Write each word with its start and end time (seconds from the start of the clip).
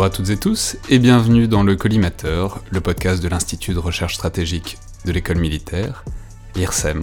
Bonjour 0.00 0.14
à 0.14 0.16
toutes 0.16 0.30
et 0.30 0.38
tous 0.38 0.78
et 0.88 0.98
bienvenue 0.98 1.46
dans 1.46 1.62
le 1.62 1.76
Collimateur, 1.76 2.64
le 2.70 2.80
podcast 2.80 3.22
de 3.22 3.28
l'Institut 3.28 3.74
de 3.74 3.78
recherche 3.78 4.14
stratégique 4.14 4.78
de 5.04 5.12
l'école 5.12 5.36
militaire, 5.36 6.06
l'IRSEM, 6.56 7.02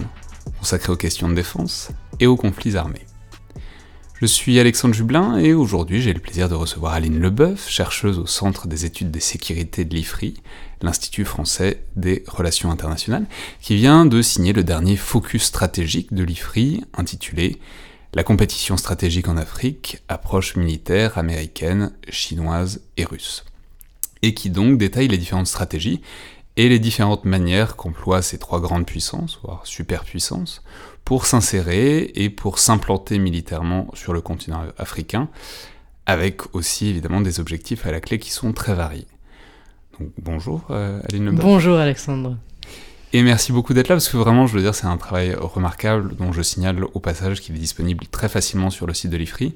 consacré 0.58 0.92
aux 0.92 0.96
questions 0.96 1.30
de 1.30 1.36
défense 1.36 1.90
et 2.20 2.26
aux 2.26 2.36
conflits 2.36 2.76
armés. 2.76 3.06
Je 4.16 4.26
suis 4.26 4.60
Alexandre 4.60 4.96
Jublin 4.96 5.38
et 5.38 5.54
aujourd'hui 5.54 6.02
j'ai 6.02 6.12
le 6.12 6.20
plaisir 6.20 6.50
de 6.50 6.56
recevoir 6.56 6.94
Aline 6.94 7.20
Leboeuf, 7.20 7.70
chercheuse 7.70 8.18
au 8.18 8.26
Centre 8.26 8.68
des 8.68 8.86
études 8.86 9.12
des 9.12 9.20
sécurités 9.20 9.86
de 9.86 9.94
l'IFRI, 9.94 10.34
l'Institut 10.82 11.24
français 11.24 11.84
des 11.96 12.24
relations 12.28 12.72
internationales, 12.72 13.28
qui 13.62 13.76
vient 13.76 14.08
de 14.08 14.24
signer 14.24 14.54
le 14.54 14.64
dernier 14.64 14.96
focus 14.96 15.44
stratégique 15.44 16.16
de 16.16 16.24
l'IFRI 16.24 16.84
intitulé 16.96 17.60
la 18.18 18.24
compétition 18.24 18.78
stratégique 18.78 19.28
en 19.28 19.38
Afrique, 19.38 20.02
approche 20.08 20.56
militaire 20.56 21.20
américaine, 21.20 21.92
chinoise 22.10 22.82
et 22.98 23.06
russe. 23.06 23.46
Et 24.24 24.34
qui 24.34 24.50
donc 24.50 24.80
détaille 24.80 25.08
les 25.08 25.20
différentes 25.20 25.46
stratégies 25.46 26.02
et 26.56 26.68
les 26.68 26.80
différentes 26.80 27.26
manières 27.26 27.76
qu'emploient 27.76 28.24
ces 28.24 28.40
trois 28.40 28.60
grandes 28.60 28.88
puissances, 28.88 29.40
voire 29.44 29.68
superpuissances, 29.68 30.64
pour 31.06 31.28
s'insérer 31.28 32.12
et 32.16 32.32
pour 32.32 32.58
s'implanter 32.58 33.20
militairement 33.20 33.88
sur 33.94 34.14
le 34.14 34.22
continent 34.22 34.64
africain, 34.80 35.30
avec 36.08 36.56
aussi 36.56 36.88
évidemment 36.88 37.22
des 37.22 37.40
objectifs 37.40 37.86
à 37.86 37.92
la 37.92 38.00
clé 38.00 38.18
qui 38.18 38.32
sont 38.32 38.52
très 38.52 38.74
variés. 38.74 39.06
Donc, 40.00 40.10
bonjour 40.18 40.66
euh, 40.72 41.00
Aline. 41.08 41.36
Bonjour 41.36 41.78
Alexandre. 41.78 42.36
Et 43.14 43.24
merci 43.24 43.52
beaucoup 43.52 43.74
d'être 43.74 43.88
là 43.88 43.96
parce 43.96 44.10
que 44.10 44.18
vraiment, 44.18 44.48
je 44.48 44.54
veux 44.54 44.62
dire, 44.62 44.76
c'est 44.76 44.88
un 44.88 44.98
travail 44.98 45.34
remarquable 45.34 46.16
dont 46.16 46.34
je 46.34 46.42
signale 46.42 46.84
au 46.94 47.00
passage 47.00 47.40
qu'il 47.40 47.56
est 47.56 47.60
disponible 47.60 48.06
très 48.08 48.28
facilement 48.28 48.70
sur 48.70 48.86
le 48.86 48.94
site 48.94 49.12
de 49.12 49.18
l'IFRI. 49.18 49.56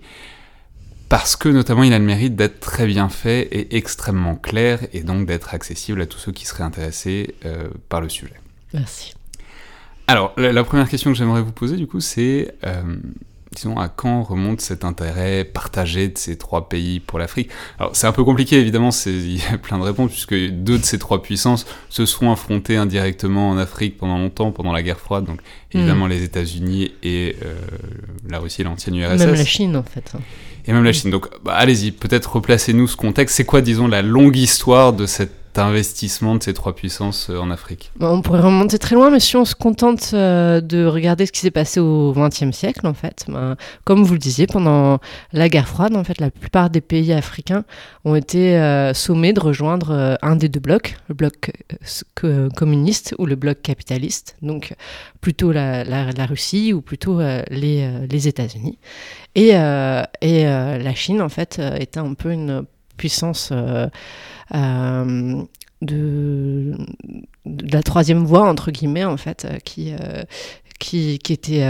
Parce 1.10 1.36
que 1.36 1.50
notamment 1.50 1.84
il 1.84 1.92
a 1.92 2.00
le 2.00 2.06
mérite 2.06 2.38
d'être 2.38 2.62
très 2.62 2.88
bien 2.88 3.10
fait 3.10 3.42
et 3.52 3.76
extrêmement 3.76 4.36
clair 4.36 4.80
et 4.94 5.02
donc 5.02 5.28
d'être 5.28 5.54
accessible 5.54 6.02
à 6.02 6.06
tous 6.06 6.20
ceux 6.20 6.32
qui 6.32 6.46
seraient 6.46 6.64
intéressés 6.64 7.36
euh, 7.46 7.68
par 7.90 8.00
le 8.00 8.08
sujet. 8.08 8.40
Merci. 8.74 9.14
Alors, 10.08 10.34
la, 10.38 10.54
la 10.54 10.64
première 10.64 10.88
question 10.88 11.12
que 11.12 11.18
j'aimerais 11.18 11.42
vous 11.42 11.52
poser 11.52 11.76
du 11.76 11.88
coup, 11.88 12.00
c'est 12.00 12.56
euh, 12.66 12.96
disons, 13.54 13.78
à 13.78 13.90
quand 13.90 14.24
remonte 14.24 14.62
cet 14.62 14.86
intérêt 14.86 15.44
partagé 15.44 16.08
de 16.08 16.18
ces 16.18 16.38
trois 16.38 16.70
pays 16.70 17.00
pour 17.00 17.20
l'Afrique? 17.20 17.50
Alors, 17.80 17.96
c'est 17.96 18.08
un 18.08 18.12
peu 18.12 18.24
compliqué, 18.24 18.60
évidemment, 18.60 18.90
il 19.06 19.38
y 19.38 19.44
a 19.52 19.58
plein 19.58 19.78
de 19.78 19.84
réponses, 19.84 20.12
puisque 20.12 20.36
deux 20.36 20.78
de 20.78 20.84
ces 20.84 21.00
trois 21.00 21.22
puissances 21.22 21.66
se 21.90 22.06
sont 22.06 22.32
affrontées 22.32 22.78
indirectement 22.78 23.50
en 23.50 23.58
Afrique 23.58 23.98
pendant 23.98 24.18
longtemps, 24.18 24.52
pendant 24.52 24.72
la 24.72 24.84
guerre 24.84 25.00
froide, 25.00 25.26
donc 25.26 25.40
évidemment 25.74 26.08
les 26.08 26.24
États-Unis 26.24 26.94
et 27.04 27.36
euh, 27.44 27.54
la 28.30 28.40
Russie, 28.40 28.64
l'ancienne 28.64 28.96
URSS. 28.96 29.20
Même 29.20 29.34
la 29.36 29.46
Chine, 29.46 29.76
en 29.76 29.84
fait. 29.84 30.14
Et 30.66 30.74
même 30.74 30.84
la 30.84 30.94
Chine. 30.94 31.12
Donc, 31.12 31.28
bah, 31.44 31.54
allez-y, 31.54 31.92
peut-être 31.92 32.36
replacez-nous 32.36 32.88
ce 32.88 32.96
contexte. 32.96 33.36
C'est 33.36 33.46
quoi, 33.46 33.62
disons, 33.62 33.88
la 33.88 34.02
longue 34.02 34.38
histoire 34.38 34.94
de 34.94 35.06
cette 35.06 35.41
investissement 35.60 36.36
de 36.36 36.44
ces 36.44 36.54
trois 36.54 36.76
puissances 36.76 37.30
euh, 37.30 37.38
en 37.38 37.52
Afrique 37.52 37.92
On 38.00 38.22
pourrait 38.22 38.42
remonter 38.42 38.80
très 38.80 38.96
loin, 38.96 39.10
mais 39.10 39.20
si 39.20 39.36
on 39.36 39.46
se 39.46 39.56
contente 39.56 40.12
euh, 40.14 40.62
de 40.62 40.86
regarder 40.86 41.26
ce 41.26 41.32
qui 41.32 41.42
s'est 41.42 41.52
passé 41.52 41.80
au 41.80 42.14
XXe 42.14 42.56
siècle, 42.56 42.88
en 42.88 42.94
fait, 42.94 43.26
ben, 43.28 43.56
comme 43.84 44.04
vous 44.04 44.14
le 44.14 44.20
disiez, 44.20 44.48
pendant 44.48 45.00
la 45.34 45.50
guerre 45.50 45.68
froide, 45.68 45.96
en 45.96 46.04
fait, 46.04 46.20
la 46.20 46.32
plupart 46.32 46.70
des 46.70 46.82
pays 46.82 47.12
africains 47.14 47.66
ont 48.06 48.16
été 48.16 48.58
euh, 48.58 48.94
sommés 48.94 49.34
de 49.34 49.40
rejoindre 49.40 50.18
un 50.22 50.36
des 50.36 50.50
deux 50.50 50.60
blocs, 50.60 50.98
le 51.08 51.16
bloc 51.16 51.52
communiste 52.56 53.16
ou 53.18 53.26
le 53.26 53.36
bloc 53.36 53.62
capitaliste, 53.62 54.38
donc 54.42 54.74
plutôt 55.20 55.52
la, 55.52 56.26
Russie 56.26 56.74
ou 56.74 56.82
plutôt 56.82 57.20
les, 57.50 58.28
États-Unis. 58.28 58.78
Et 59.36 59.52
la 59.54 60.96
Chine, 60.96 61.22
en 61.22 61.30
fait, 61.30 61.60
était 61.80 62.00
un 62.00 62.14
peu 62.14 62.32
une 62.32 62.66
puissance 62.98 63.52
euh, 64.54 65.44
de, 65.82 66.78
de, 67.46 67.74
la 67.74 67.82
troisième 67.82 68.24
voie, 68.24 68.48
entre 68.48 68.70
guillemets, 68.70 69.06
en 69.06 69.18
fait, 69.18 69.46
euh, 69.46 69.58
qui, 69.64 69.94
euh, 69.94 70.24
qui, 70.80 71.18
qui, 71.18 71.34
était 71.34 71.64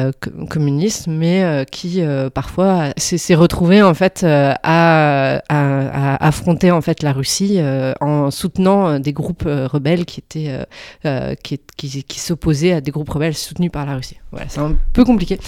communiste, 0.50 1.08
mais 1.08 1.66
qui 1.70 2.02
parfois 2.34 2.94
s'est 2.98 3.36
retrouvé 3.36 3.82
en 3.82 3.94
fait 3.94 4.24
à, 4.24 5.42
à, 5.50 6.26
affronter 6.26 6.72
en 6.72 6.80
fait 6.80 7.04
la 7.04 7.12
Russie 7.12 7.60
en 8.00 8.32
soutenant 8.32 9.00
des 9.00 9.12
groupes 9.12 9.44
rebelles 9.46 10.06
qui 10.06 10.22
étaient 10.22 10.66
qui, 11.44 11.60
qui, 11.76 12.04
qui 12.06 12.20
s'opposaient 12.22 12.72
à 12.72 12.80
des 12.80 12.92
groupes 12.92 13.10
rebelles 13.10 13.36
soutenus 13.36 13.70
par 13.70 13.86
la 13.86 13.96
Russie. 13.96 14.18
Voilà, 14.32 14.48
c'est 14.48 14.62
un 14.62 14.78
peu 14.94 15.04
compliqué. 15.04 15.40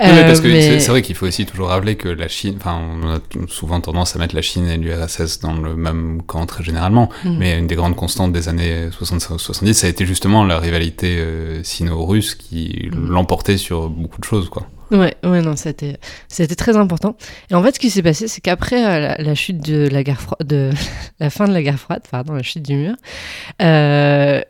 Euh, 0.00 0.26
parce 0.26 0.40
que 0.40 0.48
c'est 0.78 0.88
vrai 0.88 1.02
qu'il 1.02 1.14
faut 1.14 1.26
aussi 1.26 1.44
toujours 1.44 1.68
rappeler 1.68 1.96
que 1.96 2.08
la 2.08 2.28
Chine, 2.28 2.54
enfin, 2.58 2.80
on 2.80 3.16
a 3.16 3.18
souvent 3.48 3.80
tendance 3.80 4.14
à 4.14 4.18
mettre 4.18 4.34
la 4.34 4.42
Chine 4.42 4.68
et 4.68 4.76
l'URSS 4.76 5.40
dans 5.40 5.54
le 5.54 5.74
même 5.76 6.22
camp 6.22 6.46
très 6.46 6.62
généralement, 6.62 7.08
mm. 7.24 7.38
mais 7.38 7.58
une 7.58 7.66
des 7.66 7.74
grandes 7.74 7.96
constantes 7.96 8.32
des 8.32 8.48
années 8.48 8.88
60-70, 8.88 9.72
ça 9.72 9.86
a 9.86 9.90
été 9.90 10.06
justement 10.06 10.44
la 10.44 10.58
rivalité 10.58 11.18
euh, 11.18 11.62
sino-russe 11.64 12.34
qui 12.34 12.90
mm. 12.92 13.08
l'emportait 13.10 13.56
sur 13.56 13.88
beaucoup 13.88 14.20
de 14.20 14.24
choses, 14.24 14.48
quoi. 14.48 14.68
Ouais, 14.90 15.14
ouais, 15.22 15.42
non, 15.42 15.54
c'était, 15.54 15.98
c'était 16.28 16.54
très 16.54 16.76
important. 16.76 17.16
Et 17.50 17.54
en 17.54 17.62
fait, 17.62 17.74
ce 17.74 17.80
qui 17.80 17.90
s'est 17.90 18.02
passé, 18.02 18.26
c'est 18.26 18.40
qu'après 18.40 18.84
euh, 18.84 19.14
la, 19.18 19.34
chute 19.34 19.60
de 19.60 19.86
la 19.88 20.02
guerre 20.02 20.20
froide, 20.20 20.46
de 20.46 20.70
la 21.20 21.30
fin 21.30 21.46
de 21.46 21.52
la 21.52 21.62
guerre 21.62 21.78
froide, 21.78 22.02
pardon, 22.10 22.32
la 22.32 22.42
chute 22.42 22.62
du 22.62 22.74
mur, 22.74 22.94
euh, 23.60 24.40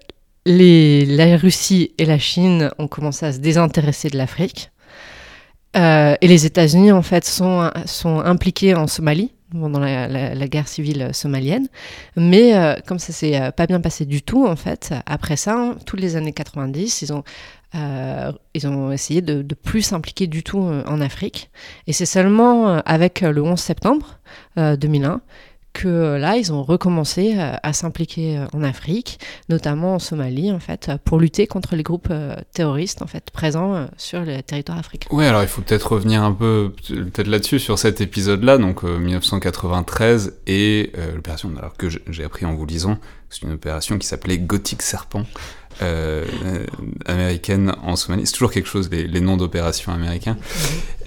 les, 0.47 1.07
la 1.07 1.37
Russie 1.37 1.93
et 1.99 2.05
la 2.05 2.19
Chine 2.19 2.71
ont 2.79 2.87
commencé 2.87 3.27
à 3.27 3.33
se 3.33 3.39
désintéresser 3.39 4.11
de 4.11 4.17
l'Afrique. 4.17 4.71
Euh, 5.79 6.17
et 6.21 6.29
les 6.29 6.47
États-Unis, 6.47 6.93
en 6.93 7.03
fait, 7.03 7.25
sont, 7.25 7.71
sont 7.87 8.21
impliqués 8.21 8.75
en 8.75 8.87
Somalie, 8.87 9.33
pendant 9.51 9.79
la, 9.79 10.49
guerre 10.49 10.69
civile 10.69 11.11
somalienne. 11.13 11.69
Mais 12.17 12.55
euh, 12.55 12.75
comme 12.87 12.99
ça 12.99 13.13
s'est 13.13 13.41
euh, 13.41 13.51
pas 13.51 13.67
bien 13.67 13.81
passé 13.81 14.05
du 14.05 14.23
tout, 14.23 14.47
en 14.47 14.57
fait, 14.57 14.93
après 15.07 15.37
ça, 15.37 15.55
hein, 15.55 15.77
toutes 15.87 16.01
les 16.01 16.17
années 16.17 16.33
90, 16.33 17.03
ils 17.03 17.13
ont, 17.13 17.23
ils 18.55 18.67
ont 18.67 18.93
essayé 18.93 19.21
de, 19.21 19.43
de 19.43 19.55
plus 19.55 19.83
s'impliquer 19.83 20.27
du 20.27 20.43
tout 20.43 20.61
en 20.61 21.01
Afrique. 21.01 21.51
Et 21.87 21.93
c'est 21.93 22.07
seulement 22.07 22.79
avec 22.85 23.21
le 23.21 23.43
11 23.43 23.59
septembre 23.61 24.19
2001 24.57 25.21
que 25.79 25.89
euh, 25.89 26.19
là, 26.19 26.37
ils 26.37 26.53
ont 26.53 26.65
recommencé 26.65 27.37
euh, 27.39 27.53
à 27.63 27.73
s'impliquer 27.73 28.39
euh, 28.39 28.47
en 28.53 28.65
Afrique, 28.65 29.21
notamment 29.49 29.95
en 29.95 29.99
Somalie, 30.01 30.51
en 30.51 30.59
fait, 30.59 30.91
pour 31.05 31.21
lutter 31.21 31.47
contre 31.47 31.77
les 31.77 31.85
groupes 31.85 32.13
terroristes, 32.53 33.01
en 33.01 33.07
fait, 33.07 33.31
présents 33.31 33.87
sur 33.97 34.23
le 34.23 34.43
territoire 34.43 34.79
africain. 34.79 35.09
Oui, 35.13 35.25
alors 35.25 35.43
il 35.43 35.49
faut 35.49 35.63
peut-être 35.63 35.93
revenir 35.93 36.23
un 36.23 36.33
peu, 36.33 36.73
peut-être 36.89 37.29
là-dessus, 37.29 37.61
sur 37.61 37.79
cet 37.79 38.01
épisode-là, 38.01 38.59
donc 38.59 38.83
1993, 38.83 40.41
et 40.47 40.93
l'opération, 41.15 41.51
alors 41.57 41.77
que 41.77 41.89
j'ai 41.89 42.25
appris 42.25 42.45
en 42.45 42.55
vous 42.55 42.67
lisant, 42.67 42.99
c'est 43.31 43.43
une 43.43 43.53
opération 43.53 43.99
qui 43.99 44.07
s'appelait 44.07 44.39
Gothic 44.39 44.83
Serpent, 44.83 45.25
euh, 45.83 46.25
américaine 47.07 47.75
en 47.83 47.97
Somalie. 47.97 48.27
C'est 48.27 48.33
toujours 48.33 48.53
quelque 48.53 48.69
chose, 48.69 48.89
les, 48.91 49.07
les 49.07 49.21
noms 49.21 49.37
d'opérations 49.37 49.93
américains. 49.93 50.37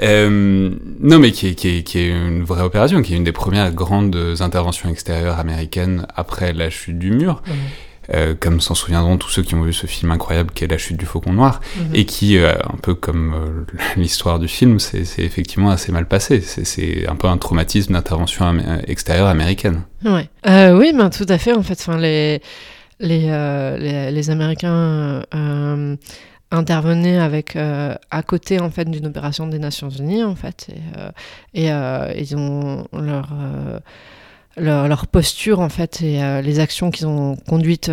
Euh, 0.02 0.70
non, 1.00 1.20
mais 1.20 1.32
qui 1.32 1.48
est, 1.48 1.56
qui, 1.56 1.78
est, 1.78 1.84
qui 1.84 2.00
est, 2.00 2.10
une 2.10 2.44
vraie 2.44 2.64
opération, 2.64 3.02
qui 3.02 3.14
est 3.14 3.18
une 3.18 3.24
des 3.24 3.32
premières 3.32 3.72
grandes 3.74 4.18
interventions 4.40 4.90
extérieures 4.90 5.40
américaines 5.40 6.08
après 6.16 6.54
la 6.54 6.70
chute 6.70 7.00
du 7.00 7.12
mur. 7.12 7.42
Euh, 8.14 8.34
comme 8.38 8.60
s'en 8.60 8.74
souviendront 8.74 9.18
tous 9.18 9.30
ceux 9.30 9.44
qui 9.44 9.56
ont 9.56 9.62
vu 9.62 9.72
ce 9.74 9.86
film 9.86 10.12
incroyable 10.12 10.52
qui 10.52 10.64
est 10.64 10.68
La 10.68 10.78
chute 10.78 10.98
du 10.98 11.06
faucon 11.06 11.34
noir, 11.34 11.62
mhm. 11.78 11.86
et 11.94 12.06
qui, 12.06 12.38
euh, 12.38 12.56
un 12.56 12.78
peu 12.82 12.94
comme 12.94 13.34
euh, 13.34 13.78
l'histoire 13.96 14.40
du 14.40 14.48
film, 14.48 14.80
c'est 14.80 15.04
effectivement 15.20 15.70
assez 15.70 15.92
mal 15.92 16.08
passé. 16.08 16.42
C'est 16.42 17.08
un 17.08 17.16
peu 17.16 17.28
un 17.28 17.38
traumatisme 17.38 17.94
d'intervention 17.94 18.58
extérieure 18.88 19.28
américaine. 19.28 19.84
Ouais. 20.04 20.28
oui, 20.74 20.94
ben, 20.94 21.10
tout 21.10 21.28
à 21.30 21.38
fait. 21.38 21.54
En 21.54 21.64
fait, 21.64 21.78
enfin, 21.80 21.98
les 21.98 22.42
euh, 23.04 24.12
les, 24.12 24.30
Américains 24.30 25.24
euh, 25.34 25.96
intervenaient 26.52 27.20
avec 27.20 27.56
à 27.56 28.24
côté 28.26 28.60
en 28.60 28.70
fait 28.70 28.86
d'une 28.86 29.08
opération 29.08 29.48
des 29.48 29.60
Nations 29.60 29.90
Unies 29.90 30.24
en 30.24 30.36
fait 30.36 30.68
et, 31.54 31.70
ils 31.70 32.36
ont 32.36 32.86
leur 34.58 35.08
posture 35.08 35.60
en 35.60 35.70
fait 35.70 36.02
et 36.02 36.42
les 36.42 36.60
actions 36.60 36.92
qu'ils 36.92 37.08
ont 37.08 37.36
conduites 37.48 37.90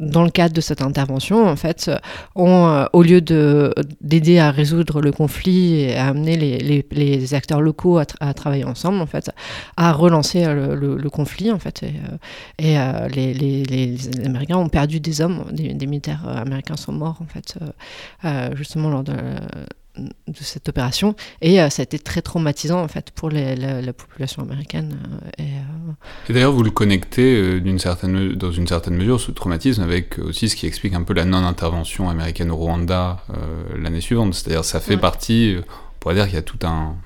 dans 0.00 0.22
le 0.22 0.30
cadre 0.30 0.54
de 0.54 0.60
cette 0.60 0.82
intervention, 0.82 1.46
en 1.46 1.56
fait, 1.56 1.90
ont, 2.34 2.66
euh, 2.66 2.84
au 2.92 3.02
lieu 3.02 3.20
d'aider 3.20 4.38
à 4.38 4.50
résoudre 4.50 5.00
le 5.00 5.12
conflit 5.12 5.80
et 5.80 5.96
à 5.96 6.08
amener 6.08 6.36
les, 6.36 6.86
les, 6.90 7.34
acteurs 7.34 7.60
locaux 7.60 7.98
à, 7.98 8.34
travailler 8.34 8.64
ensemble, 8.64 9.00
en 9.00 9.06
fait, 9.06 9.30
à 9.76 9.92
relancer 9.92 10.44
euh, 10.44 10.74
le, 10.74 11.10
conflit, 11.10 11.50
en 11.50 11.58
fait. 11.58 11.82
Et, 12.58 12.78
euh, 12.78 13.08
les, 13.08 13.34
les, 13.34 13.96
Américains 14.24 14.56
ont 14.56 14.68
perdu 14.68 15.00
des 15.00 15.20
hommes, 15.20 15.44
des, 15.52 15.86
militaires 15.86 16.26
américains 16.26 16.76
sont 16.76 16.92
morts, 16.92 17.20
en 17.20 17.26
fait, 17.26 17.58
justement 18.54 18.90
lors 18.90 19.04
de 19.04 19.12
de 19.96 20.12
cette 20.40 20.68
opération. 20.68 21.14
Et 21.40 21.60
euh, 21.60 21.68
ça 21.68 21.82
a 21.82 21.84
été 21.84 21.98
très 21.98 22.22
traumatisant 22.22 22.82
en 22.82 22.88
fait 22.88 23.10
pour 23.10 23.30
la, 23.30 23.92
population 23.92 24.42
américaine 24.42 24.98
euh, 25.38 25.42
euh, 25.42 26.28
et, 26.28 26.32
d'ailleurs 26.32 26.52
vous 26.52 26.62
le 26.62 26.70
connectez 26.70 27.60
d'une 27.60 27.78
certaine 27.78 28.32
dans 28.32 28.52
une 28.52 28.66
certaine 28.66 28.94
mesure 28.94 29.20
ce 29.20 29.30
traumatisme 29.30 29.82
avec 29.82 30.18
aussi 30.18 30.48
ce 30.48 30.56
qui 30.56 30.66
explique 30.66 30.94
un 30.94 31.02
peu 31.02 31.12
la 31.12 31.24
non-intervention 31.24 32.08
américaine 32.08 32.50
au 32.50 32.56
Rwanda 32.56 33.22
l'année 33.76 34.00
suivante. 34.00 34.34
C'est-à-dire 34.34 34.64
ça 34.64 34.80
fait 34.80 34.96
partie 34.96 35.56
on 35.58 35.98
pourrait 36.00 36.14
dire 36.14 36.24
qu'il 36.24 36.34
y 36.34 36.38
a 36.38 36.42
tout 36.42 36.58
un 36.64 36.96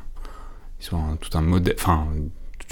tout 1.20 1.36
un 1.36 1.42
modèle 1.42 1.74
enfin 1.78 2.06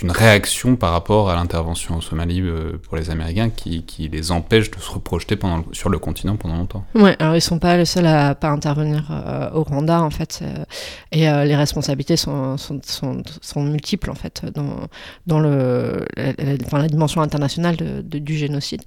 une 0.02 0.10
réaction 0.10 0.74
par 0.74 0.90
rapport 0.90 1.30
à 1.30 1.36
l'intervention 1.36 1.94
en 1.94 2.00
Somalie 2.00 2.40
euh, 2.40 2.80
pour 2.82 2.96
les 2.96 3.10
Américains 3.10 3.50
qui, 3.50 3.84
qui, 3.84 4.08
les 4.08 4.32
empêche 4.32 4.70
de 4.70 4.78
se 4.78 4.90
reprojeter 4.90 5.38
sur 5.72 5.88
le 5.88 5.98
continent 5.98 6.36
pendant 6.36 6.56
longtemps. 6.56 6.84
Ouais, 6.94 7.16
alors 7.20 7.36
ils 7.36 7.40
sont 7.40 7.60
pas 7.60 7.76
les 7.76 7.84
seuls 7.84 8.06
à 8.06 8.34
pas 8.34 8.48
intervenir 8.48 9.06
euh, 9.10 9.50
au 9.52 9.62
Rwanda 9.62 10.02
en 10.02 10.10
fait, 10.10 10.40
euh, 10.42 10.64
et 11.12 11.20
les 11.46 11.56
responsabilités 11.56 12.16
sont, 12.16 12.56
sont, 12.56 12.80
sont, 12.82 13.62
multiples 13.62 14.10
en 14.10 14.14
fait 14.14 14.44
dans, 14.52 14.88
dans 15.26 15.38
le, 15.38 16.04
la, 16.16 16.32
la, 16.72 16.88
dimension 16.88 17.22
internationale 17.22 17.76
de, 17.76 18.18
du 18.18 18.36
génocide. 18.36 18.82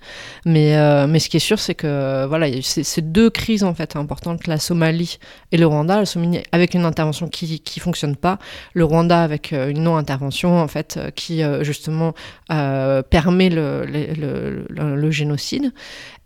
Mais, 0.46 1.08
mais 1.08 1.20
ce 1.20 1.30
qui 1.30 1.38
est 1.38 1.42
sûr, 1.42 1.60
c'est 1.60 1.76
que 1.76 2.26
voilà, 2.26 2.48
c'est 2.62 3.12
deux 3.12 3.30
crises 3.30 3.64
en 3.64 3.74
fait 3.74 3.96
importantes, 3.96 4.48
la 4.48 4.58
Somalie 4.58 5.20
et 5.52 5.58
le 5.58 5.66
Rwanda. 5.66 6.00
La 6.00 6.06
Somalie 6.06 6.44
avec 6.52 6.74
une 6.74 6.86
intervention 6.86 7.28
qui 7.28 7.60
qui 7.62 7.80
fonctionne 7.80 8.16
pas, 8.16 8.40
le 8.74 8.84
Rwanda 8.84 9.22
avec 9.22 9.52
une 9.52 9.84
non-intervention 9.84 10.60
en 10.60 10.68
fait 10.68 10.97
euh, 10.98 11.12
qui 11.12 11.44
euh, 11.44 11.64
justement 11.64 12.14
euh, 12.52 13.02
permet 13.02 13.50
le, 13.50 15.12
génocide. 15.12 15.72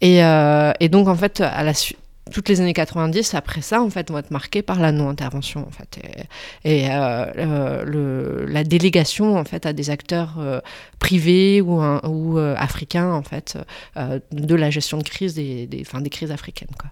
Et, 0.02 0.22
donc 0.90 1.08
en 1.08 1.16
fait, 1.16 1.42
à 1.42 1.64
toutes 2.32 2.50
les 2.50 2.62
années 2.62 2.74
90 2.74 3.34
après 3.34 3.62
ça 3.62 3.82
en 3.82 3.90
fait 3.90 4.10
vont 4.10 4.18
être 4.18 4.32
marquées 4.32 4.62
par 4.62 4.80
la 4.80 4.92
non-intervention 4.94 5.68
en 5.68 5.72
fait 5.72 6.00
et, 6.64 6.88
la 6.88 8.64
délégation 8.64 9.38
en 9.38 9.44
fait 9.44 9.66
à 9.66 9.74
des 9.74 9.90
acteurs 9.90 10.40
privés 11.00 11.62
ou, 11.62 12.38
africains 12.58 13.12
en 13.12 13.24
fait 13.24 13.58
de 14.32 14.56
la 14.56 14.70
gestion 14.70 14.98
de 14.98 15.04
crise 15.04 15.34
des, 15.34 15.68
des, 15.68 15.82
enfin, 15.82 16.00
des 16.00 16.10
crises 16.10 16.32
africaines 16.32 16.74
quoi. 16.78 16.92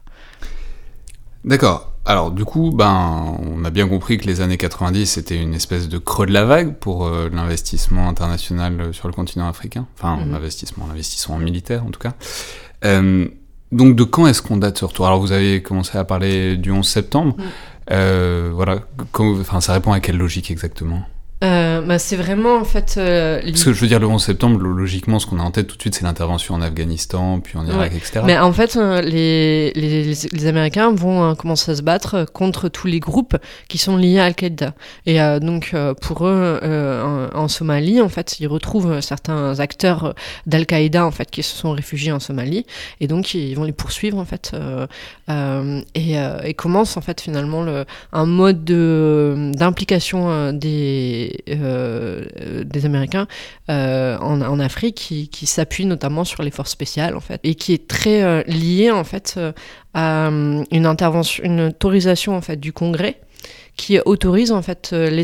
D'accord. 1.46 1.94
Alors 2.06 2.32
du 2.32 2.44
coup, 2.44 2.72
ben, 2.72 3.38
on 3.40 3.64
a 3.66 3.70
bien 3.70 3.88
compris 3.88 4.18
que 4.18 4.26
les 4.26 4.42
années 4.42 4.58
90 4.58 5.06
c'était 5.06 5.42
une 5.42 5.54
espèce 5.54 5.88
de 5.88 5.98
creux 5.98 6.26
de 6.26 6.34
la 6.34 6.46
vague 6.46 6.76
pour 6.76 7.06
euh, 7.06 7.30
l'investissement 7.32 8.08
international 8.10 8.94
sur 8.94 9.08
le 9.08 9.14
continent 9.14 9.48
africain. 9.48 9.86
Enfin, 9.96 10.16
mm 10.16 10.20
-hmm. 10.20 10.32
l'investissement, 10.32 10.88
l'investissement 10.88 11.38
militaire 11.38 11.86
en 11.86 11.92
tout 11.92 12.00
cas. 12.00 12.14
Euh, 12.86 13.28
donc 13.72 13.96
de 13.96 14.04
quand 14.04 14.26
est-ce 14.28 14.42
qu'on 14.42 14.58
date 14.58 14.78
ce 14.80 14.86
retour? 14.86 15.06
Alors 15.06 15.20
vous 15.20 15.32
avez 15.32 15.62
commencé 15.62 15.98
à 15.98 16.04
parler 16.04 16.58
du 16.58 16.72
11 16.72 16.88
septembre. 16.88 17.36
Mm. 17.38 17.44
Euh, 17.92 18.52
voilà. 18.54 18.80
Quand, 19.12 19.40
enfin, 19.40 19.62
ça 19.62 19.74
répond 19.74 19.92
à 19.92 20.00
quelle 20.00 20.18
logique 20.18 20.52
exactement? 20.52 21.04
Euh, 21.42 21.82
bah 21.82 22.00
c'est 22.00 22.18
vraiment 22.18 22.58
en 22.58 22.66
fait. 22.66 22.96
Euh, 22.98 23.42
Parce 23.42 23.64
que 23.64 23.72
je 23.72 23.80
veux 23.80 23.88
dire, 23.88 24.02
le 24.02 24.08
11 24.08 24.22
septembre, 24.22 24.60
logiquement, 24.60 25.20
ce 25.20 25.26
qu'on 25.26 25.40
a 25.40 25.44
en 25.44 25.52
tête 25.52 25.68
tout 25.68 25.78
de 25.78 25.82
suite, 25.82 25.96
c'est 25.96 26.04
l'intervention 26.04 26.56
en 26.56 26.62
Afghanistan, 26.62 27.40
puis 27.40 27.58
en 27.58 27.66
Irak, 27.66 27.92
ouais. 27.92 27.98
etc. 27.98 28.22
Mais 28.26 28.38
en 28.38 28.52
fait, 28.52 28.76
euh, 28.76 29.02
les, 29.02 29.72
les, 29.72 30.14
les, 30.34 30.46
Américains 30.48 30.92
vont 30.92 31.24
euh, 31.24 31.36
commencer 31.36 31.72
à 31.72 31.76
se 31.76 31.82
battre 31.82 32.26
contre 32.34 32.68
tous 32.68 32.88
les 32.88 33.00
groupes 33.00 33.38
qui 33.70 33.78
sont 33.78 33.96
liés 33.96 34.20
à 34.20 34.26
Al-Qaïda. 34.26 34.74
Et 35.06 35.20
donc, 35.40 35.74
pour 36.02 36.28
eux, 36.28 36.60
en, 36.62 37.30
en, 37.34 37.48
Somalie, 37.48 38.02
en 38.02 38.10
fait, 38.10 38.40
ils 38.40 38.48
retrouvent 38.48 39.00
certains 39.02 39.60
acteurs 39.60 40.16
d'Al-Qaïda, 40.46 41.06
en 41.06 41.12
fait, 41.12 41.32
qui 41.32 41.44
se 41.44 41.56
sont 41.56 41.72
réfugiés 41.72 42.12
en 42.12 42.20
Somalie. 42.20 42.66
Et 43.00 43.08
donc, 43.08 43.34
ils 43.34 43.54
vont 43.56 43.64
les 43.64 43.72
poursuivre, 43.72 44.18
en 44.18 44.26
fait. 44.26 44.54
et, 45.96 46.16
et 46.44 46.54
commence, 46.54 46.98
en 46.98 47.02
fait, 47.02 47.22
finalement, 47.22 47.64
le, 47.64 47.86
un 48.12 48.26
mode 48.26 48.66
d'implication 48.66 50.52
des 50.52 51.29
euh, 51.50 52.26
Américains 52.84 53.28
euh, 53.70 54.18
en, 54.18 54.60
Afrique 54.60 54.96
qui, 54.96 55.30
qui 55.30 55.46
s'appuie 55.46 55.86
notamment 55.86 56.24
sur 56.24 56.44
les 56.44 56.52
forces 56.52 56.72
spéciales 56.72 57.16
en 57.16 57.20
fait 57.20 57.40
et 57.44 57.56
qui 57.56 57.74
est 57.74 57.88
très 57.88 58.24
euh, 58.24 58.44
lié 58.48 58.92
en 58.92 59.04
fait 59.04 59.40
à 59.94 60.28
une 60.28 60.86
intervention, 60.86 61.44
une 61.44 61.62
autorisation 61.62 62.36
en 62.36 62.42
fait 62.42 62.58
du 62.58 62.74
Congrès 62.74 63.20
qui 63.80 63.98
autorise 64.06 64.52
en 64.52 64.62
fait 64.62 64.92
les, 64.92 65.24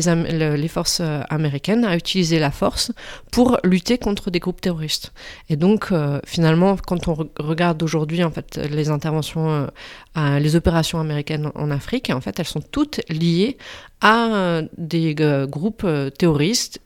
les 0.56 0.68
forces 0.68 1.02
américaines 1.28 1.84
à 1.84 1.94
utiliser 1.94 2.38
la 2.38 2.50
force 2.50 2.90
pour 3.30 3.58
lutter 3.64 3.98
contre 3.98 4.30
des 4.30 4.40
groupes 4.40 4.62
terroristes. 4.62 5.12
Et 5.50 5.56
donc 5.56 5.92
euh, 5.92 6.20
finalement, 6.24 6.74
quand 6.76 7.06
on 7.08 7.14
re 7.14 7.26
regarde 7.38 7.82
aujourd'hui 7.82 8.24
en 8.24 8.30
fait 8.30 8.58
les 8.70 8.88
interventions, 8.88 9.68
euh, 10.16 10.38
les 10.38 10.56
opérations 10.56 10.98
américaines 10.98 11.50
en 11.54 11.70
Afrique, 11.70 12.08
en 12.08 12.22
fait, 12.22 12.40
elles 12.40 12.46
sont 12.46 12.62
toutes 12.62 13.02
liées 13.10 13.58
à 14.00 14.26
euh, 14.26 14.62
des 14.76 15.14
groupes 15.48 15.86
terroristes 16.18 16.80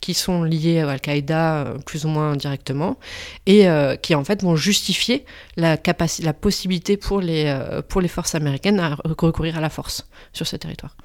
qui 0.00 0.14
sont 0.14 0.42
liés 0.42 0.80
à 0.80 0.90
Al-Qaïda 0.90 1.74
plus 1.86 2.04
ou 2.04 2.08
moins 2.08 2.36
directement 2.36 2.98
et 3.46 3.66
qui 4.02 4.14
en 4.14 4.24
fait 4.24 4.42
vont 4.42 4.56
justifier 4.56 5.24
la 5.56 5.76
la 6.22 6.32
possibilité 6.32 6.96
pour 6.96 7.20
les 7.20 7.54
pour 7.88 8.00
les 8.00 8.08
forces 8.08 8.34
américaines 8.34 8.80
à 8.80 8.96
recourir 9.04 9.58
à 9.58 9.60
la 9.60 9.70
force 9.70 10.08
sur 10.32 10.46
ce 10.46 10.56
territoire. 10.56 10.96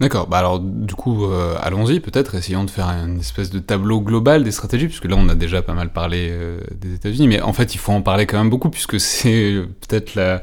D'accord, 0.00 0.28
bah 0.28 0.38
alors 0.38 0.60
du 0.60 0.94
coup, 0.94 1.24
euh, 1.24 1.56
allons-y 1.60 1.98
peut-être, 1.98 2.36
essayons 2.36 2.62
de 2.62 2.70
faire 2.70 2.86
une 2.86 3.18
espèce 3.18 3.50
de 3.50 3.58
tableau 3.58 4.00
global 4.00 4.44
des 4.44 4.52
stratégies, 4.52 4.86
puisque 4.86 5.06
là 5.06 5.16
on 5.18 5.28
a 5.28 5.34
déjà 5.34 5.60
pas 5.60 5.74
mal 5.74 5.92
parlé 5.92 6.28
euh, 6.30 6.60
des 6.72 6.94
États-Unis, 6.94 7.26
mais 7.26 7.40
en 7.40 7.52
fait 7.52 7.74
il 7.74 7.78
faut 7.78 7.90
en 7.90 8.00
parler 8.00 8.24
quand 8.26 8.38
même 8.38 8.48
beaucoup, 8.48 8.70
puisque 8.70 9.00
c'est 9.00 9.60
peut-être 9.88 10.14
la, 10.14 10.42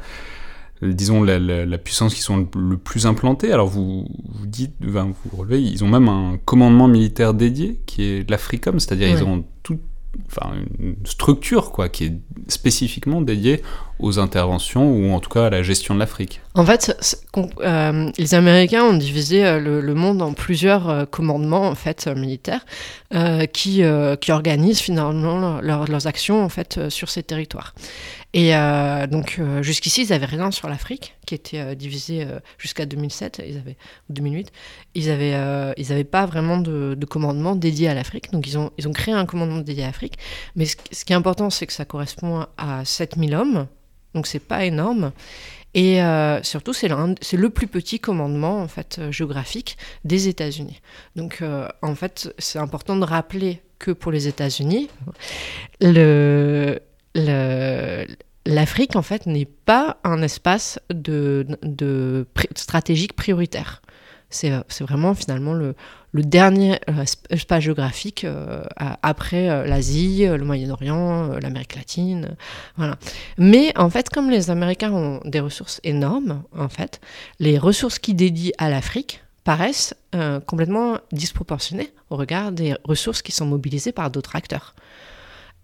disons, 0.93 1.23
la, 1.23 1.39
la, 1.39 1.65
la, 1.65 1.77
puissance 1.77 2.13
qui 2.13 2.21
sont 2.21 2.37
le, 2.37 2.47
le, 2.59 2.77
plus 2.77 3.05
implantées. 3.05 3.51
Alors 3.51 3.67
vous, 3.67 4.07
vous 4.29 4.45
dites, 4.45 4.73
vous 4.79 5.37
relevez, 5.37 5.61
ils 5.61 5.83
ont 5.83 5.89
même 5.89 6.09
un 6.09 6.37
commandement 6.45 6.87
militaire 6.87 7.33
dédié, 7.33 7.81
qui 7.85 8.03
est 8.03 8.29
l'Africom, 8.29 8.79
c'est-à-dire 8.79 9.09
ouais. 9.09 9.19
ils 9.19 9.23
ont 9.23 9.45
tout 9.63 9.79
enfin 10.27 10.53
une 10.79 10.95
structure 11.05 11.71
quoi 11.71 11.89
qui 11.89 12.05
est 12.05 12.13
spécifiquement 12.47 13.21
dédiée 13.21 13.61
aux 14.00 14.19
interventions 14.19 14.89
ou 14.92 15.12
en 15.13 15.19
tout 15.19 15.30
cas 15.30 15.45
à 15.45 15.50
la 15.50 15.63
gestion 15.63 15.94
de 15.94 16.00
l'Afrique. 16.00 16.42
En 16.53 16.65
fait, 16.65 16.95
euh, 17.59 18.12
les 18.18 18.33
Américains 18.33 18.83
ont 18.83 18.97
divisé 18.97 19.45
euh, 19.45 19.59
le, 19.59 19.94
monde 19.94 20.21
en 20.21 20.33
plusieurs 20.33 20.89
euh, 20.89 21.06
commandements 21.06 21.68
en 21.68 21.75
fait 21.75 22.07
militaires 22.07 22.65
qui 23.53 23.81
qui 24.21 24.31
organisent 24.31 24.80
finalement 24.80 25.62
leur, 25.62 25.86
leurs 25.86 26.07
actions 26.07 26.44
en 26.44 26.50
fait 26.50 26.89
sur 26.89 27.09
ces 27.09 27.24
territoires. 27.24 27.74
Et 28.33 28.51
donc 29.09 29.39
jusqu'ici 29.62 30.03
ils 30.03 30.12
avaient 30.12 30.25
rien 30.25 30.51
sur 30.51 30.68
l'Afrique 30.68 31.15
qui 31.25 31.33
était 31.36 31.75
divisée 31.77 32.27
jusqu'à 32.57 32.86
2007, 32.86 33.42
ils 33.47 33.57
avaient 33.57 33.77
2008, 34.09 34.51
ils 34.95 35.09
avaient 35.09 35.74
ils 35.77 35.94
avaient 35.94 36.03
pas 36.03 36.25
vraiment 36.25 36.57
de, 36.57 36.95
de 36.95 37.06
commandement 37.06 37.56
dédié 37.56 37.88
à 37.88 37.94
l'Afrique, 37.94 38.31
donc 38.33 38.47
ils 38.47 38.57
ont 38.57 38.71
ils 38.77 38.88
ont 38.89 38.94
créé 38.94 39.13
un 39.13 39.25
commandement 39.25 39.62
dédié 39.62 39.83
à 39.83 39.88
l'Afrique. 39.88 40.18
Mais 40.57 40.66
ce, 40.66 40.75
ce 40.92 41.06
qui 41.06 41.14
est 41.14 41.16
important 41.16 41.49
c'est 41.49 41.68
que 41.68 41.73
ça 41.73 41.85
correspond 41.85 42.45
à 42.57 42.83
7000 42.83 43.33
hommes 43.33 43.68
donc 44.16 44.26
c'est 44.26 44.40
pas 44.40 44.66
énorme. 44.66 45.12
Et 45.76 46.02
euh, 46.02 46.42
surtout, 46.42 46.74
c'est 46.74 46.88
le, 46.88 47.50
plus 47.50 47.68
petit 47.68 48.00
commandement 48.00 48.62
en 48.62 48.68
fait 48.69 48.95
euh, 48.98 49.12
géographique 49.12 49.78
des 50.06 50.30
États-Unis. 50.30 50.80
Donc, 51.18 51.40
euh, 51.42 51.68
en 51.81 51.95
fait, 51.95 52.34
c'est 52.40 52.60
important 52.60 52.95
de 52.95 53.04
rappeler 53.04 53.62
que 53.78 53.92
pour 53.92 54.14
les 54.14 54.30
États-Unis, 54.30 54.90
l'Afrique 58.45 58.95
en 58.95 59.02
fait 59.02 59.26
n'est 59.26 59.44
pas 59.66 59.98
un 60.06 60.22
espace 60.22 60.80
de 60.90 61.45
stratégique 62.56 63.14
prioritaire. 63.14 63.81
C'est 64.30 64.64
vraiment 64.81 65.14
finalement 65.14 65.54
le, 65.54 65.76
le 66.16 66.24
dernier 66.24 66.80
euh, 66.90 67.04
espace 67.30 67.64
géographique 67.64 68.24
euh, 68.24 68.64
après 69.04 69.50
euh, 69.50 69.66
l'Asie, 69.66 70.26
le 70.26 70.45
Moyen-Orient, 70.45 71.28
l'Amérique 71.42 71.76
latine, 71.76 72.38
voilà. 72.78 72.95
Mais 73.38 73.78
en 73.78 73.90
fait, 73.90 74.10
comme 74.10 74.30
les 74.30 74.50
Américains 74.50 74.94
ont 74.94 75.19
des 75.26 75.42
ressources 75.42 75.81
énormes, 75.84 76.44
en 76.57 76.69
fait, 76.69 77.02
les 77.40 77.57
ressources 77.57 78.00
qui 78.00 78.14
dédient 78.14 78.54
à 78.57 78.69
l'Afrique 78.69 79.26
paraissent 79.44 79.94
euh, 80.16 80.40
complètement 80.40 80.98
disproportionnées 81.12 81.92
au 82.10 82.16
regard 82.16 82.54
des 82.54 82.76
ressources 82.86 83.22
qui 83.22 83.34
sont 83.34 83.45
mobilisées 83.45 83.92
par 83.92 84.10
d'autres 84.10 84.38
acteurs. 84.38 84.74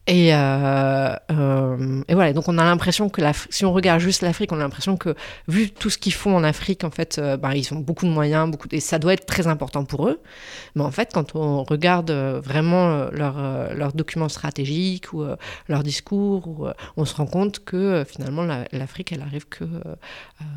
Et, 0.07 0.33
euh, 0.33 1.15
euh, 1.31 2.01
et, 2.07 2.15
voilà, 2.15 2.33
donc 2.33 2.47
on 2.47 2.57
a 2.57 2.63
l'impression 2.63 3.09
que 3.09 3.21
si 3.51 3.65
on 3.65 3.71
regarde 3.71 3.99
juste 3.99 4.23
l'Afrique, 4.23 4.51
on 4.51 4.55
a 4.55 4.63
l'impression 4.63 4.97
que 4.97 5.15
vu 5.47 5.69
tout 5.69 5.91
ce 5.91 5.99
qu'ils 5.99 6.13
font 6.13 6.35
en 6.35 6.43
Afrique, 6.43 6.83
en 6.83 6.89
fait, 6.89 7.19
euh, 7.19 7.37
bah, 7.37 7.55
ils 7.55 7.71
ont 7.71 7.77
beaucoup 7.77 8.07
de 8.07 8.11
moyens, 8.11 8.49
beaucoup 8.49 8.67
et 8.71 8.79
ça 8.79 8.97
doit 8.97 9.13
être 9.13 9.27
très 9.27 9.45
important 9.45 9.85
pour 9.85 10.07
eux. 10.07 10.19
Mais 10.75 10.81
en 10.81 10.89
fait, 10.89 11.11
quand 11.13 11.35
on 11.35 11.63
regarde 11.63 12.09
vraiment 12.11 13.09
leurs 13.11 13.73
leur 13.75 13.93
documents 13.93 14.29
stratégiques 14.29 15.13
ou 15.13 15.23
leur 15.67 15.83
discours, 15.83 16.47
ou, 16.47 16.67
on 16.97 17.05
se 17.05 17.15
rend 17.15 17.27
compte 17.27 17.63
que 17.63 18.03
finalement 18.07 18.43
l'Afrique, 18.71 19.11
elle 19.11 19.21
arrive 19.21 19.47
que 19.47 19.65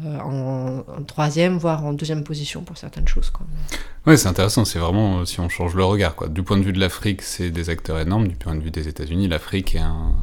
en, 0.05 0.83
troisième, 1.07 1.59
voire 1.59 1.85
en 1.85 1.93
deuxième 1.93 2.25
position 2.25 2.63
pour 2.63 2.79
certaines 2.79 3.09
choses. 3.09 3.31
Quoi. 3.31 3.47
Ouais, 4.07 4.17
c'est 4.17 4.29
intéressant. 4.29 4.65
C'est 4.65 4.79
vraiment 4.79 5.25
si 5.25 5.41
on 5.41 5.49
change 5.49 5.75
le 5.75 5.85
regard. 5.85 6.15
Quoi. 6.15 6.29
Du 6.29 6.43
point 6.43 6.59
de 6.59 6.63
vue 6.63 6.73
de 6.73 6.81
l'Afrique, 6.81 7.23
c'est 7.23 7.51
des 7.51 7.71
acteurs 7.71 7.99
énormes. 7.99 8.29
Du 8.29 8.37
point 8.37 8.55
de 8.55 8.61
vue 8.61 8.71
des 8.71 8.87
États-Unis, 8.87 9.29
un, 9.53 10.15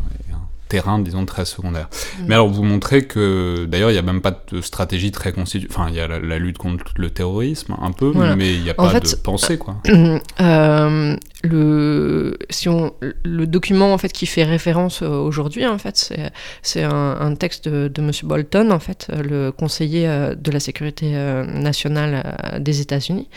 terrain, 0.71 0.99
disons, 0.99 1.25
très 1.25 1.43
secondaire. 1.43 1.89
Mm. 1.91 2.23
Mais 2.27 2.35
alors, 2.35 2.47
vous 2.47 2.63
montrez 2.63 3.05
que, 3.05 3.65
d'ailleurs, 3.65 3.89
il 3.89 3.93
n'y 3.93 3.99
a 3.99 4.03
même 4.03 4.21
pas 4.21 4.41
de 4.51 4.61
stratégie 4.61 5.11
très 5.11 5.33
constituée. 5.33 5.67
Enfin, 5.69 5.87
il 5.89 5.95
y 5.95 5.99
a 5.99 6.07
la, 6.07 6.39
lutte 6.39 6.57
contre 6.57 6.85
le 6.95 7.09
terrorisme, 7.09 7.75
un 7.81 7.91
peu, 7.91 8.13
mais 8.37 8.53
il 8.53 8.63
n'y 8.63 8.69
a 8.69 8.73
pas 8.73 8.99
de 8.99 9.15
pensée, 9.15 9.57
quoi. 9.57 9.77
Euh, 10.39 11.15
le, 11.43 12.37
si 12.49 12.69
on, 12.69 12.93
le 13.23 13.45
document 13.45 13.93
en 13.93 13.97
fait 13.97 14.11
qui 14.11 14.25
fait 14.25 14.43
référence 14.43 15.01
euh, 15.01 15.07
aujourd'hui 15.07 15.65
en 15.65 15.77
fait 15.77 16.13
c'est 16.61 16.83
un, 16.83 17.35
texte 17.35 17.67
de, 17.67 17.87
de 17.87 18.01
M. 18.01 18.11
Bolton 18.23 18.71
en 18.71 18.79
fait 18.79 19.07
le 19.23 19.51
conseiller 19.51 20.07
euh, 20.07 20.35
de 20.35 20.51
la 20.51 20.59
sécurité 20.59 21.11
nationale 21.47 22.59
des 22.59 22.81
États-Unis. 22.81 23.29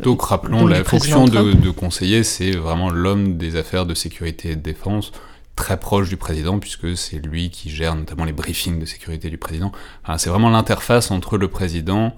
Donc 0.00 0.22
rappelons 0.22 0.66
la 0.66 0.84
fonction 0.84 1.26
de, 1.26 1.52
de, 1.52 1.70
conseiller 1.70 2.22
c'est 2.22 2.52
vraiment 2.52 2.90
l'homme 2.90 3.36
des 3.36 3.56
affaires 3.56 3.86
de 3.86 3.94
sécurité 3.94 4.50
et 4.50 4.56
de 4.56 4.62
défense 4.62 5.12
très 5.56 5.78
proche 5.78 6.08
du 6.08 6.16
président, 6.16 6.58
puisque 6.58 6.96
c'est 6.96 7.18
lui 7.18 7.50
qui 7.50 7.70
gère 7.70 7.94
notamment 7.94 8.24
les 8.24 8.32
briefings 8.32 8.78
de 8.78 8.86
sécurité 8.86 9.30
du 9.30 9.38
président. 9.38 9.72
c'est 10.18 10.30
vraiment 10.30 10.50
l'interface 10.50 11.10
entre 11.10 11.38
le 11.38 11.48
président 11.48 12.14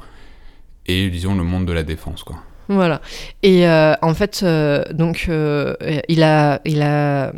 et, 0.87 1.11
disons, 1.11 1.35
le 1.35 1.45
monde 1.45 1.67
de 1.67 1.73
la 1.73 1.83
défense, 1.83 2.23
quoi. 2.23 2.37
Voilà. 2.69 3.01
Et 3.43 3.69
euh, 3.69 3.95
en 4.03 4.13
fait, 4.15 4.41
euh, 4.43 4.83
donc, 4.93 5.27
euh, 5.29 5.75
il 6.09 6.23
a, 6.23 6.61
il 6.65 6.83
a 6.83 7.33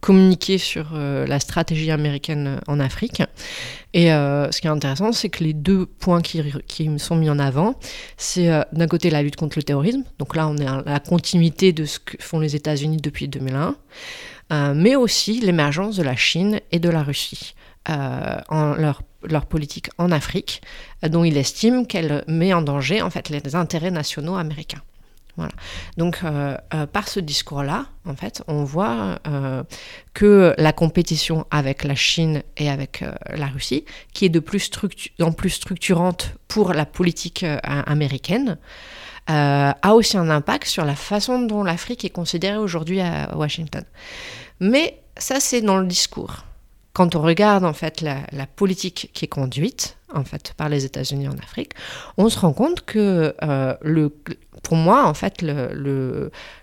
communiqué 0.00 0.58
sur 0.58 0.94
la 0.94 1.40
stratégie 1.40 1.90
américaine 1.90 2.60
en 2.66 2.80
Afrique. 2.80 3.22
Et 3.94 4.08
ce 4.08 4.60
qui 4.60 4.66
est 4.66 4.70
intéressant, 4.70 5.12
c'est 5.12 5.28
que 5.28 5.42
les 5.42 5.52
deux 5.52 5.86
points 5.86 6.20
qui, 6.20 6.42
qui 6.66 6.98
sont 6.98 7.16
mis 7.16 7.30
en 7.30 7.38
avant, 7.38 7.74
c'est 8.16 8.48
d'un 8.72 8.86
côté 8.86 9.10
la 9.10 9.22
lutte 9.22 9.36
contre 9.36 9.58
le 9.58 9.62
terrorisme. 9.62 10.04
Donc 10.18 10.36
là, 10.36 10.48
on 10.48 10.56
est 10.56 10.66
à 10.66 10.82
la 10.84 11.00
continuité 11.00 11.72
de 11.72 11.84
ce 11.84 11.98
que 11.98 12.16
font 12.20 12.38
les 12.40 12.56
États-Unis 12.56 12.98
depuis 12.98 13.28
2001. 13.28 13.76
Euh, 14.52 14.72
mais 14.74 14.96
aussi 14.96 15.40
l'émergence 15.40 15.96
de 15.96 16.02
la 16.02 16.16
Chine 16.16 16.60
et 16.72 16.78
de 16.78 16.88
la 16.88 17.02
Russie. 17.02 17.54
Euh, 17.88 18.38
en 18.48 18.74
leur, 18.74 19.02
politique 19.46 19.88
en 19.96 20.10
Afrique, 20.10 20.60
euh, 21.02 21.08
dont 21.08 21.24
il 21.24 21.38
estime 21.38 21.86
qu'elle 21.86 22.22
met 22.28 22.52
en 22.52 22.60
danger 22.60 23.00
en 23.00 23.08
fait 23.08 23.30
les 23.30 23.56
intérêts 23.56 23.90
nationaux 23.90 24.36
américains. 24.36 24.82
Voilà. 25.36 25.52
Donc, 25.96 26.24
par 26.92 27.06
ce 27.06 27.20
discours-là, 27.20 27.86
en 28.04 28.16
fait, 28.16 28.42
on 28.48 28.64
voit 28.64 29.20
que 30.12 30.52
la 30.58 30.72
compétition 30.72 31.46
avec 31.52 31.84
la 31.84 31.94
Chine 31.94 32.42
et 32.56 32.68
avec 32.68 33.04
la 33.32 33.46
Russie, 33.46 33.84
qui 34.12 34.24
est 34.24 34.30
de 34.30 34.40
plus 34.40 34.68
en 35.20 35.30
plus 35.30 35.50
structurante 35.50 36.34
pour 36.48 36.72
la 36.72 36.84
politique 36.84 37.46
américaine, 37.62 38.58
euh, 39.30 39.72
a 39.82 39.94
aussi 39.94 40.16
un 40.16 40.30
impact 40.30 40.66
sur 40.66 40.86
la 40.86 40.94
façon 40.94 41.40
dont 41.40 41.62
l'Afrique 41.62 42.02
est 42.06 42.10
considérée 42.10 42.56
aujourd'hui 42.56 43.02
à 43.02 43.36
Washington. 43.36 43.84
Mais 44.60 45.00
ça, 45.16 45.40
c'est 45.40 45.60
dans 45.60 45.78
le 45.78 45.86
discours. 45.86 46.44
Quand 46.92 47.14
on 47.14 47.22
regarde 47.22 47.64
en 47.64 47.72
fait 47.72 48.00
la, 48.00 48.46
politique 48.56 49.10
qui 49.12 49.24
est 49.24 49.28
conduite 49.28 49.96
en 50.12 50.24
fait 50.24 50.52
par 50.56 50.68
les 50.68 50.84
États-Unis 50.84 51.28
en 51.28 51.38
Afrique, 51.38 51.72
on 52.16 52.28
se 52.28 52.38
rend 52.40 52.52
compte 52.52 52.84
que 52.84 53.34
euh, 53.42 53.74
le, 53.82 54.12
pour 54.64 54.76
moi 54.76 55.06
en 55.06 55.14
fait 55.14 55.42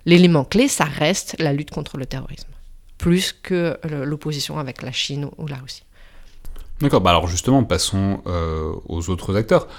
l'élément 0.06 0.44
clé, 0.44 0.68
ça 0.68 0.84
reste 0.84 1.38
la 1.40 1.54
lutte 1.54 1.72
contre 1.72 1.98
le 1.98 2.06
terrorisme, 2.06 2.50
plus 2.98 3.32
que 3.32 3.80
l'opposition 3.86 4.60
avec 4.60 4.82
la 4.82 4.92
Chine 4.92 5.30
ou, 5.38 5.48
la 5.48 5.56
Russie. 5.56 5.84
D'accord. 6.82 7.00
Bah 7.00 7.12
alors 7.12 7.28
justement, 7.28 7.64
passons 7.64 8.22
euh, 8.28 8.74
aux 8.90 9.10
autres 9.10 9.38
acteurs. 9.38 9.70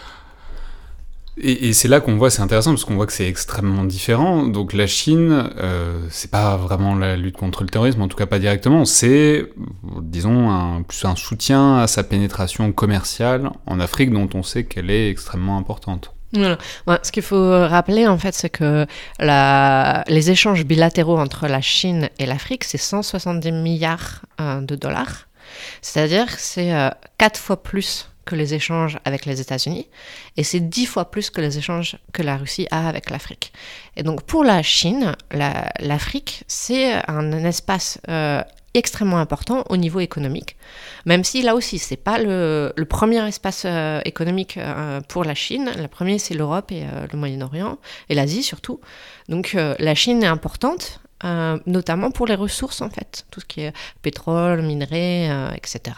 Et, 1.38 1.74
c'est 1.74 1.88
là 1.88 2.00
qu'on 2.00 2.16
voit, 2.16 2.30
c'est 2.30 2.40
intéressant 2.40 2.70
parce 2.70 2.84
qu'on 2.84 2.94
voit 2.94 3.06
que 3.06 3.12
c'est 3.12 3.28
extrêmement 3.28 3.84
différent. 3.84 4.46
Donc 4.46 4.72
la 4.72 4.86
Chine, 4.86 5.50
euh, 5.58 6.06
c'est 6.10 6.30
pas 6.30 6.56
vraiment 6.56 6.94
la 6.94 7.16
lutte 7.16 7.36
contre 7.36 7.62
le 7.62 7.68
terrorisme, 7.68 8.00
en 8.00 8.08
tout 8.08 8.16
cas 8.16 8.26
pas 8.26 8.38
directement. 8.38 8.86
C'est, 8.86 9.44
disons, 10.00 10.50
un, 10.50 10.82
plus 10.82 11.04
un 11.04 11.14
soutien 11.14 11.78
à 11.78 11.86
sa 11.86 12.04
pénétration 12.04 12.72
commerciale 12.72 13.50
en 13.66 13.80
Afrique, 13.80 14.10
dont 14.12 14.28
on 14.32 14.42
sait 14.42 14.64
qu'elle 14.64 14.90
est 14.90 15.10
extrêmement 15.10 15.58
importante. 15.58 16.12
Voilà. 16.32 16.58
ce 17.02 17.12
qu'il 17.12 17.22
faut 17.22 17.50
rappeler, 17.50 18.06
en 18.06 18.18
fait, 18.18 18.34
c'est 18.34 18.50
que 18.50 18.86
les 19.20 20.30
échanges 20.30 20.64
bilatéraux 20.64 21.18
entre 21.18 21.48
la 21.48 21.60
Chine 21.60 22.08
et 22.18 22.26
l'Afrique, 22.26 22.64
c'est 22.64 22.78
170 22.78 23.52
milliards 23.52 24.22
euh, 24.40 24.60
de 24.60 24.74
dollars. 24.74 25.28
C'est-à-dire 25.80 26.26
que 26.26 26.40
c'est 26.40 26.74
euh, 26.74 26.90
quatre 27.18 27.38
fois 27.38 27.62
plus 27.62 28.08
que 28.26 28.34
les 28.34 28.52
échanges 28.52 28.98
avec 29.06 29.24
les 29.24 29.40
États-Unis, 29.40 29.88
et 30.36 30.44
c'est 30.44 30.60
dix 30.60 30.84
fois 30.84 31.10
plus 31.10 31.30
que 31.30 31.40
les 31.40 31.56
échanges 31.56 31.96
que 32.12 32.22
la 32.22 32.36
Russie 32.36 32.66
a 32.70 32.88
avec 32.88 33.08
l'Afrique. 33.08 33.52
Et 33.96 34.02
donc 34.02 34.22
pour 34.24 34.44
la 34.44 34.62
Chine, 34.62 35.16
l'Afrique, 35.30 36.44
c'est 36.46 36.92
un, 37.08 37.32
espace 37.44 37.98
euh, 38.08 38.42
extrêmement 38.74 39.18
important 39.18 39.64
au 39.70 39.76
niveau 39.76 40.00
économique, 40.00 40.56
même 41.06 41.24
si 41.24 41.40
là 41.40 41.54
aussi, 41.54 41.78
c'est 41.78 41.96
pas 41.96 42.18
le, 42.18 42.72
premier 42.88 43.26
espace 43.26 43.62
euh, 43.64 44.00
économique 44.04 44.58
euh, 44.58 45.00
pour 45.08 45.24
la 45.24 45.34
Chine. 45.34 45.70
Le 45.78 45.88
premier, 45.88 46.18
c'est 46.18 46.34
l'Europe 46.34 46.72
et 46.72 46.84
le 47.10 47.18
Moyen-Orient, 47.18 47.78
et 48.08 48.14
l'Asie 48.14 48.42
surtout. 48.42 48.80
Donc 49.28 49.56
la 49.56 49.94
Chine 49.94 50.22
est 50.22 50.26
importante, 50.26 51.00
euh, 51.24 51.58
notamment 51.64 52.10
pour 52.10 52.26
les 52.26 52.34
ressources 52.34 52.82
en 52.82 52.90
fait, 52.90 53.24
tout 53.30 53.40
ce 53.40 53.46
qui 53.46 53.62
est 53.62 53.72
pétrole, 54.02 54.60
minerais, 54.60 55.30
euh, 55.30 55.50
etc. 55.54 55.96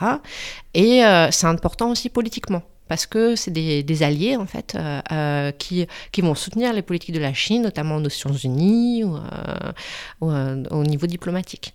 Et 0.75 1.05
euh, 1.05 1.31
c'est 1.33 1.49
important 1.49 1.91
aussi 1.91 2.09
politiquement 2.09 2.63
parce 2.87 3.05
que 3.05 3.35
c'est 3.35 3.51
des, 3.51 4.03
alliés 4.03 4.37
en 4.37 4.47
fait 4.47 4.79
qui, 5.59 5.87
vont 6.23 6.35
soutenir 6.35 6.73
les 6.73 6.83
politiques 6.83 7.15
de 7.15 7.21
la 7.21 7.35
Chine, 7.35 7.63
notamment 7.63 7.97
aux 7.97 8.01
Nations 8.01 8.33
Unies 8.33 9.05
ou, 9.05 9.19
au 10.23 10.85
niveau 10.85 11.07
diplomatique. 11.07 11.75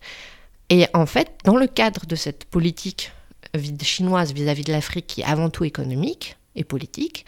Et 0.70 0.88
en 0.94 1.06
fait, 1.06 1.30
dans 1.44 1.58
le 1.58 1.68
cadre 1.68 2.08
de 2.08 2.16
cette 2.16 2.46
politique 2.46 3.12
chinoise 3.84 4.34
vis-à-vis 4.34 4.64
-vis 4.64 4.68
de 4.68 4.72
l'Afrique 4.72 5.06
qui 5.06 5.22
est 5.22 5.26
avant 5.26 5.52
tout 5.52 5.66
économique 5.66 6.38
et 6.56 6.64
politique, 6.64 7.26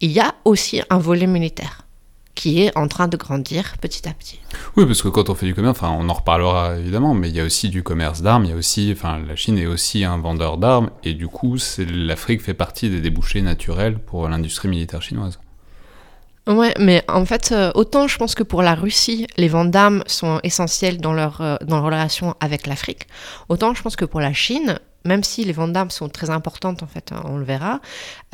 il 0.00 0.12
y 0.12 0.20
a 0.20 0.34
aussi 0.44 0.80
un 0.88 0.98
volet 0.98 1.26
militaire 1.26 1.85
qui 2.36 2.62
est 2.62 2.76
en 2.76 2.86
train 2.86 3.08
de 3.08 3.16
grandir 3.16 3.74
petit 3.80 4.08
à 4.08 4.12
petit. 4.12 4.38
Oui, 4.76 4.86
parce 4.86 5.02
que 5.02 5.08
quand 5.08 5.28
on 5.28 5.34
fait 5.34 5.46
du 5.46 5.54
commerce, 5.54 5.78
enfin, 5.82 5.92
on 5.98 6.08
en 6.08 6.12
reparlera 6.12 6.78
évidemment, 6.78 7.14
mais 7.14 7.28
il 7.28 7.34
y 7.34 7.40
a 7.40 7.44
aussi 7.44 7.68
du 7.68 7.82
commerce 7.82 8.22
d'armes, 8.22 8.44
il 8.44 8.50
y 8.50 8.54
a 8.54 8.56
aussi, 8.56 8.92
enfin, 8.92 9.18
la 9.26 9.34
Chine 9.34 9.58
est 9.58 9.66
aussi 9.66 10.04
un 10.04 10.18
vendeur 10.18 10.58
d'armes, 10.58 10.90
et 11.02 11.14
du 11.14 11.26
coup, 11.26 11.56
l'Afrique 11.78 12.42
fait 12.42 12.54
partie 12.54 12.88
des 12.88 13.00
débouchés 13.00 13.42
naturels 13.42 13.98
pour 13.98 14.28
l'industrie 14.28 14.68
militaire 14.68 15.02
chinoise. 15.02 15.40
Ouais, 16.46 16.74
mais 16.78 17.02
en 17.08 17.24
fait, 17.24 17.50
euh, 17.50 17.72
autant 17.74 18.06
je 18.06 18.16
pense 18.18 18.36
que 18.36 18.44
pour 18.44 18.62
la 18.62 18.76
Russie, 18.76 19.26
les 19.36 19.48
ventes 19.48 19.72
d'armes 19.72 20.04
sont 20.06 20.38
essentielles 20.44 21.00
dans 21.00 21.12
leur, 21.12 21.40
euh, 21.40 21.56
dans 21.62 21.76
leur 21.76 21.86
relation 21.86 22.36
avec 22.38 22.68
l'Afrique, 22.68 23.08
autant 23.48 23.74
je 23.74 23.82
pense 23.82 23.96
que 23.96 24.04
pour 24.04 24.20
la 24.20 24.32
Chine, 24.32 24.78
même 25.06 25.24
si 25.24 25.44
les 25.44 25.52
ventes 25.52 25.72
d'armes 25.72 25.90
sont 25.90 26.08
très 26.08 26.30
importantes, 26.30 26.82
en 26.82 26.86
fait, 26.86 27.12
hein, 27.12 27.22
on 27.24 27.36
le 27.36 27.44
verra, 27.44 27.80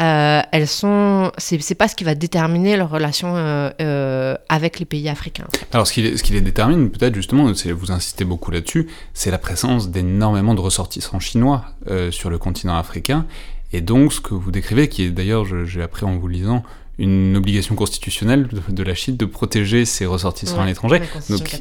euh, 0.00 0.41
elles 0.52 0.69
sont, 0.69 1.31
c'est 1.38 1.75
pas 1.75 1.88
ce 1.88 1.95
qui 1.95 2.05
va 2.05 2.14
déterminer 2.14 2.76
leur 2.76 2.91
relation 2.91 3.37
euh, 3.37 3.71
euh, 3.81 4.37
avec 4.49 4.79
les 4.79 4.87
pays 4.87 5.09
africains. 5.09 5.47
Alors, 5.73 5.87
ce 5.87 5.93
qui, 5.93 6.02
les, 6.02 6.17
ce 6.17 6.23
qui 6.23 6.33
les 6.33 6.41
détermine, 6.41 6.91
peut-être 6.91 7.14
justement, 7.14 7.45
vous 7.45 7.93
insistez 7.93 8.25
beaucoup 8.25 8.50
là-dessus, 8.50 8.88
c'est 9.14 9.31
la 9.31 9.38
présence 9.38 9.91
d'énormément 9.91 10.55
de 10.55 10.61
ressortissants 10.61 11.21
chinois 11.21 11.64
sur 12.11 12.31
le 12.31 12.38
continent 12.38 12.76
africain. 12.76 13.26
Et 13.73 13.81
donc, 13.81 14.12
ce 14.12 14.21
que 14.21 14.35
vous 14.35 14.50
décrivez, 14.50 14.88
qui 14.88 15.05
est 15.05 15.11
d'ailleurs, 15.11 15.45
j'ai 15.64 15.83
appris 15.83 16.05
en 16.05 16.17
vous 16.17 16.29
lisant, 16.29 16.62
une 17.02 17.37
obligation 17.37 17.75
constitutionnelle 17.75 18.49
de, 18.68 18.82
la 18.85 18.94
Chine 18.94 19.16
de 19.16 19.25
protéger 19.25 19.85
ses 19.85 20.06
ressortissants 20.06 20.61
à 20.61 20.66
l'étranger. 20.66 21.02
Donc, 21.28 21.61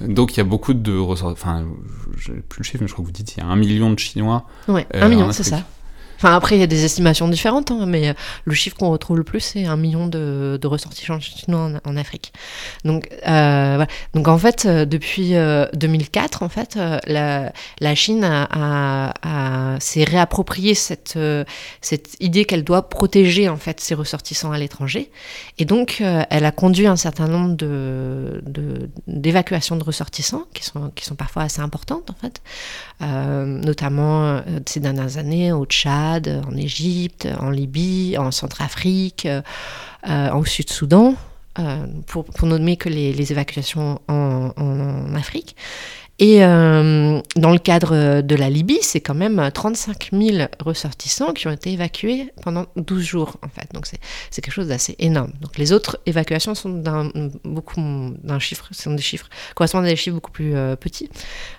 donc 0.00 0.34
il 0.34 0.36
y 0.36 0.40
a 0.40 0.44
beaucoup 0.44 0.74
de 0.74 0.96
ressortissants, 0.96 1.48
enfin, 1.48 1.66
je 2.16 2.32
plus 2.32 2.60
le 2.60 2.64
chiffre, 2.64 2.78
mais 2.82 2.86
je 2.86 2.92
crois 2.92 3.02
que 3.02 3.08
vous 3.08 3.12
dites 3.12 3.36
il 3.36 3.40
y 3.40 3.42
a 3.42 3.46
un 3.46 3.56
million 3.56 3.90
de 3.92 3.98
Chinois. 3.98 4.46
Ouais, 4.68 4.86
un 4.94 5.08
million, 5.08 5.32
c'est 5.32 5.42
ça. 5.42 5.64
Enfin, 6.16 6.34
après, 6.34 6.56
il 6.56 6.60
y 6.60 6.62
a 6.62 6.66
des 6.66 6.84
estimations 6.84 7.28
différentes, 7.28 7.70
hein, 7.70 7.84
mais 7.86 8.08
euh, 8.08 8.14
le 8.44 8.54
chiffre 8.54 8.76
qu'on 8.76 8.90
retrouve 8.90 9.18
le 9.18 9.24
plus, 9.24 9.40
c'est 9.40 9.66
un 9.66 9.76
million 9.76 10.06
de, 10.06 10.58
de 10.60 10.66
ressortissants 10.66 11.20
chinois 11.20 11.70
en, 11.84 11.96
Afrique. 11.96 12.32
Donc, 12.84 13.08
euh. 13.26 13.84
Donc, 14.14 14.28
en 14.28 14.38
fait, 14.38 14.66
euh, 14.66 14.84
depuis 14.84 15.34
2004, 15.74 16.42
en 16.42 16.48
fait, 16.48 16.76
la, 17.06 17.52
la, 17.80 17.94
Chine 17.94 18.24
a, 18.24 19.12
a, 19.22 19.80
s'est 19.80 20.04
réapproprié 20.04 20.74
cette, 20.74 21.18
cette 21.80 22.16
idée 22.20 22.44
qu'elle 22.44 22.64
doit 22.64 22.88
protéger, 22.88 23.48
en 23.48 23.56
fait, 23.56 23.80
ses 23.80 23.94
ressortissants 23.94 24.52
à 24.52 24.58
l'étranger. 24.58 25.10
Et 25.58 25.64
donc, 25.64 26.02
elle 26.02 26.44
a 26.44 26.52
conduit 26.52 26.86
un 26.86 26.96
certain 26.96 27.28
nombre 27.28 27.56
de, 27.56 28.42
d'évacuations 29.06 29.76
de, 29.76 29.84
ressortissants, 29.84 30.44
qui 30.54 30.64
sont, 30.64 30.90
qui 30.94 31.04
sont 31.04 31.14
parfois 31.14 31.42
assez 31.42 31.60
importantes, 31.60 32.10
en 32.10 32.14
fait, 32.14 32.42
notamment 33.00 34.40
ces 34.66 34.80
dernières 34.80 35.18
années 35.18 35.52
au 35.52 35.64
Tchad, 35.64 36.06
en 36.24 36.56
Égypte, 36.56 37.28
en 37.38 37.50
Libye, 37.50 38.16
en 38.18 38.30
Centrafrique, 38.30 39.26
euh, 39.26 40.30
au 40.32 40.44
Sud-Soudan, 40.44 41.14
euh, 41.58 41.86
pour, 42.06 42.26
nommer 42.46 42.76
que 42.76 42.88
les, 42.88 43.32
évacuations 43.32 44.00
en, 44.08 45.14
Afrique. 45.14 45.56
Et 46.18 46.42
euh, 46.42 47.20
dans 47.36 47.50
le 47.50 47.58
cadre 47.58 48.22
de 48.22 48.34
la 48.34 48.48
Libye, 48.48 48.78
c'est 48.80 49.00
quand 49.00 49.14
même 49.14 49.50
35 49.52 50.10
000 50.12 50.48
ressortissants 50.64 51.32
qui 51.32 51.46
ont 51.46 51.52
été 51.52 51.72
évacués 51.72 52.32
pendant 52.42 52.66
12 52.76 53.02
jours, 53.02 53.36
en 53.42 53.48
fait. 53.48 53.68
Donc 53.74 53.86
c'est 53.86 54.42
quelque 54.42 54.54
chose 54.54 54.68
d'assez 54.68 54.96
énorme. 54.98 55.32
Donc 55.40 55.58
les 55.58 55.72
autres 55.72 55.98
évacuations 56.06 56.54
sont 56.54 56.70
d'un 56.70 57.10
beaucoup 57.44 57.80
d'un 58.22 58.38
chiffre, 58.38 58.68
sont 58.72 58.94
des 58.94 59.02
chiffres 59.02 59.28
correspondent 59.54 59.84
à 59.84 59.88
des 59.88 59.96
chiffres 59.96 60.14
beaucoup 60.14 60.30
plus 60.30 60.54
euh, 60.54 60.76
petits. 60.76 61.08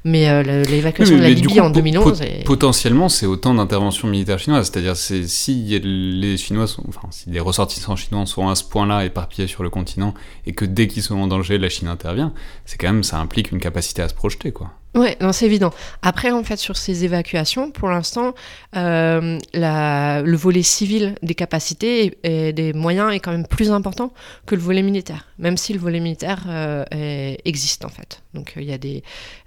Mais 0.04 0.30
euh, 0.30 0.44
l'évacuation 0.64 1.18
de 1.18 1.22
la 1.22 1.30
Libye 1.30 1.60
en 1.60 1.70
2011, 1.70 2.22
potentiellement, 2.46 3.10
c'est 3.10 3.26
autant 3.26 3.54
d'interventions 3.54 4.08
militaires 4.08 4.40
chinoises. 4.40 4.70
C'est-à-dire 4.72 4.96
si 4.96 5.80
les 5.80 6.38
Chinois, 6.38 6.68
sont, 6.68 6.84
enfin 6.88 7.08
si 7.12 7.30
les 7.30 7.40
ressortissants 7.40 7.96
chinois 7.96 8.26
sont 8.26 8.48
à 8.48 8.56
ce 8.56 8.64
point-là 8.64 9.06
éparpillés 9.06 9.48
sur 9.48 9.64
le 9.64 9.70
continent 9.70 10.14
et 10.46 10.54
que 10.54 10.66
dès 10.66 10.88
qu'ils 10.88 11.04
sont 11.04 11.18
en 11.18 11.28
danger, 11.28 11.58
la 11.58 11.70
Chine 11.70 11.88
intervient, 11.88 12.34
c'est 12.66 12.78
quand 12.78 12.88
même 12.88 13.04
ça 13.04 13.20
implique 13.20 13.52
une 13.52 13.60
capacité 13.60 14.02
à 14.02 14.10
se 14.10 14.14
projeter, 14.14 14.47
quoi. 14.52 14.72
Oui, 14.98 15.10
c'est 15.32 15.46
évident. 15.46 15.72
Après, 16.02 16.32
en 16.32 16.44
fait, 16.44 16.58
sur 16.58 16.76
ces 16.76 17.06
évacuations, 17.06 17.70
pour 17.70 17.90
l'instant, 17.90 18.34
euh, 18.76 19.38
le 19.54 20.36
volet 20.36 20.64
civil 20.64 21.16
des 21.22 21.36
capacités 21.36 22.18
et, 22.24 22.52
des 22.52 22.74
moyens 22.74 23.14
est 23.14 23.20
quand 23.20 23.32
même 23.32 23.46
plus 23.46 23.72
important 23.72 24.12
que 24.48 24.56
le 24.56 24.62
volet 24.62 24.82
militaire, 24.82 25.28
même 25.38 25.56
si 25.56 25.74
le 25.74 25.80
volet 25.80 26.00
militaire 26.00 26.46
euh, 26.48 26.84
existe, 27.46 27.86
en 27.86 27.90
fait. 27.90 28.24
Donc, 28.34 28.54
il 28.56 28.64
y 28.64 28.74
a 28.74 28.80
des, 28.80 29.04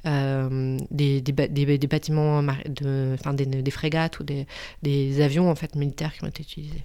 euh, 0.07 0.79
des, 0.93 1.21
des, 1.21 1.87
bâtiments, 1.89 2.43
de, 2.43 3.17
enfin, 3.19 3.35
des, 3.35 3.71
frégates 3.73 4.21
ou 4.21 4.25
des, 4.25 5.21
avions, 5.21 5.51
en 5.51 5.57
fait, 5.57 5.75
militaires 5.75 6.13
qui 6.13 6.23
ont 6.23 6.29
été 6.29 6.43
utilisés. 6.45 6.85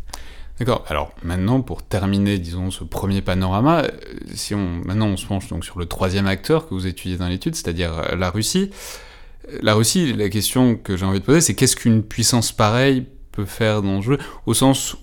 D'accord. 0.60 0.86
Alors 0.88 1.12
maintenant, 1.22 1.62
pour 1.62 1.84
terminer, 1.84 2.40
disons, 2.40 2.72
ce 2.72 2.84
premier 2.86 3.22
panorama, 3.22 3.84
euh, 3.84 3.90
si 4.34 4.56
on 4.56 4.82
maintenant 4.86 5.08
on 5.08 5.18
se 5.18 5.26
penche 5.26 5.50
donc 5.50 5.66
sur 5.66 5.80
le 5.80 5.86
troisième 5.86 6.28
acteur 6.28 6.68
que 6.68 6.74
vous 6.74 6.88
étudiez 6.88 7.18
dans 7.18 7.28
l'étude, 7.28 7.56
c'est-à-dire 7.56 7.94
euh, 7.94 8.16
la 8.16 8.30
Russie. 8.30 8.70
La 9.62 9.74
Russie, 9.74 10.14
la 10.14 10.30
question 10.30 10.76
que 10.76 10.98
j'ai 10.98 11.06
envie 11.06 11.20
de 11.20 11.26
poser, 11.26 11.42
c'est 11.42 11.56
qu'est-ce 11.56 11.76
qu'une 11.76 12.04
puissance 12.04 12.52
pareille 12.52 13.06
peut 13.32 13.46
faire 13.46 13.82
dans 13.82 13.98
le 13.98 14.02
jeu, 14.02 14.18
au 14.46 14.54
sens 14.54 14.96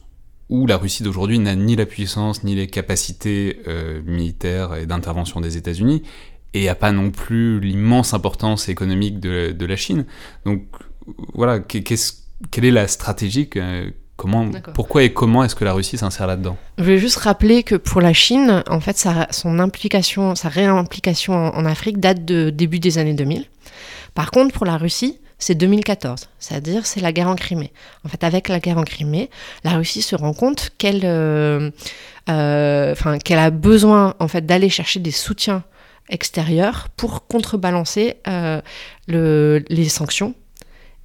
où 0.49 0.67
la 0.67 0.79
Russie 0.79 1.03
d'aujourd'hui 1.03 1.39
n'a 1.39 1.55
ni 1.55 1.77
la 1.77 1.87
puissance 1.87 2.45
ni 2.45 2.55
les 2.55 2.67
capacités 2.67 3.61
euh, 3.69 4.03
militaires 4.05 4.75
et 4.75 4.87
d'intervention 4.87 5.41
des 5.41 5.57
États-Unis, 5.59 6.03
et 6.55 6.69
a 6.69 6.75
pas 6.75 6.93
non 6.93 7.11
plus 7.11 7.61
l'immense 7.61 8.15
importance 8.15 8.69
économique 8.69 9.21
de, 9.21 9.65
la 9.65 9.77
Chine. 9.77 10.07
Donc 10.45 10.65
voilà, 11.35 11.61
quelle 11.61 12.65
est 12.65 12.71
la 12.71 12.89
stratégie 12.89 13.49
pourquoi 14.75 15.03
et 15.03 15.13
comment 15.13 15.43
est-ce 15.45 15.55
que 15.55 15.65
la 15.65 15.73
Russie 15.73 15.99
s'insère 15.99 16.27
là-dedans 16.27 16.57
Je 16.79 16.85
vais 16.85 16.99
juste 16.99 17.17
rappeler 17.17 17.63
que 17.63 17.75
pour 17.75 18.01
la 18.01 18.13
Chine, 18.13 18.63
en 18.69 18.81
fait, 18.81 18.97
sa, 18.97 19.27
son 19.31 19.59
implication, 19.59 20.35
sa 20.35 20.49
réimplication 20.49 21.35
en, 21.35 21.65
Afrique 21.65 21.99
date 21.99 22.25
de 22.25 22.51
début 22.51 22.79
des 22.79 22.99
années 22.99 23.15
2000. 23.15 23.47
Par 24.15 24.31
contre, 24.31 24.55
pour 24.55 24.67
la 24.67 24.77
Russie, 24.77 25.19
c'est 25.39 25.55
2014, 25.55 26.29
c'est-à-dire 26.39 26.87
c'est 26.87 27.01
la 27.01 27.13
guerre 27.13 27.29
en 27.29 27.35
Crimée. 27.35 27.73
En 28.05 28.09
fait, 28.09 28.23
avec 28.23 28.49
la 28.49 28.61
guerre 28.61 28.79
en 28.79 28.85
Crimée, 28.85 29.29
la 29.65 29.73
Russie 29.73 30.03
se 30.03 30.15
rend 30.15 30.35
compte 30.35 30.71
qu'elle, 30.79 31.01
euh, 31.05 31.71
euh, 32.29 32.95
qu'elle 33.25 33.39
a 33.39 33.51
besoin 33.51 34.15
en 34.21 34.29
fait 34.29 34.47
d'aller 34.47 34.69
chercher 34.69 35.01
des 35.01 35.11
soutiens 35.11 35.65
extérieurs 36.09 36.89
pour 36.97 37.27
contrebalancer 37.27 38.17
euh, 38.29 38.61
le, 39.09 39.65
les 39.69 39.89
sanctions 39.89 40.35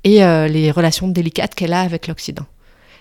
et 0.04 0.20
les 0.20 0.72
relations 0.72 1.10
délicates 1.10 1.54
qu'elle 1.54 1.74
a 1.74 1.82
avec 1.82 2.08
l'Occident. 2.08 2.46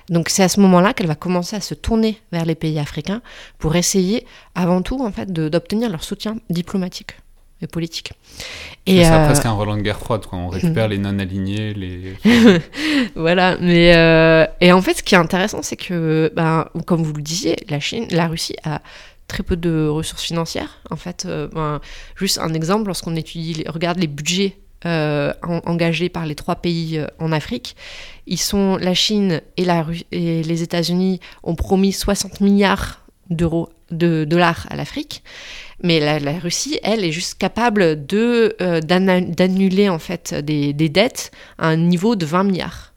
Donc 0.08 0.28
c'est 0.28 0.42
à 0.42 0.48
ce 0.48 0.60
moment-là 0.60 0.92
qu'elle 0.92 1.06
va 1.06 1.14
commencer 1.14 1.56
à 1.56 1.60
se 1.60 1.75
tourner 1.75 2.20
vers 2.32 2.44
les 2.44 2.54
pays 2.54 2.78
africains 2.78 3.22
pour 3.58 3.76
essayer 3.76 4.26
avant 4.54 4.82
tout 4.82 5.04
en 5.04 5.10
fait 5.10 5.32
d'obtenir 5.32 5.90
leur 5.90 6.04
soutien 6.04 6.36
diplomatique 6.50 7.16
et 7.62 7.66
politique. 7.66 8.12
Et 8.84 9.02
c'est 9.02 9.10
euh... 9.10 9.26
presque 9.26 9.46
un 9.46 9.52
Roland 9.52 9.76
de 9.76 9.82
guerre 9.82 9.98
froide 9.98 10.25
quand 10.28 10.38
on 10.38 10.48
récupère 10.48 10.88
les 10.90 10.98
non 10.98 11.18
alignés, 11.18 11.75
les 11.75 12.14
voilà. 13.16 13.56
Mais 13.60 13.96
euh... 13.96 14.46
et 14.60 14.72
en 14.72 14.82
fait, 14.82 14.94
ce 14.94 15.02
qui 15.02 15.14
est 15.14 15.18
intéressant, 15.18 15.62
c'est 15.62 15.76
que, 15.76 16.30
ben, 16.36 16.68
comme 16.84 17.02
vous 17.02 17.14
le 17.14 17.22
disiez, 17.22 17.56
la 17.68 17.80
Chine, 17.80 18.06
la 18.10 18.28
Russie 18.28 18.56
a 18.64 18.82
très 19.26 19.42
peu 19.42 19.56
de 19.56 19.88
ressources 19.88 20.25
financières. 20.25 20.80
En 20.90 20.96
fait, 20.96 21.25
euh, 21.26 21.48
ben, 21.48 21.80
juste 22.14 22.38
un 22.38 22.52
exemple, 22.54 22.86
lorsqu'on 22.86 23.16
étudie, 23.16 23.64
regarde 23.66 23.98
les 23.98 24.06
budgets 24.06 24.58
euh, 24.85 25.33
engagés 25.42 26.11
par 26.11 26.26
les 26.26 26.35
trois 26.35 26.56
pays 26.56 26.99
euh, 26.99 27.06
en 27.18 27.33
Afrique. 27.33 27.76
Ils 28.26 28.38
sont 28.38 28.76
la 28.76 28.92
Chine 28.92 29.40
et, 29.56 29.64
les 30.12 30.62
États-Unis 30.62 31.18
ont 31.42 31.54
promis 31.54 31.92
60 31.92 32.42
milliards 32.42 33.00
d'euros 33.30 33.71
de 33.90 34.25
dollars 34.25 34.66
à 34.68 34.76
l'Afrique, 34.76 35.23
mais 35.83 35.99
la, 35.99 36.38
Russie, 36.38 36.78
elle, 36.83 37.04
est 37.04 37.11
juste 37.11 37.38
capable 37.38 38.06
de 38.06 38.54
euh, 38.61 38.80
d'annuler 38.80 39.88
en 39.88 39.99
fait 39.99 40.35
des, 40.35 40.75
des, 40.75 40.88
dettes 40.90 41.30
à 41.58 41.69
un 41.69 41.76
niveau 41.76 42.15
de 42.15 42.26
20 42.26 42.45
milliards. 42.45 42.93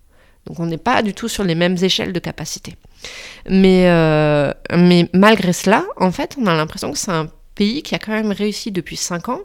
Donc 0.47 0.59
on 0.59 0.65
n'est 0.65 0.77
pas 0.77 1.01
du 1.01 1.13
tout 1.13 1.29
sur 1.29 1.45
les 1.45 1.55
mêmes 1.55 1.77
échelles 1.81 2.11
de 2.11 2.19
capacité. 2.19 2.75
Mais, 3.49 3.85
mais 4.75 5.09
malgré 5.13 5.53
cela, 5.53 5.85
en 5.95 6.11
fait, 6.11 6.35
on 6.39 6.45
a 6.45 6.53
l'impression 6.55 6.91
que 6.91 6.97
c'est 6.97 7.11
un 7.11 7.29
pays 7.55 7.83
qui 7.83 7.95
a 7.95 7.99
quand 7.99 8.11
même 8.11 8.31
réussi 8.31 8.71
depuis 8.71 8.97
5 8.97 9.29
ans 9.29 9.41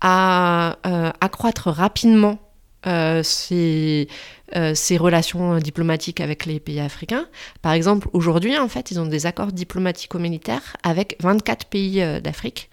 à 0.00 0.76
euh, 0.86 1.10
accroître 1.20 1.70
rapidement 1.70 2.38
euh, 2.86 3.24
ses, 3.24 4.06
euh, 4.56 4.74
relations 4.98 5.58
diplomatiques 5.58 6.20
avec 6.20 6.46
les 6.46 6.60
pays 6.60 6.78
africains. 6.78 7.26
Par 7.60 7.72
exemple, 7.72 8.08
aujourd'hui, 8.12 8.56
en 8.56 8.68
fait, 8.68 8.92
ils 8.92 9.00
ont 9.00 9.06
des 9.06 9.26
accords 9.26 9.52
diplomatico-militaires 9.52 10.76
avec 10.84 11.16
24 11.20 11.66
pays 11.66 12.02
d'Afrique. 12.22 12.70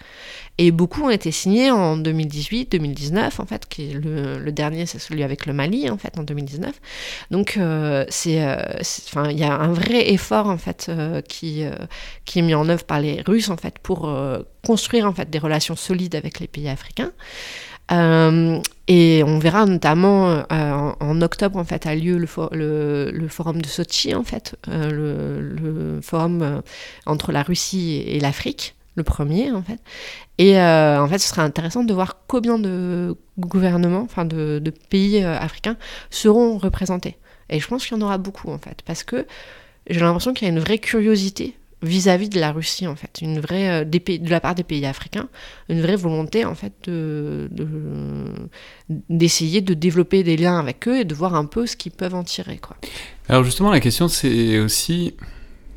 Et 0.58 0.72
beaucoup 0.72 1.02
ont 1.02 1.10
été 1.10 1.32
signés 1.32 1.70
en 1.72 1.98
2018, 1.98 2.72
2019, 2.72 3.40
en 3.42 3.46
fait, 3.46 3.68
le, 3.78 4.52
dernier, 4.52 4.86
c'est 4.86 5.00
celui 5.00 5.24
avec 5.24 5.48
le 5.48 5.54
Mali, 5.54 5.90
en 5.90 5.98
fait, 5.98 6.18
en 6.18 6.24
2019. 6.24 6.80
Donc, 7.32 7.56
il 7.58 8.32
y 8.32 8.38
a 8.38 9.54
un 9.60 9.74
vrai 9.74 10.14
effort, 10.14 10.48
en 10.48 10.58
fait, 10.58 10.90
qui, 11.28 11.66
qui 12.24 12.40
est 12.40 12.42
mis 12.42 12.54
en 12.54 12.70
œuvre 12.70 12.86
par 12.86 13.02
les 13.02 13.22
Russes, 13.22 13.50
en 13.50 13.58
fait, 13.58 13.80
pour 13.80 14.10
construire, 14.66 15.08
en 15.08 15.14
fait, 15.14 15.30
des 15.30 15.40
relations 15.40 15.76
solides 15.76 16.16
avec 16.16 16.40
les 16.40 16.48
pays 16.48 16.70
africains. 16.70 17.12
Euh, 17.92 18.60
et 18.88 19.24
on 19.24 19.38
verra 19.38 19.66
notamment 19.66 20.30
euh, 20.30 20.44
en, 21.00 21.22
octobre 21.22 21.60
en 21.60 21.64
fait 21.64 21.86
a 21.86 21.94
lieu 21.96 22.18
le, 22.18 22.26
forum 23.28 23.62
de 23.62 23.68
Sochi 23.68 24.16
en 24.16 24.24
fait, 24.24 24.56
euh, 24.70 25.52
le, 25.96 26.02
forum 26.02 26.62
entre 27.06 27.32
la 27.32 27.44
Russie 27.44 28.04
et, 28.08 28.20
l'Afrique, 28.20 28.76
le 28.96 29.04
premier 29.04 29.52
en 29.52 29.62
fait. 29.62 29.80
Et 30.38 30.60
en 30.60 31.08
fait, 31.08 31.20
ce 31.20 31.30
serait 31.30 31.42
intéressant 31.42 31.84
de 31.84 31.94
voir 31.94 32.18
combien 32.28 32.60
de 32.60 33.16
gouvernements, 33.38 34.02
enfin 34.02 34.26
de 34.26 34.74
pays 34.90 35.24
africains 35.24 35.78
seront 36.10 36.58
représentés. 36.58 37.18
Et 37.50 37.60
je 37.60 37.68
pense 37.68 37.86
qu'il 37.86 37.96
y 37.98 38.00
en 38.00 38.04
aura 38.04 38.18
beaucoup 38.18 38.50
en 38.50 38.58
fait, 38.58 38.82
parce 38.86 39.04
que 39.04 39.26
j'ai 39.88 40.00
l'impression 40.00 40.34
qu'il 40.34 40.48
y 40.48 40.50
a 40.50 40.54
une 40.54 40.60
vraie 40.60 40.80
curiosité 40.80 41.56
vis-à-vis 41.86 42.30
de 42.30 42.40
la 42.40 42.52
Russie 42.52 42.88
en 42.88 42.96
fait, 42.96 43.20
une 43.22 43.40
vraie 43.40 43.82
euh, 43.82 43.86
de 43.86 44.30
la 44.30 44.40
part 44.40 44.56
des 44.56 44.64
pays 44.64 44.86
africains, 44.86 45.30
une 45.70 45.82
vraie 45.82 45.96
volonté 45.96 46.46
en 46.46 46.56
fait 46.56 46.74
de, 46.84 47.50
d'essayer 49.10 49.62
de, 49.62 49.74
développer 49.74 50.24
des 50.24 50.38
liens 50.38 50.60
avec 50.60 50.88
eux 50.88 51.00
et 51.00 51.06
de 51.06 51.16
voir 51.16 51.36
un 51.36 51.46
peu 51.46 51.66
ce 51.66 51.76
qu'ils 51.76 51.92
peuvent 51.92 52.16
en 52.16 52.24
tirer 52.24 52.58
quoi. 52.58 52.76
Alors 53.30 53.44
justement 53.44 53.72
la 53.72 53.80
question 53.80 54.08
c'est 54.08 54.60
aussi 54.60 55.14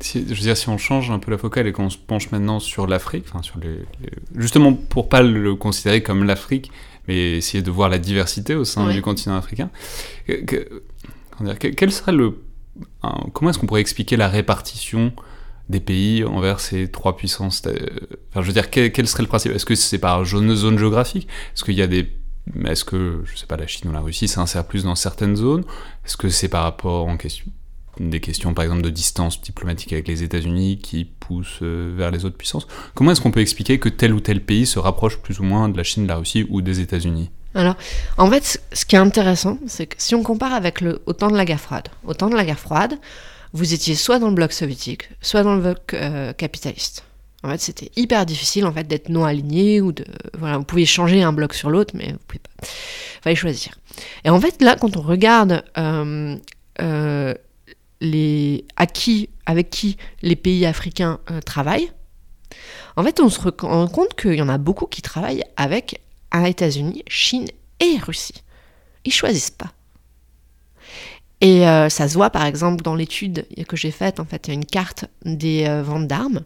si, 0.01 0.23
je 0.23 0.33
veux 0.33 0.39
dire, 0.39 0.55
si 0.55 0.69
on 0.69 0.77
change 0.77 1.11
un 1.11 1.19
peu 1.19 1.31
la 1.31 1.37
focale 1.37 1.67
et 1.67 1.71
qu'on 1.71 1.89
se 1.89 1.97
penche 1.97 2.31
maintenant 2.31 2.59
sur 2.59 2.87
l'Afrique, 2.87 3.25
enfin 3.27 3.41
sur 3.41 3.59
les, 3.59 3.79
justement 4.35 4.73
pour 4.73 5.09
pas 5.09 5.21
le 5.21 5.55
considérer 5.55 6.01
comme 6.01 6.23
l'Afrique, 6.23 6.71
mais 7.07 7.37
essayer 7.37 7.61
de 7.61 7.71
voir 7.71 7.89
la 7.89 7.97
diversité 7.97 8.55
au 8.55 8.63
sein 8.65 8.89
du 8.91 9.01
continent 9.01 9.35
africain, 9.35 9.69
quel 11.59 11.91
serait 11.91 12.11
le, 12.11 12.41
comment 13.33 13.49
est-ce 13.51 13.59
qu'on 13.59 13.67
pourrait 13.67 13.81
expliquer 13.81 14.15
la 14.15 14.27
répartition 14.27 15.11
des 15.69 15.79
pays 15.79 16.23
envers 16.23 16.59
ces 16.59 16.89
trois 16.89 17.15
puissances 17.15 17.61
euh, 17.67 17.77
Enfin, 18.31 18.41
je 18.41 18.47
veux 18.47 18.53
dire, 18.53 18.69
quel, 18.69 19.07
serait 19.07 19.23
le 19.23 19.29
principe? 19.29 19.51
Est-ce 19.51 19.65
que 19.65 19.75
c'est 19.75 19.99
par 19.99 20.25
zone, 20.25 20.53
zone 20.55 20.77
géographique? 20.77 21.27
Est-ce 21.53 21.63
qu'il 21.63 21.75
y 21.75 21.81
a 21.81 21.87
des 21.87 22.09
est-ce 22.65 22.83
que, 22.83 23.21
je 23.25 23.37
sais 23.37 23.45
pas, 23.45 23.57
la 23.57 23.67
Chine 23.67 23.89
ou 23.89 23.93
la 23.93 23.99
Russie 23.99 24.27
s'insère 24.27 24.65
plus 24.65 24.83
dans 24.83 24.95
certaines 24.95 25.35
zones? 25.35 25.63
Est-ce 26.05 26.17
que 26.17 26.29
c'est 26.29 26.47
par 26.47 26.63
rapport 26.63 27.07
en 27.07 27.15
question, 27.15 27.45
des 27.99 28.19
questions, 28.19 28.55
par 28.55 28.63
exemple, 28.63 28.81
de 28.81 28.89
distance 28.89 29.39
diplomatique 29.41 29.93
avec 29.93 30.07
les 30.07 30.23
États-Unis 30.23 30.79
qui 30.79 31.05
poussent 31.05 31.59
euh, 31.61 31.93
vers 31.95 32.09
les 32.09 32.25
autres 32.25 32.37
puissances? 32.37 32.67
Comment 32.95 33.11
est-ce 33.11 33.21
qu'on 33.21 33.29
peut 33.29 33.41
expliquer 33.41 33.77
que 33.77 33.89
tel 33.89 34.13
ou 34.13 34.19
tel 34.19 34.43
pays 34.43 34.65
se 34.65 34.79
rapproche 34.79 35.17
plus 35.17 35.39
ou 35.39 35.43
moins 35.43 35.69
de 35.69 35.77
la 35.77 35.83
Chine, 35.83 36.03
de 36.03 36.07
la 36.07 36.15
Russie 36.15 36.47
ou 36.49 36.61
des 36.61 36.79
États-Unis? 36.79 37.29
Alors, 37.55 37.75
en 38.17 38.29
fait, 38.29 38.61
ce 38.71 38.85
qui 38.85 38.95
est 38.95 38.99
intéressant, 38.99 39.57
c'est 39.67 39.87
que 39.87 39.95
si 39.97 40.15
on 40.15 40.23
compare 40.23 40.53
avec 40.53 40.81
le, 40.81 40.99
temps 41.17 41.29
de 41.29 41.37
la 41.37 41.45
guerre 41.45 41.59
froide, 41.59 41.89
au 42.03 42.13
temps 42.13 42.29
de 42.29 42.35
la 42.35 42.45
guerre 42.45 42.59
froide, 42.59 42.93
vous 43.53 43.73
étiez 43.73 43.95
soit 43.95 44.19
dans 44.19 44.29
le 44.29 44.35
bloc 44.35 44.53
soviétique, 44.53 45.09
soit 45.21 45.43
dans 45.43 45.55
le 45.55 45.61
bloc 45.61 45.93
euh, 45.93 46.33
capitaliste. 46.33 47.03
En 47.43 47.49
fait, 47.49 47.59
c'était 47.61 47.91
hyper 47.95 48.25
difficile 48.25 48.65
en 48.65 48.73
fait 48.73 48.83
d'être 48.83 49.09
non 49.09 49.23
aligné 49.23 49.79
ou 49.79 49.91
de 49.91 50.05
vous 50.37 50.63
pouviez 50.63 50.85
changer 50.85 51.23
un 51.23 51.31
bloc 51.31 51.53
sur 51.53 51.69
l'autre, 51.69 51.93
mais 51.95 52.11
vous 52.11 52.19
pouvez 52.27 52.39
pas. 52.39 52.67
Fallait 53.21 53.35
choisir. 53.35 53.73
Et 54.25 54.29
en 54.29 54.39
fait, 54.39 54.61
là, 54.61 54.75
quand 54.75 54.97
on 54.97 55.01
regarde 55.01 55.63
euh, 55.77 56.35
euh, 56.81 57.33
les 58.01 58.65
à 58.75 58.85
qui, 58.87 59.29
avec 59.45 59.69
qui 59.69 59.97
les 60.21 60.35
pays 60.35 60.65
africains 60.65 61.19
travaillent, 61.45 61.91
en 62.97 63.03
fait, 63.03 63.21
on 63.21 63.29
se 63.29 63.39
rend 63.39 63.87
compte 63.87 64.15
qu'il 64.15 64.33
y 64.33 64.41
en 64.41 64.49
a 64.49 64.57
beaucoup 64.57 64.85
qui 64.85 65.01
travaillent 65.01 65.43
avec 65.55 66.01
États-Unis, 66.33 67.03
Chine 67.07 67.47
et 67.79 67.97
Russie. 67.97 68.43
Ils 69.05 69.13
choisissent 69.13 69.51
pas. 69.51 69.71
Et 71.41 71.67
euh, 71.67 71.89
ça 71.89 72.07
se 72.09 72.15
voit 72.15 72.29
par 72.29 72.45
exemple 72.45 72.83
dans 72.83 72.95
l'étude 72.95 73.45
que 73.67 73.77
j'ai 73.77 73.91
faite, 73.91 74.19
en 74.19 74.25
fait, 74.25 74.47
il 74.47 74.49
y 74.49 74.51
a 74.51 74.53
une 74.55 74.65
carte 74.65 75.05
des 75.23 75.65
euh, 75.67 75.81
ventes 75.83 76.07
d'armes. 76.07 76.41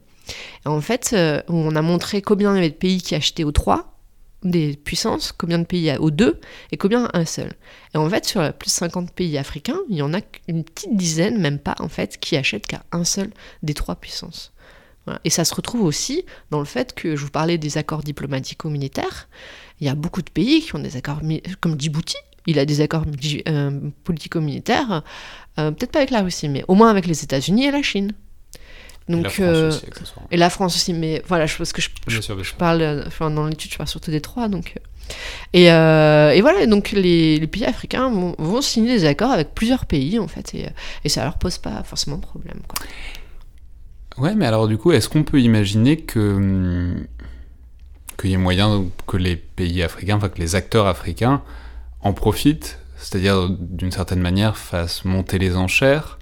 En 0.66 0.82
fait, 0.82 1.12
euh, 1.14 1.42
où 1.50 1.56
on 1.56 1.76
a 1.76 1.82
montré 1.82 2.22
combien 2.22 2.54
il 2.54 2.56
y 2.56 2.60
avait 2.60 2.70
de 2.70 2.76
pays 2.76 3.02
qui 3.02 3.16
achetaient 3.16 3.44
au 3.44 3.52
3, 3.52 3.98
des 4.44 4.76
puissances, 4.76 5.32
combien 5.32 5.58
de 5.58 5.66
pays 5.66 5.96
au 5.98 6.12
2 6.12 6.40
et 6.72 6.78
combien 6.78 7.10
un 7.14 7.26
seul. 7.26 7.54
Et 7.94 7.98
en 7.98 8.10
fait, 8.10 8.26
sur 8.26 8.54
plus 8.54 8.68
de 8.68 8.72
50 8.72 9.12
pays 9.12 9.38
africains, 9.38 9.80
il 9.90 9.98
y 9.98 10.02
en 10.02 10.14
a 10.14 10.20
une 10.48 10.64
petite 10.64 10.96
dizaine, 10.96 11.40
même 11.40 11.60
pas 11.60 11.76
en 11.80 11.90
fait, 11.90 12.20
qui 12.20 12.38
achètent 12.38 12.68
qu'à 12.68 12.84
un 12.92 13.04
seul 13.04 13.32
des 13.64 13.74
trois 13.74 13.96
puissances. 13.96 14.54
Et 15.26 15.30
ça 15.30 15.44
se 15.44 15.54
retrouve 15.54 15.84
aussi 15.84 16.26
dans 16.50 16.60
le 16.60 16.66
fait 16.66 16.94
que 16.94 17.16
je 17.16 17.26
vous 17.26 17.32
parlais 17.32 17.58
des 17.58 17.78
accords 17.78 18.04
diplomatico-militaires. 18.04 19.28
Il 19.82 19.88
y 19.88 19.90
a 19.90 19.96
beaucoup 19.96 20.22
de 20.22 20.30
pays 20.30 20.62
qui 20.62 20.76
ont 20.76 20.80
des 20.80 20.96
accords, 20.96 21.22
comme 21.60 21.80
Djibouti, 21.80 22.16
il 22.48 22.60
a 22.60 22.66
des 22.66 22.82
accords 22.82 23.06
euh, 23.48 23.80
politico-militaires, 24.04 25.04
euh, 25.60 25.72
peut-être 25.72 25.92
pas 25.92 26.00
avec 26.00 26.12
la 26.12 26.22
Russie, 26.22 26.50
mais 26.50 26.64
au 26.68 26.76
moins 26.76 26.90
avec 26.90 27.06
les 27.08 27.24
États-Unis 27.24 27.66
et 27.66 27.72
la 27.72 27.82
Chine. 27.82 28.14
Donc, 29.10 29.20
et 29.20 29.24
la 29.24 29.30
France 29.30 29.42
euh, 29.42 29.68
aussi, 29.68 29.86
Et 30.32 30.38
la 30.38 30.50
France 30.50 30.76
aussi, 30.76 30.94
mais 30.94 31.22
voilà, 31.28 31.46
je 31.46 31.58
pense 31.58 31.74
que 31.74 31.82
je, 31.82 32.22
sûr, 32.22 32.38
parle, 32.58 33.04
enfin 33.06 33.30
dans 33.30 33.48
l'étude, 33.48 33.72
je 33.72 33.78
parle 33.78 33.90
surtout 33.90 34.12
des 34.12 34.22
trois, 34.22 34.48
donc. 34.48 34.76
Et, 35.52 35.66
et 35.66 36.42
voilà, 36.42 36.66
donc 36.66 36.92
les, 36.92 37.38
les 37.38 37.48
pays 37.48 37.66
africains 37.66 38.10
vont, 38.10 38.36
vont 38.40 38.62
signer 38.62 38.94
des 38.94 39.04
accords 39.04 39.32
avec 39.32 39.54
plusieurs 39.54 39.86
pays 39.86 40.18
en 40.20 40.30
fait, 40.30 40.56
et, 40.56 40.68
et 41.04 41.10
ça 41.10 41.26
leur 41.26 41.38
pose 41.38 41.58
pas 41.58 41.84
forcément 41.84 42.16
de 42.16 42.22
problème. 42.22 42.62
Quoi. 42.68 42.80
Ouais, 44.18 44.36
mais 44.36 44.46
alors 44.46 44.68
du 44.68 44.78
coup, 44.78 44.92
est-ce 44.92 45.10
qu'on 45.10 45.24
peut 45.24 45.42
imaginer 45.42 45.98
que 45.98 46.20
hum, 46.20 47.06
qu'il 48.18 48.30
y 48.30 48.34
ait 48.34 48.38
moyen 48.38 48.86
que 49.08 49.18
les 49.18 49.36
pays 49.36 49.84
africains, 49.84 50.18
enfin 50.18 50.30
que 50.30 50.40
les 50.40 50.56
acteurs 50.56 50.88
africains 50.88 51.42
en 52.04 52.14
profitent, 52.14 52.80
c'est-à-dire 52.98 53.50
d'une 53.50 53.92
certaine 53.92 54.22
manière 54.22 54.58
fassent 54.58 55.06
monter 55.06 55.38
les 55.40 55.56
enchères 55.56 56.20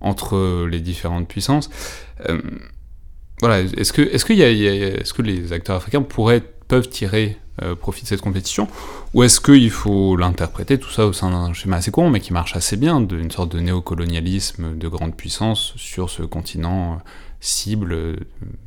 entre 0.00 0.66
les 0.66 0.80
différentes 0.80 1.28
puissances 1.28 1.70
Euh, 2.28 2.40
Voilà, 3.40 3.60
est-ce 3.60 3.92
que 5.14 5.22
les 5.22 5.52
acteurs 5.52 5.76
africains 5.76 6.02
pourraient 6.02 6.42
peuvent 6.68 6.88
tirer 6.88 7.38
euh, 7.62 7.74
profit 7.74 8.02
de 8.02 8.08
cette 8.08 8.20
compétition? 8.20 8.68
Ou 9.14 9.22
est-ce 9.24 9.40
qu'il 9.40 9.70
faut 9.70 10.14
l'interpréter 10.16 10.78
tout 10.78 10.90
ça 10.90 11.06
au 11.06 11.12
sein 11.12 11.30
d'un 11.30 11.52
schéma 11.54 11.76
assez 11.78 11.90
courant 11.90 12.10
mais 12.10 12.20
qui 12.20 12.32
marche 12.32 12.54
assez 12.54 12.76
bien 12.76 13.00
d'une 13.00 13.30
sorte 13.30 13.52
de 13.52 13.60
néocolonialisme 13.60 14.76
de 14.76 14.88
grande 14.88 15.16
puissance 15.16 15.72
sur 15.76 16.10
ce 16.10 16.22
continent 16.22 16.94
euh, 16.94 16.96
cible 17.40 18.16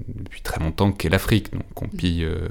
depuis 0.07 0.41
très 0.41 0.59
longtemps 0.59 0.91
qu'est 0.91 1.09
l'Afrique 1.09 1.53
donc 1.53 1.63
qu'on 1.75 1.87
pille 1.87 2.25
de 2.25 2.49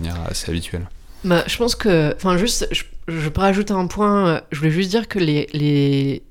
manière 0.00 0.20
assez 0.28 0.50
habituelle? 0.50 0.88
Bah, 1.24 1.44
je 1.46 1.56
pense 1.56 1.74
que, 1.74 2.14
enfin, 2.14 2.36
juste, 2.36 2.68
je, 2.72 3.28
peux 3.28 3.40
rajouter 3.40 3.72
un 3.72 3.86
point. 3.86 4.28
euh, 4.28 4.40
Je 4.52 4.58
voulais 4.58 4.70
juste 4.70 4.90
dire 4.90 5.08
que 5.08 5.18
les, 5.18 5.48
les, 5.52 6.22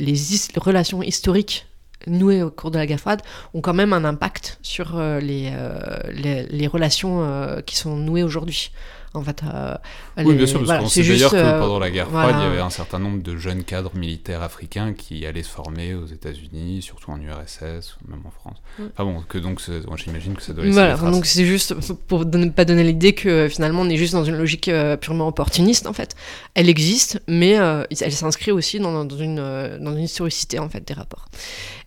relations 0.58 1.04
historiques 1.04 1.66
nouées 2.06 2.42
au 2.42 2.50
cours 2.50 2.72
de 2.72 2.80
la 2.80 2.98
froide 2.98 3.22
ont 3.54 3.60
quand 3.60 3.74
même 3.74 3.92
un 3.92 4.06
impact 4.06 4.60
sur 4.62 4.98
euh, 4.98 5.20
les, 5.20 5.52
euh, 5.54 6.46
les, 6.50 6.68
relations 6.68 7.62
qui 7.66 7.76
sont 7.76 7.96
nouées 7.98 8.24
aujourd'hui. 8.24 8.72
En 9.18 9.24
fait, 9.24 9.42
euh, 9.44 9.76
Oui, 10.18 10.36
bien 10.36 10.46
sûr, 10.46 10.60
parce 10.60 10.66
voilà, 10.68 10.82
qu'on 10.84 10.90
sait 10.90 11.04
d'ailleurs 11.04 11.32
que 11.32 11.36
euh, 11.36 11.60
pendant 11.60 11.80
la 11.80 11.90
guerre 11.92 12.08
froide, 12.08 12.36
il 12.40 12.44
y 12.44 12.46
avait 12.46 12.60
un 12.60 12.70
certain 12.70 13.00
nombre 13.00 13.22
de 13.22 13.36
jeunes 13.36 13.64
cadres 13.64 13.96
militaires 13.96 14.42
africains 14.42 14.94
qui 14.94 15.26
allaient 15.26 15.44
se 15.44 15.50
former 15.50 15.94
aux 15.94 16.06
États-Unis, 16.06 16.82
surtout 16.82 17.12
en 17.12 17.20
URSS, 17.20 17.98
même 18.08 18.22
en 18.26 18.32
France. 18.32 18.58
Ouais. 18.80 18.86
Enfin 18.94 19.04
bon, 19.04 19.22
que 19.28 19.38
donc, 19.38 19.62
j'imagine 19.98 20.36
que 20.36 20.42
ça 20.42 20.54
doit 20.54 20.64
laisser 20.64 20.74
Voilà, 20.74 20.94
des 20.94 21.00
traces. 21.00 21.12
donc 21.12 21.26
c'est 21.26 21.46
juste 21.46 21.74
pour 22.08 22.26
ne 22.26 22.50
pas 22.50 22.66
donner 22.66 22.84
l'idée 22.84 23.14
que 23.14 23.30
euh, 23.30 23.50
finalement 23.50 23.82
on 23.82 23.90
est 23.90 23.98
juste 23.98 24.14
dans 24.14 24.24
une 24.24 24.38
logique 24.38 24.72
purement 25.02 25.28
opportuniste 25.28 25.88
en 25.88 25.94
fait. 25.94 26.16
Elle 26.54 26.70
existe, 26.70 27.22
mais 27.28 27.60
euh, 27.60 27.84
elle 28.02 28.14
s'inscrit 28.14 28.52
aussi 28.52 28.80
dans, 28.80 29.04
dans 29.04 29.18
une, 29.18 29.38
dans 29.82 29.96
une 29.96 30.04
historicité 30.04 30.60
en 30.60 30.70
fait 30.70 30.88
des 30.88 30.94
rapports. 30.94 31.26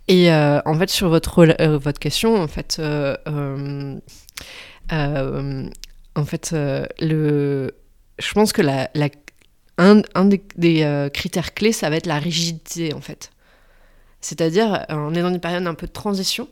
Et 0.09 0.33
euh, 0.33 0.61
en 0.65 0.75
fait 0.77 0.91
sur 0.91 1.09
votre, 1.09 1.47
votre 1.77 2.01
question, 2.01 2.35
en 2.43 2.49
fait, 2.49 2.79
euh, 2.81 3.17
euh, 3.29 3.97
euh, 4.93 5.69
en 6.17 6.25
fait 6.25 6.51
euh, 6.53 6.87
le, 7.01 7.75
je 8.19 8.33
pense 8.33 8.53
que 8.53 8.63
la, 8.63 8.91
la- 8.95 9.09
un, 9.79 10.03
un 10.15 10.27
des, 10.27 10.43
euh, 10.83 11.09
critères 11.09 11.55
clés, 11.55 11.73
ça 11.73 11.91
va 11.91 11.97
être 11.97 12.07
la 12.07 12.19
rigidité 12.19 12.93
en 12.95 13.01
fait. 13.01 13.31
C'est-à-dire, 14.21 14.75
euh, 14.91 14.95
on 14.97 15.15
est 15.15 15.23
dans 15.23 15.31
une 15.31 15.41
période 15.41 15.67
un 15.67 15.75
peu 15.75 15.87
de 15.87 15.93
transition 15.93 16.49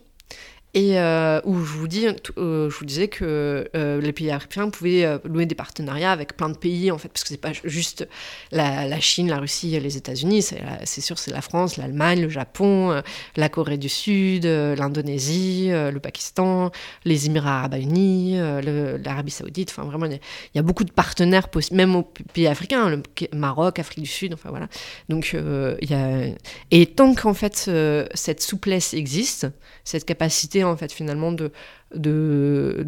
et 0.75 0.99
euh, 0.99 1.41
où 1.45 1.55
euh, 1.55 2.69
je 2.69 2.77
vous 2.77 2.85
disais 2.85 3.07
que 3.07 3.67
euh, 3.75 4.01
les 4.01 4.13
pays 4.13 4.29
africains 4.29 4.69
pouvaient 4.69 5.19
louer 5.23 5.47
des 5.47 5.55
partenariats 5.55 6.11
avec 6.11 6.37
plein 6.37 6.49
de 6.49 6.57
pays, 6.57 6.91
en 6.91 6.97
fait, 6.99 7.09
parce 7.09 7.23
que 7.23 7.29
c'est 7.29 7.37
pas 7.37 7.53
juste 7.63 8.07
la, 8.51 8.99
Chine, 8.99 9.29
la 9.29 9.39
Russie, 9.39 9.79
les 9.79 9.97
États-Unis, 9.97 10.43
c'est 10.83 11.01
sûr, 11.01 11.17
c'est 11.17 11.31
la 11.31 11.41
France, 11.41 11.77
l'Allemagne, 11.77 12.21
le 12.21 12.29
Japon, 12.29 13.01
la 13.35 13.49
Corée 13.49 13.77
du 13.77 13.89
Sud, 13.89 14.45
l'Indonésie, 14.45 15.69
le 15.69 15.97
Pakistan, 15.99 16.71
les 17.05 17.25
Émirats 17.25 17.59
arabes 17.59 17.75
unis, 17.79 18.37
l'Arabie 18.37 19.31
saoudite, 19.31 19.71
enfin 19.71 19.83
vraiment, 19.83 20.05
il 20.05 20.19
y 20.53 20.59
a- 20.59 20.61
beaucoup 20.61 20.83
de 20.83 20.91
partenaires, 20.91 21.47
même 21.71 21.95
aux 21.95 22.03
pays 22.03 22.47
africains, 22.47 22.89
le 22.89 23.01
Maroc, 23.33 23.79
Afrique 23.79 24.03
du 24.03 24.09
Sud, 24.09 24.33
enfin 24.33 24.49
voilà. 24.49 24.67
Donc, 25.07 25.35
il 25.81 25.89
y 25.89 25.93
a... 25.93 26.27
Et 26.71 26.85
tant 26.85 27.15
qu'en 27.15 27.33
fait, 27.33 27.69
cette 28.13 28.41
souplesse 28.41 28.93
existe, 28.93 29.47
cette 29.83 30.05
capacité 30.05 30.58
en 30.63 30.75
fait 30.75 30.91
finalement 30.91 31.31
de, 31.31 31.51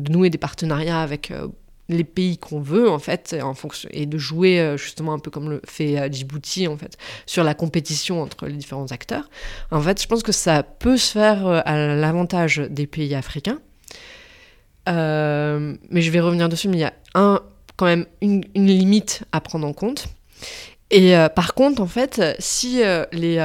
nouer 0.10 0.30
des 0.30 0.38
partenariats 0.38 1.02
avec 1.02 1.32
euh, 1.32 1.48
les 1.90 2.04
pays 2.04 2.38
qu'on 2.38 2.62
veut 2.62 2.90
en 2.90 3.00
fait 3.00 3.36
en 3.42 3.54
fonction 3.54 3.90
et 3.92 4.06
de 4.06 4.18
jouer 4.18 4.60
euh, 4.60 4.78
justement 4.78 5.14
un 5.14 5.20
peu 5.20 5.32
comme 5.32 5.50
le 5.50 5.62
fait 5.66 6.00
euh, 6.00 6.10
Djibouti 6.12 6.68
en 6.68 6.78
fait 6.78 6.98
sur 7.26 7.44
la 7.44 7.54
compétition 7.54 8.22
entre 8.22 8.48
les 8.48 8.54
différents 8.54 8.92
acteurs. 8.92 9.30
En 9.72 9.82
fait 9.82 10.02
je 10.02 10.08
pense 10.08 10.24
que 10.24 10.32
ça 10.32 10.64
peut 10.64 10.98
se 10.98 11.12
faire 11.12 11.46
à 11.48 11.96
l'avantage 11.96 12.58
des 12.58 12.88
pays 12.88 13.16
africains. 13.16 13.60
Mais 14.88 16.02
je 16.02 16.12
vais 16.12 16.20
revenir 16.20 16.50
dessus 16.50 16.68
mais 16.68 16.78
il 16.78 16.82
y 16.82 16.86
a 16.86 16.94
un 17.14 17.42
quand 17.78 17.86
même 17.86 18.06
une, 18.22 18.44
limite 18.56 19.24
à 19.32 19.42
prendre 19.42 19.66
en 19.66 19.74
compte. 19.74 20.08
Et 20.92 21.16
par 21.36 21.54
contre, 21.54 21.82
en 21.82 21.88
fait, 21.88 22.22
si 22.38 22.82
les, 23.14 23.40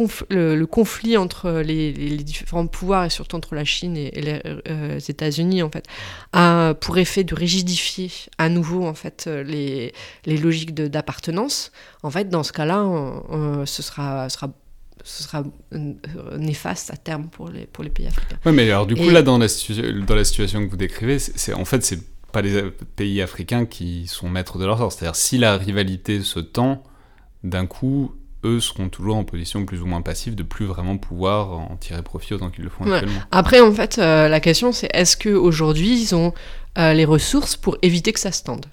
conf- 0.00 0.24
le, 0.30 0.56
le 0.56 0.66
conflit 0.66 1.16
entre 1.16 1.50
les, 1.70 1.92
les- 1.92 2.10
les 2.18 2.24
différents 2.24 2.66
pouvoirs 2.66 3.04
et 3.04 3.10
surtout 3.10 3.36
entre 3.36 3.54
la 3.54 3.64
Chine 3.64 3.96
et, 3.96 4.08
et 4.18 4.22
les 4.22 4.40
euh, 4.68 4.98
États-Unis, 5.14 5.62
en 5.62 5.70
fait, 5.70 5.84
a 6.32 6.74
pour 6.80 6.98
effet 6.98 7.24
de 7.24 7.34
rigidifier 7.34 8.10
à 8.38 8.48
nouveau 8.48 8.86
en 8.86 8.94
fait 8.94 9.18
les, 9.26 9.92
les 10.26 10.36
logiques 10.36 10.74
d'appartenance, 10.74 11.72
en 12.02 12.10
fait, 12.10 12.28
dans 12.28 12.42
ce 12.42 12.52
cas-là, 12.52 12.80
ce 13.66 13.82
sera, 13.82 14.28
sera 14.28 14.48
ce 15.02 15.22
sera 15.22 15.42
néfaste 16.36 16.90
à 16.92 16.96
terme 16.96 17.28
pour 17.28 17.48
les, 17.48 17.66
pour 17.66 17.82
les 17.84 17.90
pays 17.90 18.06
africains. 18.06 18.36
Ouais, 18.44 18.52
mais 18.52 18.70
alors 18.70 18.86
du 18.86 18.94
coup, 18.94 19.02
Et- 19.02 19.10
là, 19.10 19.22
dans 19.22 19.38
la, 19.38 19.48
situ- 19.48 20.02
dans 20.06 20.14
la 20.14 20.24
situation 20.24 20.64
que 20.64 20.70
vous 20.70 20.76
décrivez, 20.76 21.18
c'est 21.18 21.54
en 21.54 21.64
fait, 21.64 21.82
c'est 21.84 22.00
pas 22.32 22.42
les 22.42 22.70
pays 22.96 23.20
africains 23.22 23.66
qui 23.66 24.06
sont 24.06 24.28
maîtres 24.28 24.58
de 24.58 24.66
leur 24.66 24.78
sort. 24.78 24.92
C'est-à-dire, 24.92 25.16
si 25.16 25.38
la 25.38 25.56
rivalité 25.56 26.22
se 26.22 26.38
tend, 26.38 26.82
d'un 27.42 27.66
coup, 27.66 28.12
eux 28.44 28.60
seront 28.60 28.88
toujours 28.88 29.16
en 29.16 29.24
position 29.24 29.64
plus 29.66 29.82
ou 29.82 29.86
moins 29.86 30.00
passive 30.02 30.34
de 30.34 30.42
plus 30.42 30.64
vraiment 30.66 30.96
pouvoir 30.96 31.50
en 31.58 31.76
tirer 31.76 32.02
profit 32.02 32.34
autant 32.34 32.50
qu'ils 32.50 32.64
le 32.64 32.70
font 32.70 32.84
Ouais. 32.84 32.94
actuellement. 32.96 33.20
Après, 33.30 33.60
en 33.60 33.72
fait, 33.72 33.98
euh, 33.98 34.28
la 34.28 34.40
question 34.40 34.72
c'est 34.72 34.88
est-ce 34.94 35.16
qu'aujourd'hui, 35.16 36.00
ils 36.00 36.14
ont 36.14 36.32
euh, 36.78 36.92
les 36.94 37.04
ressources 37.04 37.56
pour 37.56 37.76
éviter 37.82 38.12
que 38.12 38.20
ça 38.20 38.32
se 38.32 38.42
tende? 38.44 38.66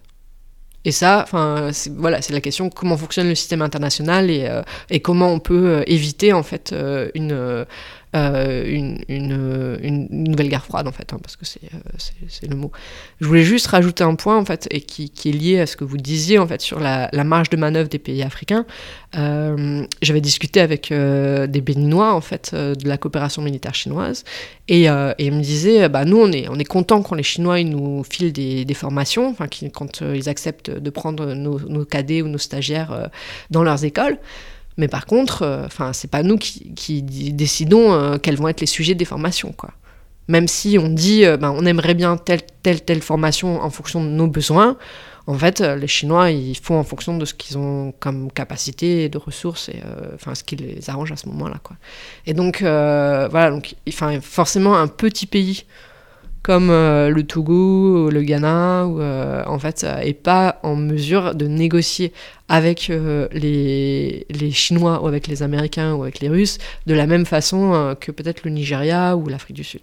Et 0.86 0.92
ça, 0.92 1.22
enfin, 1.24 1.72
c'est- 1.74 1.92
voilà, 1.94 2.22
c'est 2.22 2.32
la 2.32 2.40
question 2.40 2.70
comment 2.70 2.96
fonctionne 2.96 3.28
le 3.28 3.36
système 3.36 3.62
international 3.62 4.30
et, 4.30 4.46
euh, 4.48 4.62
et 4.90 5.02
comment 5.02 5.30
on 5.34 5.40
peut 5.40 5.84
éviter 5.88 6.32
en 6.32 6.44
fait 6.44 6.74
une, 7.14 7.66
euh, 8.16 8.64
une 9.10 10.08
nouvelle 10.10 10.48
guerre 10.48 10.64
froide 10.64 10.88
en 10.88 10.94
fait, 10.94 11.12
hein, 11.12 11.20
parce 11.22 11.36
que 11.36 11.46
c'est 11.46 11.60
euh, 11.74 11.78
c'est- 12.30 12.48
le 12.48 12.56
mot. 12.56 12.72
Je 13.20 13.28
voulais 13.28 13.44
juste 13.44 13.68
rajouter 13.68 14.04
un 14.06 14.16
point 14.16 14.38
en 14.38 14.46
fait 14.46 14.68
et 14.72 14.80
qui, 14.80 15.12
est 15.26 15.32
lié 15.32 15.60
à 15.60 15.66
ce 15.66 15.76
que 15.76 15.84
vous 15.84 15.98
disiez 15.98 16.40
en 16.40 16.48
fait 16.48 16.62
sur 16.62 16.80
la, 16.80 17.10
marge 17.26 17.50
de 17.50 17.58
manœuvre 17.58 17.90
des 17.90 18.00
pays 18.00 18.24
africains. 18.24 18.66
Euh, 19.18 19.86
J'avais 20.02 20.22
discuté 20.22 20.62
avec 20.62 20.90
des 20.90 21.62
Béninois 21.62 22.14
en 22.14 22.22
fait 22.22 22.56
de 22.56 22.88
la 22.88 22.98
coopération 22.98 23.42
militaire 23.42 23.76
chinoise 23.76 24.24
et, 24.70 24.84
et 24.86 25.14
ils 25.20 25.34
me 25.34 25.42
disaient 25.42 25.90
bah 25.90 26.06
nous 26.06 26.18
on 26.18 26.32
est 26.32 26.48
on 26.48 26.56
est 26.56 26.66
content 26.66 27.02
quand 27.02 27.16
les 27.16 27.24
Chinois 27.24 27.62
nous 27.64 28.04
filent 28.04 28.32
des, 28.32 28.74
formations, 28.74 29.30
enfin 29.30 29.48
quand 29.74 30.02
ils 30.02 30.30
acceptent 30.30 30.70
de 30.72 30.90
prendre 30.90 31.34
nos, 31.34 31.86
cadets 31.86 32.22
ou 32.22 32.30
nos 32.30 32.38
stagiaires 32.38 33.10
dans 33.52 33.64
leurs 33.64 33.84
écoles. 33.84 34.18
Mais 34.78 34.88
par 34.88 35.06
contre, 35.06 35.42
euh, 35.42 35.66
enfin 35.66 35.92
c'est 35.94 36.10
pas 36.10 36.24
nous 36.24 36.38
qui, 36.38 37.02
décidons 37.02 37.94
euh, 37.94 38.18
quels 38.18 38.38
vont 38.38 38.48
être 38.48 38.62
les 38.62 38.68
sujets 38.68 38.96
des 38.96 39.06
formations 39.06 39.52
quoi. 39.52 39.72
Même 40.28 40.48
si 40.48 40.78
on 40.80 40.90
dit 40.90 41.26
euh, 41.26 41.38
ben, 41.38 41.52
on 41.56 41.66
aimerait 41.66 41.96
bien 41.96 42.18
telle 42.18 42.42
telle 42.62 42.82
telle 42.82 43.02
formation 43.02 43.62
en 43.62 43.70
fonction 43.70 44.04
de 44.04 44.10
nos 44.10 44.28
besoins, 44.28 44.78
en 45.26 45.38
fait, 45.38 45.60
les 45.60 45.88
Chinois, 45.88 46.32
ils 46.32 46.56
font 46.56 46.80
en 46.80 46.86
fonction 46.86 47.18
de 47.18 47.26
ce 47.26 47.34
qu'ils 47.34 47.58
ont 47.58 47.94
comme 48.00 48.32
capacité 48.32 49.04
et 49.04 49.10
de 49.10 49.18
ressources, 49.18 49.68
et 49.68 49.82
ce 50.34 50.44
qui 50.46 50.56
les 50.56 50.90
arrange 50.90 51.12
à 51.12 51.18
ce 51.18 51.28
moment-là, 51.28 51.60
quoi. 51.62 51.76
Et 52.26 52.34
donc, 52.34 52.60
voilà, 52.62 53.52
donc, 53.52 53.76
forcément, 54.22 54.78
un 54.78 54.88
petit 54.88 55.26
pays 55.26 55.66
comme 56.48 56.70
le 56.70 57.22
Togo, 57.24 58.10
le 58.10 58.24
Ghana, 58.24 58.88
ou 58.88 59.02
en 59.02 59.60
fait, 59.60 59.86
est 60.02 60.14
pas 60.14 60.60
en 60.64 60.78
mesure 60.78 61.36
de 61.36 61.46
négocier 61.46 62.14
avec 62.48 62.90
les, 63.34 64.26
Chinois 64.52 65.04
ou 65.04 65.08
avec 65.08 65.28
les 65.28 65.44
Américains 65.44 65.94
ou 65.94 66.04
avec 66.04 66.22
les 66.22 66.30
Russes 66.30 66.58
de 66.86 66.94
la 66.94 67.06
même 67.06 67.26
façon 67.26 67.98
que 68.00 68.12
peut-être 68.14 68.46
le 68.46 68.52
Nigeria 68.52 69.18
ou 69.18 69.28
l'Afrique 69.28 69.58
du 69.58 69.66
Sud. 69.66 69.82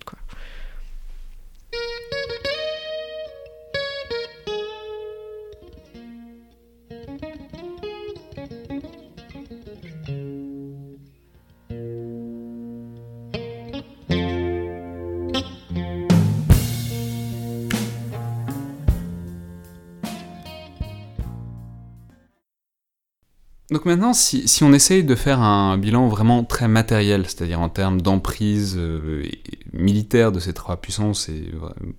Donc 23.74 23.86
maintenant, 23.86 24.12
si, 24.14 24.62
on 24.62 24.72
essaye 24.72 25.02
de 25.02 25.16
faire 25.16 25.40
un 25.40 25.76
bilan 25.76 26.06
vraiment 26.06 26.44
très 26.44 26.68
matériel, 26.68 27.24
c'est-à-dire 27.24 27.60
en 27.60 27.68
termes 27.68 28.00
d'emprise 28.00 28.76
euh, 28.78 29.24
militaire 29.72 30.30
de 30.30 30.38
ces 30.38 30.52
trois 30.52 30.76
puissances 30.76 31.28
et 31.28 31.50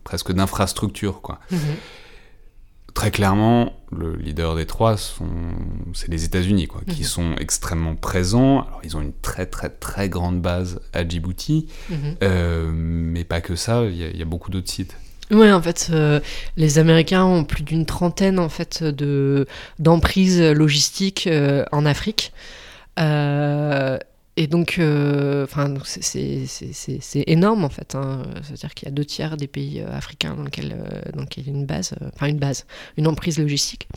presque 0.05 0.31
d'infrastructure, 0.31 1.19
quoi. 1.19 1.41
Mhm. 1.51 1.59
Très 2.93 3.11
clairement, 3.11 3.73
le 3.91 4.15
leader 4.15 4.55
des 4.55 4.65
trois, 4.65 4.95
c'est 5.93 6.07
les 6.07 6.23
États-Unis, 6.23 6.67
quoi, 6.67 6.79
qui 6.88 7.01
mhm. 7.01 7.07
sont 7.07 7.35
extrêmement 7.35 7.95
présents. 7.95 8.61
Alors, 8.61 8.79
ils 8.85 8.95
ont 8.95 9.01
une 9.01 9.11
très 9.11 9.45
très 9.45 9.69
très 9.69 10.07
grande 10.07 10.41
base 10.41 10.79
à 10.93 11.05
Djibouti, 11.05 11.67
mhm. 11.89 11.97
euh, 12.23 12.71
mais 12.73 13.25
pas 13.25 13.41
que 13.41 13.57
ça. 13.57 13.83
Il 13.83 14.17
y, 14.17 14.21
a 14.21 14.25
beaucoup 14.25 14.49
d'autres 14.49 14.71
sites. 14.71 14.95
Oui, 15.31 15.51
en 15.51 15.61
fait, 15.61 15.89
euh, 15.91 16.19
les 16.55 16.77
Américains 16.77 17.25
ont 17.25 17.43
plus 17.43 17.63
d'une 17.63 17.85
trentaine 17.85 18.38
en 18.38 18.49
fait 18.49 18.83
de 18.83 19.47
d'emprises 19.79 20.39
logistiques 20.41 21.27
euh, 21.27 21.65
en 21.71 21.85
Afrique. 21.85 22.31
Euh, 22.99 23.97
et 24.38 24.47
donc, 24.47 24.79
enfin, 25.43 25.73
c'est 25.83 27.23
énorme 27.27 27.63
en 27.63 27.69
fait. 27.69 27.95
Hein. 27.95 28.23
C'est-à-dire 28.43 28.73
qu'il 28.73 28.88
y 28.88 28.91
a 28.91 28.93
deux 28.93 29.05
tiers 29.05 29.38
des 29.38 29.47
pays 29.47 29.81
africains 29.81 30.35
dans 30.35 30.43
lesquels, 30.43 30.75
il 31.38 31.43
y 31.45 31.49
a 31.49 31.51
une 31.51 31.65
base, 31.65 31.95
enfin 32.13 32.27
une 32.27 32.38
base, 32.38 32.65
une 32.97 33.07
emprise 33.07 33.39
logistique. 33.39 33.88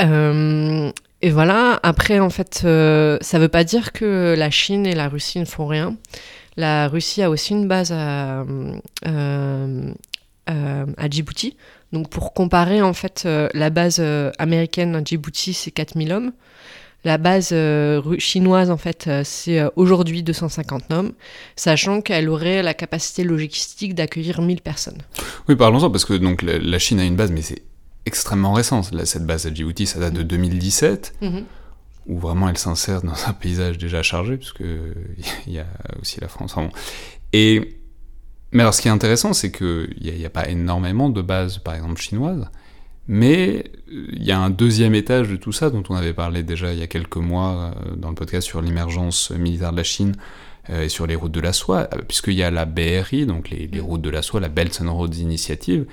et 0.00 1.30
voilà. 1.30 1.80
Après, 1.84 2.18
en 2.18 2.30
fait, 2.30 2.54
ça 2.58 2.68
ne 2.68 3.38
veut 3.38 3.48
pas 3.48 3.64
dire 3.64 3.92
que 3.92 4.34
la 4.36 4.50
Chine 4.50 4.86
et 4.86 4.94
la 4.94 5.08
Russie 5.08 5.38
ne 5.38 5.44
font 5.44 5.66
rien. 5.66 5.96
La 6.56 6.88
Russie 6.88 7.22
a 7.22 7.30
aussi 7.30 7.52
une 7.52 7.68
base 7.68 7.92
à, 7.92 8.44
à 10.48 11.10
Djibouti. 11.10 11.56
Donc 11.92 12.10
pour 12.10 12.34
comparer, 12.34 12.82
en 12.82 12.92
fait, 12.92 13.22
euh, 13.26 13.48
la 13.54 13.70
base 13.70 13.98
euh, 14.00 14.30
américaine 14.38 14.94
à 14.94 15.02
Djibouti, 15.02 15.54
c'est 15.54 15.70
4000 15.70 16.12
hommes. 16.12 16.32
La 17.04 17.16
base 17.16 17.54
chinoise, 18.18 18.72
en 18.72 18.76
fait, 18.76 19.08
c'est 19.22 19.62
aujourd'hui 19.76 20.24
250 20.24 20.90
hommes, 20.90 21.12
sachant 21.54 22.00
qu'elle 22.00 22.28
aurait 22.28 22.60
la 22.60 22.74
capacité 22.74 23.22
logistique 23.22 23.94
d'accueillir 23.94 24.42
1000 24.42 24.60
personnes. 24.62 24.98
Oui, 25.48 25.54
parlons-en, 25.54 25.90
parce 25.90 26.04
que 26.04 26.14
donc, 26.14 26.42
la, 26.42 26.78
Chine 26.80 26.98
a 26.98 27.04
une 27.04 27.14
base, 27.14 27.30
mais 27.30 27.40
c'est 27.40 27.62
extrêmement 28.04 28.52
récent. 28.52 28.82
cette 28.82 29.24
base 29.24 29.46
à 29.46 29.54
Djibouti, 29.54 29.86
ça 29.86 30.00
date 30.00 30.12
de 30.12 30.24
2017, 30.24 31.14
mm. 31.20 31.26
mm-hmm. 31.26 31.44
où 32.08 32.18
vraiment 32.18 32.48
elle 32.48 32.58
s'insère 32.58 33.00
dans 33.02 33.28
un 33.28 33.32
paysage 33.32 33.78
déjà 33.78 34.02
chargé, 34.02 34.36
puisque 34.36 34.64
il 35.46 35.52
y 35.52 35.60
a 35.60 35.66
aussi 36.02 36.20
la 36.20 36.26
France. 36.26 36.56
Et 37.32 37.77
mais 38.52 38.62
alors, 38.62 38.74
ce 38.74 38.80
qui 38.80 38.88
est 38.88 38.92
intéressant, 38.92 39.32
c'est 39.32 39.52
qu'il 39.52 39.96
n'y 40.00 40.24
a, 40.24 40.30
pas 40.30 40.48
énormément 40.48 41.10
de 41.10 41.20
bases, 41.20 41.58
par 41.58 41.74
exemple, 41.74 42.00
chinoises, 42.00 42.48
mais 43.06 43.64
il 43.90 44.22
y 44.22 44.32
a 44.32 44.38
un 44.38 44.50
deuxième 44.50 44.94
étage 44.94 45.28
de 45.28 45.36
tout 45.36 45.52
ça, 45.52 45.70
dont 45.70 45.82
on 45.88 45.94
avait 45.94 46.14
parlé 46.14 46.42
déjà 46.42 46.72
il 46.72 46.78
y 46.78 46.82
a 46.82 46.86
quelques 46.86 47.16
mois 47.16 47.72
euh, 47.76 47.96
dans 47.96 48.08
le 48.08 48.14
podcast 48.14 48.46
sur 48.46 48.62
l'émergence 48.62 49.30
militaire 49.30 49.72
de 49.72 49.78
la 49.78 49.82
Chine 49.82 50.14
euh, 50.70 50.84
et 50.84 50.88
sur 50.88 51.06
les 51.06 51.14
routes 51.14 51.32
de 51.32 51.40
la 51.40 51.52
soie, 51.52 51.88
euh, 51.94 52.02
puisqu'il 52.06 52.34
y 52.34 52.42
a 52.42 52.50
la 52.50 52.64
BRI, 52.64 53.26
donc 53.26 53.50
les, 53.50 53.66
les, 53.66 53.80
routes 53.80 54.02
de 54.02 54.10
la 54.10 54.22
soie, 54.22 54.40
la 54.40 54.48
Belt 54.48 54.78
and 54.82 54.94
Roads 54.94 55.16
Initiative, 55.18 55.86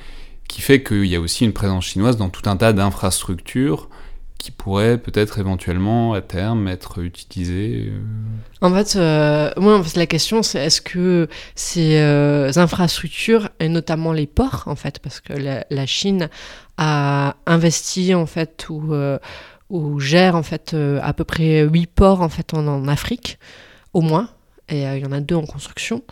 qui 0.48 0.62
fait 0.62 0.84
qu'il 0.84 1.06
y 1.06 1.16
a 1.16 1.20
aussi 1.20 1.44
une 1.44 1.54
présence 1.54 1.86
chinoise 1.86 2.18
dans 2.18 2.30
tout 2.30 2.50
un 2.50 2.56
tas 2.56 2.72
d'infrastructures 2.72 3.90
qui 4.38 4.52
pourrait 4.52 4.98
peut-être 4.98 5.40
éventuellement 5.40 6.14
à 6.14 6.22
terme 6.22 6.68
être 6.68 7.02
utilisé 7.02 7.92
euh 7.92 8.00
En 8.62 8.74
fait, 8.74 8.96
euh, 8.96 9.52
moi, 9.58 9.82
la 9.96 10.06
question 10.06 10.44
c'est 10.44 10.64
est-ce 10.66 10.82
que 10.82 11.28
ces 11.56 11.98
euh, 11.98 12.52
infrastructures 12.56 13.50
et 13.60 13.70
notamment 13.70 14.14
les 14.14 14.28
ports, 14.28 14.64
en 14.68 14.76
fait, 14.76 15.00
parce 15.00 15.20
que 15.20 15.34
la, 15.34 15.86
Chine 15.86 16.30
a 16.78 17.36
investi 17.46 18.14
en 18.14 18.26
fait 18.26 18.68
ou, 18.70 18.94
ou 19.70 20.00
gère 20.00 20.36
en 20.36 20.44
fait 20.44 20.76
à 21.02 21.14
peu 21.14 21.24
près 21.24 21.62
huit 21.62 21.88
ports 21.88 22.22
en 22.22 22.30
fait 22.30 22.54
en 22.54 22.88
Afrique 22.88 23.40
au 23.94 24.02
moins, 24.02 24.30
et 24.68 24.84
il 24.84 25.00
y 25.00 25.06
en 25.06 25.12
a 25.12 25.22
deux 25.22 25.36
en 25.36 25.46
construction. 25.46 26.04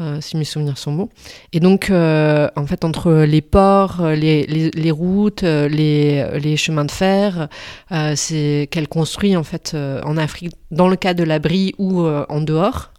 Euh, 0.00 0.20
si 0.20 0.36
mes 0.36 0.44
souvenirs 0.44 0.78
sont 0.78 0.92
bons. 0.92 1.08
Et 1.52 1.58
donc, 1.58 1.90
euh, 1.90 2.48
en 2.54 2.68
fait, 2.68 2.84
entre 2.84 3.12
les 3.24 3.40
ports, 3.40 4.06
les, 4.06 4.46
les, 4.46 4.90
routes, 4.92 5.42
les, 5.42 6.56
chemins 6.56 6.84
de 6.84 6.90
fer, 6.92 7.48
euh, 7.90 8.12
c'est 8.14 8.68
qu'elle 8.70 8.86
construit 8.86 9.36
en 9.36 9.42
fait 9.42 9.74
en 9.74 10.16
Afrique, 10.16 10.54
dans 10.70 10.86
le 10.86 10.94
cas 10.94 11.14
de 11.14 11.24
l'abri 11.24 11.74
ou 11.78 12.06
en 12.06 12.40
dehors. 12.40 12.92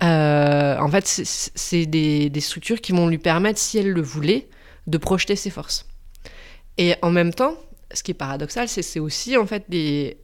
en 0.00 0.88
fait, 0.92 1.04
c'est 1.04 1.86
des, 1.86 2.40
structures 2.40 2.80
qui 2.80 2.92
vont 2.92 3.08
lui 3.08 3.18
permettre, 3.18 3.58
si 3.58 3.78
elle 3.78 3.90
le 3.90 4.02
voulait, 4.02 4.48
de 4.86 4.98
projeter 4.98 5.34
ses 5.34 5.50
forces. 5.50 5.84
Et 6.78 6.94
en 7.02 7.10
même 7.10 7.34
temps, 7.34 7.54
ce 7.92 8.04
qui 8.04 8.12
est 8.12 8.14
paradoxal, 8.14 8.68
c'est 8.68 9.00
aussi 9.00 9.36
en 9.36 9.46
fait 9.46 9.64
des, 9.68 10.16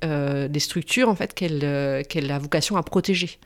structures 0.60 1.08
en 1.08 1.16
fait 1.16 1.34
qu'elle 1.34 2.30
a 2.30 2.38
vocation 2.38 2.76
à 2.76 2.84
protéger 2.84 3.40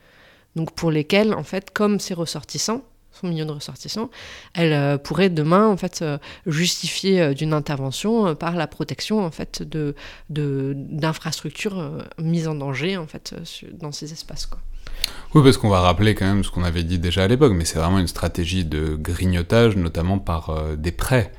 donc 0.55 0.73
pour 0.73 0.91
lesquels, 0.91 1.33
en 1.33 1.43
fait, 1.43 1.71
comme 1.71 1.99
ses 1.99 2.13
ressortissants, 2.13 2.83
son 3.11 3.27
million 3.27 3.45
de 3.45 3.51
ressortissants, 3.51 4.09
elle 4.53 4.73
euh, 4.73 4.97
pourrait 4.97 5.29
demain 5.29 5.67
en 5.67 5.77
fait 5.77 6.01
euh, 6.01 6.17
justifier 6.45 7.21
euh, 7.21 7.33
d'une 7.33 7.53
intervention 7.53 8.35
par 8.35 8.55
la 8.55 8.67
protection 8.67 9.23
en 9.23 9.31
fait 9.31 9.63
de 9.63 9.95
d'infrastructures 10.29 12.03
mises 12.17 12.47
en 12.47 12.55
danger 12.55 12.97
en 12.97 13.07
fait 13.07 13.35
dans 13.73 13.91
ces 13.91 14.13
espaces 14.13 14.45
quoi. 14.45 14.59
Oui, 15.33 15.41
parce 15.43 15.57
qu'on 15.57 15.69
va 15.69 15.79
rappeler 15.79 16.15
quand 16.15 16.25
même 16.25 16.43
ce 16.43 16.51
qu'on 16.51 16.63
avait 16.63 16.83
dit 16.83 16.99
déjà 16.99 17.23
à 17.23 17.27
l'époque, 17.27 17.53
mais 17.53 17.65
c'est 17.65 17.79
vraiment 17.79 17.99
une 17.99 18.07
stratégie 18.07 18.65
de 18.65 18.95
grignotage, 18.95 19.75
notamment 19.75 20.19
par 20.19 20.75
des 20.77 20.91
prêts. 20.91 21.31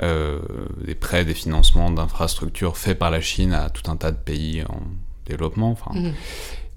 des 0.00 0.94
prêts, 0.94 1.24
des 1.24 1.34
financements 1.34 1.90
d'infrastructures 1.90 2.76
faits 2.76 2.98
par 2.98 3.10
la 3.10 3.20
Chine 3.20 3.52
à 3.52 3.70
tout 3.70 3.90
un 3.90 3.96
tas 3.96 4.12
de 4.12 4.16
pays 4.16 4.62
en 4.68 4.80
développement. 5.26 5.70
Enfin, 5.70 5.90
mmh. 5.92 6.12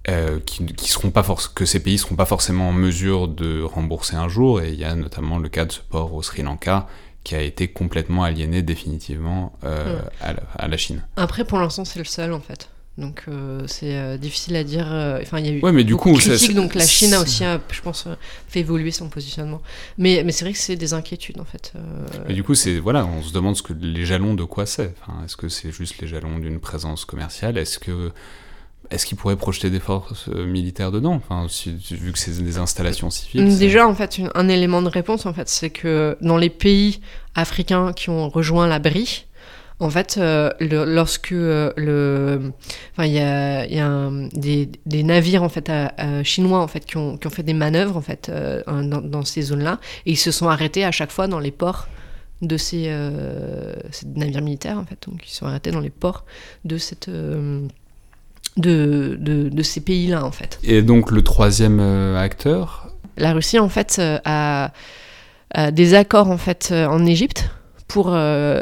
Euh, 0.07 0.39
qui, 0.45 0.63
seront 0.87 1.09
pas 1.09 1.25
que 1.55 1.65
ces 1.65 1.79
pays 1.79 1.97
seront 1.97 2.15
pas 2.15 2.25
forcément 2.25 2.69
en 2.69 2.73
mesure 2.73 3.27
de 3.27 3.63
rembourser 3.63 4.15
un 4.15 4.27
jour, 4.27 4.61
et 4.61 4.69
il 4.69 4.79
y 4.79 4.83
a 4.83 4.93
notamment 4.93 5.39
le 5.39 5.49
cas 5.49 5.65
de 5.65 5.71
ce 5.71 5.79
port 5.79 6.13
au 6.13 6.21
Sri 6.21 6.43
Lanka 6.43 6.87
qui 7.23 7.33
a 7.33 7.41
été 7.41 7.69
complètement 7.69 8.23
aliéné 8.23 8.61
définitivement 8.61 9.57
euh, 9.63 9.99
à, 10.21 10.67
la, 10.67 10.77
Chine. 10.77 11.01
Après, 11.15 11.43
pour 11.43 11.57
l'instant, 11.57 11.85
c'est 11.85 11.97
le 11.97 12.05
seul 12.05 12.33
en 12.33 12.39
fait. 12.39 12.69
Donc 12.99 13.23
euh, 13.27 13.63
c'est 13.65 14.19
difficile 14.19 14.55
à 14.57 14.63
dire. 14.63 14.85
Enfin, 15.23 15.39
il 15.39 15.47
y 15.47 15.49
a 15.49 15.53
eu 15.53 15.61
ouais, 15.61 15.71
mais 15.71 15.83
du 15.83 15.95
coup, 15.95 16.13
critiques, 16.13 16.53
donc 16.53 16.75
la 16.75 16.85
Chine 16.85 17.15
a 17.15 17.21
aussi, 17.21 17.43
je 17.71 17.81
pense, 17.81 18.07
fait 18.47 18.59
évoluer 18.59 18.91
son 18.91 19.09
positionnement. 19.09 19.63
Mais, 19.97 20.21
mais 20.23 20.31
c'est 20.31 20.45
vrai 20.45 20.53
que 20.53 20.59
c'est 20.59 20.75
des 20.75 20.93
inquiétudes 20.93 21.41
en 21.41 21.45
fait. 21.45 21.73
Mais 22.27 22.35
du 22.35 22.43
coup, 22.43 22.53
c'est 22.53 22.77
voilà, 22.77 23.07
on 23.07 23.23
se 23.23 23.33
demande 23.33 23.55
ce 23.55 23.63
que 23.63 23.73
les 23.73 24.05
jalons 24.05 24.35
de 24.35 24.43
quoi 24.43 24.67
c'est. 24.67 24.93
Enfin, 25.01 25.25
Est-ce 25.25 25.35
que 25.35 25.49
c'est 25.49 25.71
juste 25.71 25.97
les 25.99 26.07
jalons 26.07 26.37
d'une 26.37 26.59
présence 26.59 27.05
commerciale? 27.05 27.57
Est-ce 27.57 27.79
que 27.79 28.11
est-ce 28.91 29.05
qu'ils 29.05 29.17
pourraient 29.17 29.35
projeter 29.35 29.69
des 29.69 29.79
forces 29.79 30.27
euh, 30.29 30.45
militaires 30.45 30.91
dedans? 30.91 31.13
Enfin, 31.13 31.47
Vu 31.91 32.11
que 32.11 32.19
c'est 32.19 32.43
des 32.43 32.57
installations 32.57 33.09
civiles. 33.09 33.57
Déjà, 33.57 33.87
en 33.87 33.95
fait, 33.95 34.21
un 34.33 34.47
élément 34.47 34.81
de 34.81 34.89
réponse, 34.89 35.25
en 35.25 35.33
fait, 35.33 35.49
c'est 35.49 35.69
que 35.69 36.17
dans 36.21 36.37
les 36.37 36.49
pays 36.49 36.99
africains 37.35 37.93
qui 37.93 38.09
ont 38.09 38.29
rejoint 38.29 38.67
la 38.67 38.79
BRI, 38.79 39.25
en 39.79 39.89
fait, 39.89 40.15
euh, 40.17 40.51
lorsque 40.61 41.33
euh, 41.33 41.73
le, 41.75 42.53
enfin, 42.93 43.05
il 43.05 43.13
y 43.13 43.19
a, 43.19 43.65
y 43.65 43.79
a 43.79 44.09
des, 44.31 44.69
des, 44.85 45.03
navires 45.03 45.43
en 45.43 45.49
fait 45.49 45.69
chinois 46.23 46.59
en 46.59 46.67
fait 46.67 46.85
qui 46.85 46.95
ont, 46.95 47.17
qui 47.17 47.27
ont, 47.27 47.29
fait 47.29 47.43
des 47.43 47.53
manœuvres 47.53 47.97
en 47.97 48.01
fait 48.01 48.31
dans, 48.67 49.01
dans, 49.01 49.25
ces 49.25 49.41
zones-là 49.41 49.81
et 50.05 50.11
ils 50.11 50.17
se 50.17 50.31
sont 50.31 50.47
arrêtés 50.47 50.85
à 50.85 50.91
chaque 50.91 51.11
fois 51.11 51.27
dans 51.27 51.39
les 51.39 51.51
ports 51.51 51.89
de 52.41 52.55
ces, 52.55 52.89
ces 53.91 54.07
navires 54.07 54.41
militaires 54.41 54.77
en 54.77 54.85
fait, 54.85 54.97
donc 55.09 55.27
ils 55.27 55.33
sont 55.33 55.45
arrêtés 55.45 55.71
dans 55.71 55.81
les 55.81 55.89
ports 55.89 56.23
de 56.63 56.77
cette 56.77 57.09
de, 58.57 59.17
de, 59.19 59.63
ces 59.63 59.81
pays-là, 59.81 60.25
en 60.25 60.31
fait. 60.31 60.59
Et 60.63 60.81
donc 60.81 61.11
le 61.11 61.21
troisième 61.21 61.79
euh, 61.79 62.17
acteur? 62.17 62.87
La 63.17 63.33
Russie, 63.33 63.59
en 63.59 63.69
fait, 63.69 63.97
euh, 63.99 64.19
a, 64.25 64.71
des 65.71 65.93
accords 65.93 66.29
en, 66.29 66.37
fait, 66.37 66.69
euh, 66.71 66.85
en 66.85 67.05
Égypte 67.05 67.49
pour 67.87 68.05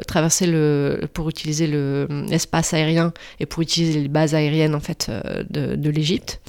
traverser 0.08 0.48
le, 0.48 1.08
pour 1.14 1.30
utiliser 1.30 1.68
l'espace 1.68 2.74
aérien 2.74 3.14
et 3.40 3.46
pour 3.46 3.62
utiliser 3.62 4.02
les 4.02 4.08
bases 4.08 4.36
aériennes 4.36 4.76
en 4.76 4.80
fait 4.80 5.10
de, 5.50 5.76
de 5.76 5.90
l'Égypte. 5.90 6.42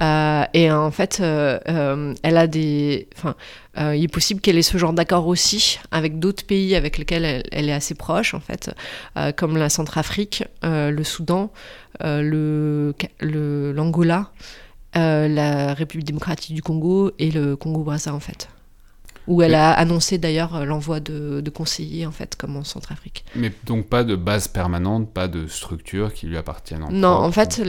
et 0.00 0.70
en 0.70 0.90
fait, 0.92 1.20
elle 1.20 2.36
a 2.36 2.46
des, 2.46 3.08
enfin, 3.16 3.34
il 3.76 4.04
est 4.04 4.12
possible 4.12 4.40
qu'elle 4.40 4.56
ait 4.56 4.62
ce 4.62 4.78
genre 4.78 4.92
d'accord 4.92 5.26
aussi 5.26 5.78
avec 5.90 6.20
d'autres 6.20 6.44
pays 6.44 6.76
avec 6.76 6.96
lesquels 6.96 7.42
elle, 7.50 7.68
est 7.68 7.72
assez 7.72 7.94
proche 7.94 8.34
en 8.34 8.40
fait, 8.40 8.70
comme 9.36 9.56
la 9.56 9.68
Centrafrique, 9.68 10.44
le 10.62 11.02
Soudan, 11.04 11.52
le 12.00 12.94
l'Angola. 13.20 14.30
Euh, 14.94 15.26
la 15.26 15.72
République 15.72 16.06
démocratique 16.06 16.54
du 16.54 16.62
Congo 16.62 17.12
et 17.18 17.30
le 17.30 17.56
Congo-Brazza 17.56 18.12
en 18.12 18.20
fait. 18.20 18.48
Où 19.28 19.42
elle 19.42 19.54
a 19.54 19.72
annoncé 19.72 20.18
d'ailleurs 20.18 20.56
euh, 20.56 20.64
l'envoi 20.64 21.00
de, 21.00 21.42
conseillers 21.50 22.06
en 22.06 22.12
fait, 22.12 22.36
comme 22.36 22.56
en 22.56 22.64
Centrafrique. 22.64 23.24
Mais 23.34 23.52
donc 23.64 23.86
pas 23.86 24.04
de 24.04 24.16
base 24.16 24.48
permanente, 24.48 25.12
pas 25.12 25.28
de 25.28 25.46
structure 25.46 26.12
qui 26.12 26.26
lui 26.26 26.36
appartienne. 26.36 26.82
En 26.82 26.90
non, 26.90 27.08
en 27.08 27.30
fait, 27.32 27.62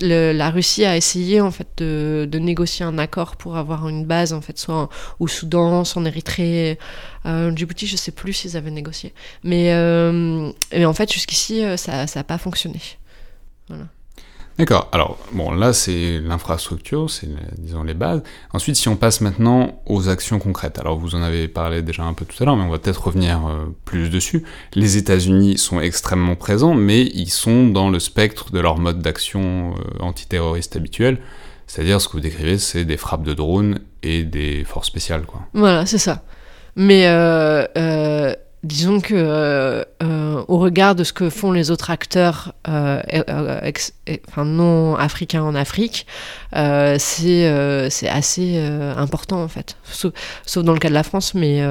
la 0.00 0.50
Russie 0.50 0.84
a 0.84 0.96
essayé 0.96 1.40
en 1.40 1.50
fait 1.50 1.68
de, 1.78 2.38
négocier 2.38 2.84
un 2.84 2.98
accord 2.98 3.36
pour 3.36 3.56
avoir 3.56 3.88
une 3.88 4.04
base 4.04 4.32
en 4.32 4.40
fait, 4.40 4.58
soit 4.58 4.88
au 5.18 5.28
Soudan, 5.28 5.84
soit 5.84 6.00
en 6.00 6.04
Érythrée, 6.04 6.78
euh, 7.26 7.54
Djibouti, 7.54 7.86
je 7.86 7.96
sais 7.96 8.12
plus 8.12 8.32
s'ils 8.32 8.56
avaient 8.56 8.70
négocié. 8.70 9.12
Mais, 9.44 9.70
mais 10.72 10.84
en 10.84 10.94
fait, 10.94 11.12
jusqu'ici, 11.12 11.62
ça 11.76 12.06
n'a 12.14 12.24
pas 12.24 12.38
fonctionné. 12.38 12.80
Voilà. 13.68 13.84
D'accord. 14.58 14.88
Alors, 14.92 15.18
bon, 15.32 15.52
là, 15.52 15.72
c'est 15.72 16.20
l'infrastructure, 16.20 17.08
c'est, 17.08 17.28
disons, 17.58 17.82
les 17.82 17.94
bases. 17.94 18.22
Ensuite, 18.52 18.76
si 18.76 18.88
on 18.88 18.96
passe 18.96 19.20
maintenant 19.20 19.80
aux 19.86 20.08
actions 20.08 20.38
concrètes. 20.38 20.78
Alors, 20.78 20.98
vous 20.98 21.14
en 21.14 21.22
avez 21.22 21.48
parlé 21.48 21.80
déjà 21.80 22.02
un 22.02 22.12
peu 22.12 22.24
tout 22.26 22.42
à 22.42 22.46
l'heure, 22.46 22.56
mais 22.56 22.64
on 22.64 22.68
va 22.68 22.78
peut-être 22.78 23.06
revenir 23.06 23.46
euh, 23.46 23.74
plus 23.84 24.10
dessus. 24.10 24.44
Les 24.74 24.98
États-Unis 24.98 25.56
sont 25.56 25.80
extrêmement 25.80 26.36
présents, 26.36 26.74
mais 26.74 27.02
ils 27.02 27.30
sont 27.30 27.68
dans 27.68 27.88
le 27.88 27.98
spectre 27.98 28.50
de 28.50 28.60
leur 28.60 28.78
mode 28.78 29.00
d'action 29.00 29.74
euh, 29.74 30.02
antiterroriste 30.02 30.76
habituel. 30.76 31.18
C'est-à-dire, 31.66 32.00
ce 32.00 32.08
que 32.08 32.12
vous 32.12 32.20
décrivez, 32.20 32.58
c'est 32.58 32.84
des 32.84 32.96
frappes 32.96 33.22
de 33.22 33.32
drones 33.32 33.80
et 34.02 34.24
des 34.24 34.64
forces 34.64 34.88
spéciales, 34.88 35.22
quoi. 35.22 35.40
Voilà, 35.54 35.86
c'est 35.86 35.98
ça. 35.98 36.22
Mais 36.76 37.06
euh, 37.06 37.64
euh 37.76 38.34
disons 38.62 39.00
que 39.00 39.14
euh, 39.14 39.84
euh, 40.02 40.44
au 40.48 40.58
regard 40.58 40.94
de 40.94 41.02
ce 41.04 41.12
que 41.12 41.30
font 41.30 41.52
les 41.52 41.70
autres 41.70 41.90
acteurs 41.90 42.52
euh, 42.68 43.00
enfin, 44.28 44.44
non 44.44 44.96
africains 44.96 45.42
en 45.42 45.54
Afrique, 45.54 46.06
c'est 46.52 47.90
c'est 47.90 48.08
assez 48.08 48.58
important 48.96 49.42
en 49.42 49.48
fait. 49.48 49.76
Sauf, 49.84 50.64
dans 50.64 50.72
le 50.72 50.78
cas 50.78 50.88
de 50.88 50.94
la 50.94 51.02
France, 51.02 51.34
mais 51.34 51.62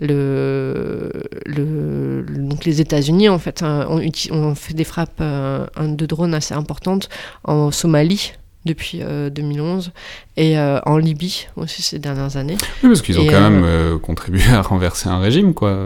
le, 0.00 1.10
le, 1.46 2.24
donc 2.28 2.64
les 2.64 2.80
États-Unis 2.80 3.28
en 3.28 3.38
fait 3.38 3.62
hein, 3.62 3.86
ont, 3.88 4.00
ont, 4.30 4.54
fait 4.54 4.74
des 4.74 4.84
frappes 4.84 5.22
de 5.22 6.06
drones 6.06 6.34
assez 6.34 6.54
importantes 6.54 7.08
en 7.44 7.70
Somalie 7.70 8.32
depuis 8.64 8.98
2011 8.98 9.88
euh, 9.88 9.90
et 10.36 10.58
euh, 10.58 10.80
en 10.84 10.98
Libye 10.98 11.46
aussi 11.56 11.82
ces 11.82 11.98
dernières 11.98 12.36
années. 12.36 12.56
Oui, 12.82 12.90
parce 12.90 13.02
qu'ils 13.02 13.18
ont 13.18 13.26
quand 13.26 13.40
même 13.40 13.64
euh, 13.64 13.98
contribué 13.98 14.42
à 14.52 14.62
renverser 14.62 15.08
un 15.08 15.18
régime, 15.18 15.54
quoi, 15.54 15.78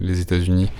les 0.00 0.20
États-Unis. 0.20 0.70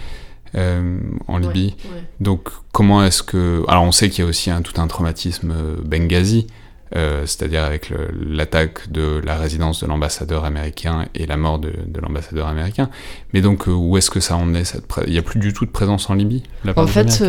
en 0.54 1.38
Libye. 1.38 1.76
Donc, 2.20 2.48
comment 2.72 3.04
est-ce 3.04 3.22
que. 3.22 3.62
Alors, 3.68 3.84
on 3.84 3.92
sait 3.92 4.10
qu'il 4.10 4.24
y 4.24 4.26
a 4.26 4.28
aussi 4.28 4.50
un, 4.50 4.62
tout 4.62 4.80
un 4.80 4.86
traumatisme 4.88 5.54
Benghazi, 5.84 6.48
c'est-à-dire 6.92 7.62
avec 7.62 7.92
l'attaque 8.12 8.90
de 8.90 9.20
la 9.24 9.36
résidence 9.36 9.82
de 9.82 9.86
l'ambassadeur 9.86 10.44
américain 10.44 11.06
et 11.14 11.26
la 11.26 11.36
mort 11.36 11.60
de, 11.60 11.72
l'ambassadeur 12.02 12.48
américain. 12.48 12.90
Mais 13.32 13.40
donc, 13.40 13.68
où 13.68 13.96
est-ce 13.96 14.10
que 14.10 14.18
ça 14.20 14.36
en 14.36 14.52
est 14.54 14.64
cette 14.64 14.84
Il 15.06 15.12
n'y 15.12 15.18
a 15.18 15.22
plus 15.22 15.38
du 15.38 15.52
tout 15.52 15.64
de 15.64 15.70
présence 15.70 16.10
en 16.10 16.14
Libye 16.14 16.42
En 16.74 16.88
fait, 16.88 17.22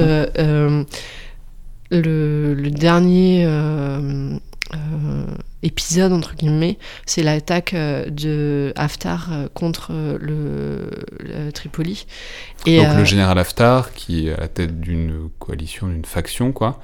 le, 1.91 2.69
dernier 2.69 3.43
euh, 3.45 4.37
euh, 4.73 5.25
épisode, 5.61 6.13
entre 6.13 6.35
guillemets, 6.35 6.77
c'est 7.05 7.23
l'attaque 7.23 7.73
euh, 7.73 8.09
de 8.09 8.73
Haftar 8.75 9.29
contre 9.53 9.91
le, 9.91 10.89
Tripoli. 11.53 12.05
Et, 12.65 12.77
Donc 12.77 12.97
le 12.97 13.05
général 13.05 13.37
Haftar, 13.37 13.93
qui 13.93 14.27
est 14.27 14.33
à 14.33 14.37
la 14.39 14.47
tête 14.47 14.79
d'une 14.79 15.29
coalition, 15.39 15.87
d'une 15.87 16.05
faction, 16.05 16.51
quoi. 16.51 16.79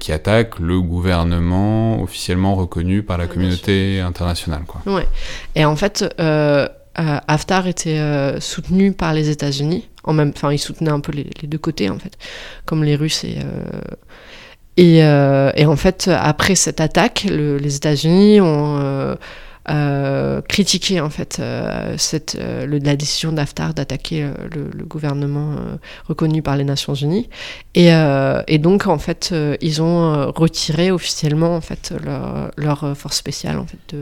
qui 0.00 0.12
attaque 0.12 0.58
le 0.58 0.80
gouvernement 0.80 2.00
officiellement 2.02 2.54
reconnu 2.54 3.02
par 3.02 3.18
la 3.18 3.26
communauté 3.26 4.00
internationale. 4.00 4.62
Quoi. 4.66 4.80
Ouais. 4.86 5.06
Et 5.54 5.64
en 5.64 5.76
fait, 5.76 6.04
Haftar 6.94 7.66
était 7.66 8.40
soutenu 8.40 8.92
par 8.92 9.12
les 9.12 9.28
États-Unis 9.28 9.88
en 10.06 10.12
même, 10.12 10.32
enfin, 10.34 10.52
ils 10.52 10.58
soutenaient 10.58 10.90
un 10.90 11.00
peu 11.00 11.12
les, 11.12 11.24
deux 11.42 11.58
côtés 11.58 11.90
en 11.90 11.98
fait, 11.98 12.16
comme 12.64 12.84
les 12.84 12.96
Russes 12.96 13.24
et 13.24 13.38
euh, 13.38 13.62
et, 14.76 15.02
euh, 15.02 15.50
et, 15.54 15.66
en 15.66 15.76
fait, 15.76 16.08
après 16.08 16.54
cette 16.54 16.80
attaque, 16.80 17.26
les 17.28 17.76
États-Unis 17.76 18.40
ont 18.40 19.16
euh, 19.68 20.40
critiqué 20.42 21.00
en 21.00 21.10
fait 21.10 21.40
la 21.40 22.96
décision 22.96 23.32
d'Haftar 23.32 23.74
d'attaquer 23.74 24.28
le, 24.54 24.84
gouvernement 24.84 25.56
reconnu 26.06 26.42
par 26.42 26.56
les 26.56 26.64
Nations 26.64 26.94
Unies. 26.94 27.28
Et, 27.74 27.90
donc 28.58 28.86
en 28.86 28.98
fait 28.98 29.34
ils 29.60 29.82
ont 29.82 30.30
retiré 30.32 30.90
officiellement 30.90 31.56
en 31.56 31.60
fait 31.60 31.92
leur, 32.04 32.50
leur 32.56 32.96
force 32.96 33.16
spéciale 33.16 33.58
en 33.58 33.66
fait 33.66 33.96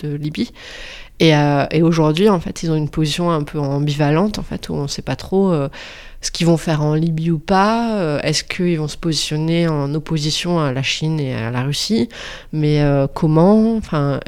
de 0.00 0.16
Libye 0.16 0.52
euh, 1.22 1.66
et, 1.70 1.82
aujourd'hui, 1.82 2.28
en 2.28 2.40
fait, 2.40 2.62
ils 2.62 2.70
ont 2.70 2.76
une 2.76 2.88
position 2.88 3.30
un 3.30 3.42
peu 3.42 3.58
ambivalente, 3.58 4.38
en 4.38 4.42
fait, 4.42 4.68
où 4.68 4.74
on 4.74 4.82
ne 4.82 4.88
sait 4.88 5.02
pas 5.02 5.16
trop 5.16 5.50
euh, 5.50 5.68
ce 6.20 6.30
qu'ils 6.30 6.46
vont 6.46 6.56
faire 6.56 6.82
en 6.82 6.94
Libye 6.94 7.30
ou 7.30 7.38
pas. 7.38 7.98
Euh, 7.98 8.20
est-ce 8.20 8.44
qu'ils 8.44 8.78
vont 8.78 8.88
se 8.88 8.96
positionner 8.96 9.68
en 9.68 9.94
opposition 9.94 10.60
à 10.60 10.72
la 10.72 10.82
Chine 10.82 11.18
et 11.20 11.34
à 11.34 11.50
la 11.50 11.62
Russie 11.62 12.08
Mais 12.52 12.82
comment 13.14 13.76
Enfin, 13.76 14.20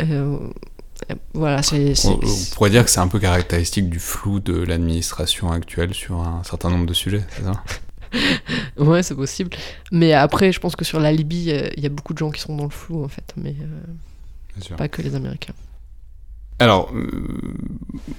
voilà, 1.35 1.63
c'est. 1.63 1.95
On, 2.07 2.19
pourrait 2.55 2.71
dire 2.71 2.85
que 2.85 2.91
c'est 2.91 3.01
un 3.01 3.09
peu 3.09 3.19
caractéristique 3.19 3.89
du 3.89 3.99
flou 3.99 4.41
de 4.41 4.57
l'administration 4.63 5.51
actuelle 5.51 5.95
sur 5.95 6.21
un 6.21 6.43
certain 6.45 6.71
nombre 6.71 6.87
de 6.87 6.95
sujets, 6.95 7.25
c'est 7.37 7.45
ça? 7.45 7.53
Ouais, 8.79 9.03
c'est 9.03 9.15
possible. 9.15 9.51
Mais 9.93 10.15
après, 10.15 10.51
je 10.51 10.61
pense 10.61 10.75
que 10.75 10.85
sur 10.85 10.99
la 10.99 11.13
Libye, 11.13 11.53
il 11.77 11.83
y 11.83 11.85
a 11.85 11.91
beaucoup 11.91 12.15
de 12.15 12.19
gens 12.19 12.31
qui 12.31 12.41
sont 12.41 12.57
dans 12.57 12.65
le 12.65 12.71
flou, 12.71 13.05
en 13.05 13.09
fait. 13.09 13.35
Mais 13.37 13.55
pas 14.79 14.89
que 14.89 15.03
les 15.03 15.15
Américains. 15.15 15.53
Alors, 16.61 16.91
euh, 16.95 17.07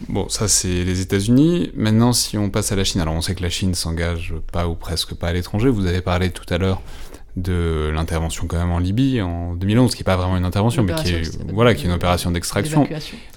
bon, 0.07 0.29
ça 0.29 0.47
c'est 0.47 0.83
les 0.83 1.01
États-Unis. 1.01 1.71
Maintenant, 1.75 2.13
si 2.13 2.37
on 2.37 2.49
passe 2.49 2.71
à 2.71 2.75
la 2.75 2.83
Chine, 2.83 3.01
alors 3.01 3.13
on 3.13 3.21
sait 3.21 3.35
que 3.35 3.43
la 3.43 3.49
Chine 3.49 3.75
s'engage 3.75 4.33
pas 4.51 4.67
ou 4.67 4.75
presque 4.75 5.13
pas 5.13 5.27
à 5.27 5.33
l'étranger. 5.33 5.69
Vous 5.69 5.85
avez 5.85 6.01
parlé 6.01 6.29
tout 6.29 6.45
à 6.53 6.57
l'heure 6.57 6.81
de 7.35 7.91
l'intervention 7.93 8.47
quand 8.47 8.57
même 8.57 8.71
en 8.71 8.79
Libye 8.79 9.21
en 9.21 9.53
2011, 9.53 9.93
qui 9.93 10.01
n'est 10.01 10.05
pas 10.05 10.15
vraiment 10.15 10.37
une 10.37 10.45
intervention, 10.45 10.83
mais 10.83 10.93
qui 10.95 11.09
est, 11.09 11.53
voilà, 11.53 11.73
qui 11.73 11.83
est 11.83 11.85
une 11.85 11.93
opération 11.93 12.31
d'extraction. 12.31 12.87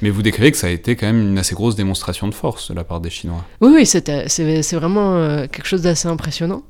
Mais 0.01 0.11
vous 0.11 0.23
décrivez 0.23 0.51
que 0.51 0.57
ça 0.57 0.69
a 0.69 0.71
été 0.71 0.97
quand 0.97 1.07
même 1.07 1.21
une 1.21 1.39
assez 1.39 1.55
grosse 1.55 1.77
démonstration 1.77 2.29
de 2.29 2.35
force 2.35 2.71
de 2.71 2.75
la 2.75 2.85
part 2.85 3.01
des 3.01 3.11
Chinois. 3.11 3.45
Oui, 3.61 3.73
oui, 3.75 3.87
c'est 3.87 4.75
vraiment 4.75 5.17
euh, 5.17 5.47
quelque 5.47 5.67
chose 5.67 5.83
d'assez 5.83 6.09
impressionnant. 6.09 6.63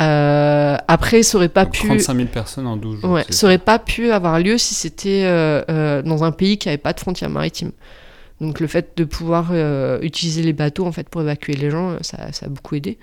Euh, 0.00 0.76
après, 0.88 1.22
ça 1.22 1.38
aurait 1.38 1.48
pas 1.48 1.66
pu. 1.66 1.86
35 1.86 2.16
000 2.16 2.28
personnes 2.28 2.66
en 2.66 2.76
12 2.76 3.00
jours. 3.00 3.10
Ouais, 3.10 3.24
ça 3.28 3.46
aurait 3.46 3.58
pas 3.58 3.78
pu 3.78 4.10
avoir 4.10 4.40
lieu 4.40 4.58
si 4.58 4.74
c'était 4.74 5.22
euh, 5.24 5.62
euh, 5.68 6.02
dans 6.02 6.24
un 6.24 6.32
pays 6.32 6.58
qui 6.58 6.68
n'avait 6.68 6.78
pas 6.78 6.92
de 6.92 7.00
frontières 7.00 7.30
maritimes. 7.30 7.72
Donc 8.40 8.58
le 8.58 8.66
fait 8.66 8.96
de 8.96 9.04
pouvoir 9.04 9.50
euh, 9.52 10.00
utiliser 10.02 10.42
les 10.42 10.52
bateaux 10.52 10.86
en 10.86 10.92
fait 10.92 11.08
pour 11.08 11.20
évacuer 11.20 11.54
les 11.54 11.70
gens, 11.70 11.96
ça, 12.00 12.32
ça 12.32 12.46
a 12.46 12.48
beaucoup 12.48 12.74
aidé. 12.74 12.98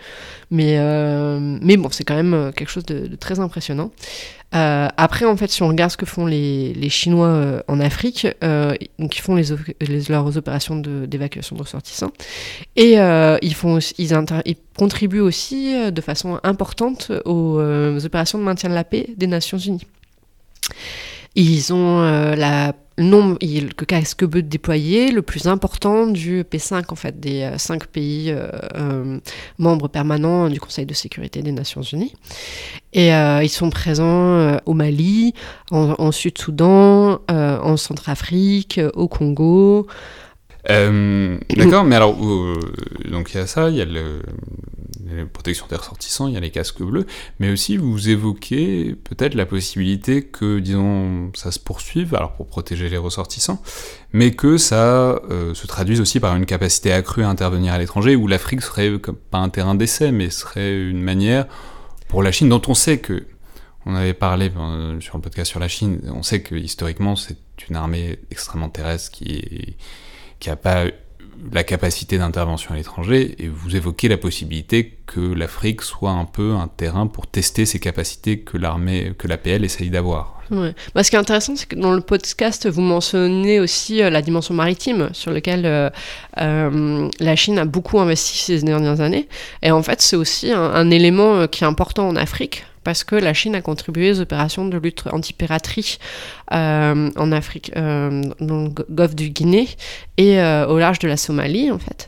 Mais, 0.50 0.78
euh, 0.78 1.58
mais 1.62 1.78
bon, 1.78 1.90
c'est 1.90 2.04
quand 2.04 2.16
même 2.16 2.34
euh, 2.34 2.52
quelque 2.52 2.70
chose 2.70 2.86
de, 2.86 3.16
très 3.16 3.40
impressionnant. 3.40 3.92
après, 4.52 5.26
en 5.26 5.38
fait, 5.38 5.50
si 5.50 5.64
on 5.64 5.70
regarde 5.70 5.92
ce 5.92 5.98
que 5.98 6.06
font 6.06 6.26
les, 6.26 6.74
les 6.74 6.90
Chinois 6.90 7.64
en 7.70 7.80
Afrique, 7.80 8.28
donc 9.00 9.18
ils 9.18 9.22
font 9.22 9.36
leurs 10.10 10.38
opérations 10.38 10.76
d'évacuation 10.76 11.56
de, 11.56 11.62
ressortissants 11.62 12.12
et 12.76 12.96
ils, 13.42 13.56
font 13.56 13.80
contribuent 14.78 15.22
aussi 15.22 15.74
de 15.92 16.02
façon 16.02 16.40
importante 16.44 17.14
aux 17.24 17.62
opérations 18.06 18.40
de 18.40 18.44
maintien 18.44 18.70
de 18.70 18.76
la 18.76 18.84
paix 18.84 19.08
des 19.16 19.28
Nations 19.28 19.58
Unies. 19.58 19.88
Ils 21.36 21.74
ont 21.74 22.02
la 22.36 22.74
nombre 22.98 23.38
que 23.40 23.86
casque 23.86 24.24
veut 24.24 24.42
déployer, 24.42 25.12
le 25.12 25.22
plus 25.22 25.48
important 25.48 26.08
du 26.08 26.44
P5, 26.44 26.86
en 26.90 26.96
fait, 26.96 27.20
des 27.20 27.42
euh, 27.42 27.58
cinq 27.58 27.88
pays 27.88 28.32
euh, 28.32 28.48
euh, 28.76 29.20
membres 29.58 29.88
permanents 29.88 30.50
du 30.50 30.60
Conseil 30.60 30.86
de 30.86 30.94
sécurité 30.94 31.42
des 31.42 31.52
Nations 31.52 31.82
Unies. 31.82 32.14
Et 32.94 33.10
ils 33.10 33.50
sont 33.50 33.70
présents 33.70 34.58
au 34.66 34.74
Mali, 34.74 35.34
en, 35.72 36.12
Sud-Soudan, 36.12 37.22
en 37.30 37.78
Centrafrique, 37.78 38.82
au 38.96 39.08
Congo. 39.08 39.88
D'accord, 40.68 41.84
mais 41.84 41.96
alors, 41.96 42.16
donc 42.16 43.34
il 43.34 43.38
y 43.38 43.40
a 43.40 43.48
ça, 43.48 43.70
il 43.70 43.76
y 43.76 43.82
a 43.82 43.86
le, 43.86 44.22
la 45.16 45.26
protection 45.26 45.66
des 45.70 45.76
ressortissants, 45.76 46.28
il 46.28 46.34
y 46.34 46.38
a 46.38 46.40
les 46.40 46.52
casques 46.52 46.82
bleus, 46.82 47.06
mais 47.40 47.52
aussi 47.52 47.78
vous 47.78 48.10
évoquez 48.10 48.96
peut-être 48.96 49.34
la 49.36 49.46
possibilité 49.46 50.24
que, 50.24 50.60
disons, 50.60 51.32
ça 51.36 51.52
se 51.52 51.60
poursuive, 51.60 52.16
alors 52.16 52.34
pour 52.34 52.48
protéger 52.48 52.90
les 52.90 52.98
ressortissants, 52.98 53.62
mais 54.14 54.32
que 54.32 54.58
ça 54.58 55.22
euh, 55.30 55.54
se 55.54 55.68
traduise 55.68 56.02
aussi 56.02 56.20
par 56.20 56.36
une 56.36 56.46
capacité 56.46 56.92
accrue 56.92 57.24
à 57.24 57.30
intervenir 57.30 57.74
à 57.74 57.78
l'étranger, 57.78 58.16
où 58.16 58.28
l'Afrique 58.28 58.62
serait 58.62 58.92
pas 59.30 59.40
un 59.40 59.50
terrain 59.50 59.76
d'essai, 59.76 60.12
mais 60.12 60.30
serait 60.30 60.78
une 60.78 61.02
manière 61.02 61.48
pour 62.08 62.24
la 62.24 62.32
Chine, 62.32 62.50
dont 62.50 62.62
on 62.68 62.74
sait 62.74 63.00
que, 63.00 63.26
on 63.86 63.96
avait 63.96 64.14
parlé 64.14 64.52
euh, 64.56 65.00
sur 65.00 65.16
un 65.16 65.20
podcast 65.20 65.50
sur 65.50 65.60
la 65.60 65.68
Chine, 65.68 66.02
on 66.14 66.24
sait 66.24 66.42
que 66.42 66.56
historiquement 66.56 67.16
c'est 67.16 67.38
une 67.70 67.76
armée 67.76 68.20
extrêmement 68.30 68.70
terrestre 68.70 69.12
qui 69.12 69.76
qui 70.42 70.50
n'a 70.50 70.58
pas 70.58 70.86
la 71.52 71.64
capacité 71.64 72.18
d'intervention 72.18 72.74
à 72.74 72.78
l'étranger, 72.78 73.36
et 73.40 73.48
vous 73.48 73.76
évoquez 73.76 74.08
la 74.08 74.18
possibilité 74.18 74.98
que 75.08 75.20
l'Afrique 75.20 75.82
soit 75.82 76.12
un 76.12 76.26
peu 76.26 76.52
un 76.52 76.68
terrain 76.68 77.08
pour 77.08 77.28
tester 77.28 77.66
ces 77.66 77.80
capacités 77.80 78.40
que 78.40 78.58
l'armée, 78.58 79.14
que 79.18 79.28
l'APL 79.28 79.64
essaye 79.64 79.90
d'avoir. 79.90 80.42
Ouais. 80.52 80.76
Bah, 80.94 81.04
ce 81.04 81.10
qui 81.10 81.16
est 81.16 81.20
intéressant, 81.20 81.56
c'est 81.56 81.68
que 81.68 81.76
dans 81.76 81.94
le 81.94 82.02
podcast, 82.02 82.68
vous 82.68 82.82
mentionnez 82.82 83.60
aussi 83.62 84.04
euh, 84.04 84.10
la 84.10 84.22
dimension 84.22 84.54
maritime, 84.54 85.10
sur 85.14 85.32
laquelle 85.32 85.66
euh, 85.66 85.90
euh, 86.40 87.10
la 87.20 87.36
Chine 87.38 87.58
a 87.58 87.66
beaucoup 87.66 88.00
investi 88.00 88.38
ces 88.38 88.62
dernières 88.62 89.00
années. 89.00 89.28
Et 89.64 89.72
en 89.72 89.82
fait, 89.82 90.02
c'est 90.02 90.18
aussi 90.18 90.52
un, 90.52 90.92
élément 90.92 91.48
qui 91.48 91.64
est 91.64 91.68
important 91.68 92.08
en 92.10 92.18
Afrique, 92.18 92.66
parce 92.84 93.04
que 93.04 93.16
la 93.16 93.34
Chine 93.34 93.56
a 93.56 93.62
contribué 93.62 94.12
aux 94.12 94.20
opérations 94.20 94.66
de 94.66 94.78
lutte 94.78 95.04
anti-piraterie 95.12 96.00
en 96.52 97.32
Afrique, 97.32 97.72
dans 97.76 98.34
le 98.40 98.70
golfe 98.90 99.16
du 99.16 99.30
Guinée 99.30 99.70
et 100.18 100.40
au 100.40 100.78
large 100.80 101.00
de 101.00 101.08
la 101.08 101.18
Somalie, 101.18 101.72
en 101.72 101.80
fait. 101.80 102.08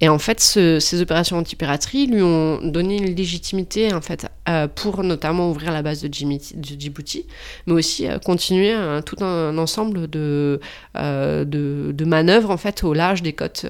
Et, 0.00 0.08
en 0.08 0.18
fait, 0.18 0.40
ces 0.40 1.00
opérations 1.00 1.38
anti-piraterie 1.38 2.06
lui 2.06 2.22
ont 2.22 2.60
donné 2.62 2.98
une 2.98 3.14
légitimité 3.14 3.94
en 3.94 4.02
fait, 4.02 4.26
euh, 4.48 4.68
pour 4.68 5.02
notamment 5.02 5.50
ouvrir 5.50 5.72
la 5.72 5.82
base 5.82 6.02
de, 6.02 6.08
Djibouti, 6.12 7.26
mais 7.66 7.72
aussi 7.72 8.06
euh, 8.06 8.18
continuer 8.18 8.74
tout 9.06 9.24
un, 9.24 9.56
ensemble 9.56 10.08
de, 10.08 10.60
euh, 10.96 11.44
de, 11.44 11.92
de, 11.92 12.04
manœuvres 12.04 12.50
en 12.50 12.58
fait, 12.58 12.84
au 12.84 12.92
large 12.92 13.22
des 13.22 13.32
côtes 13.32 13.66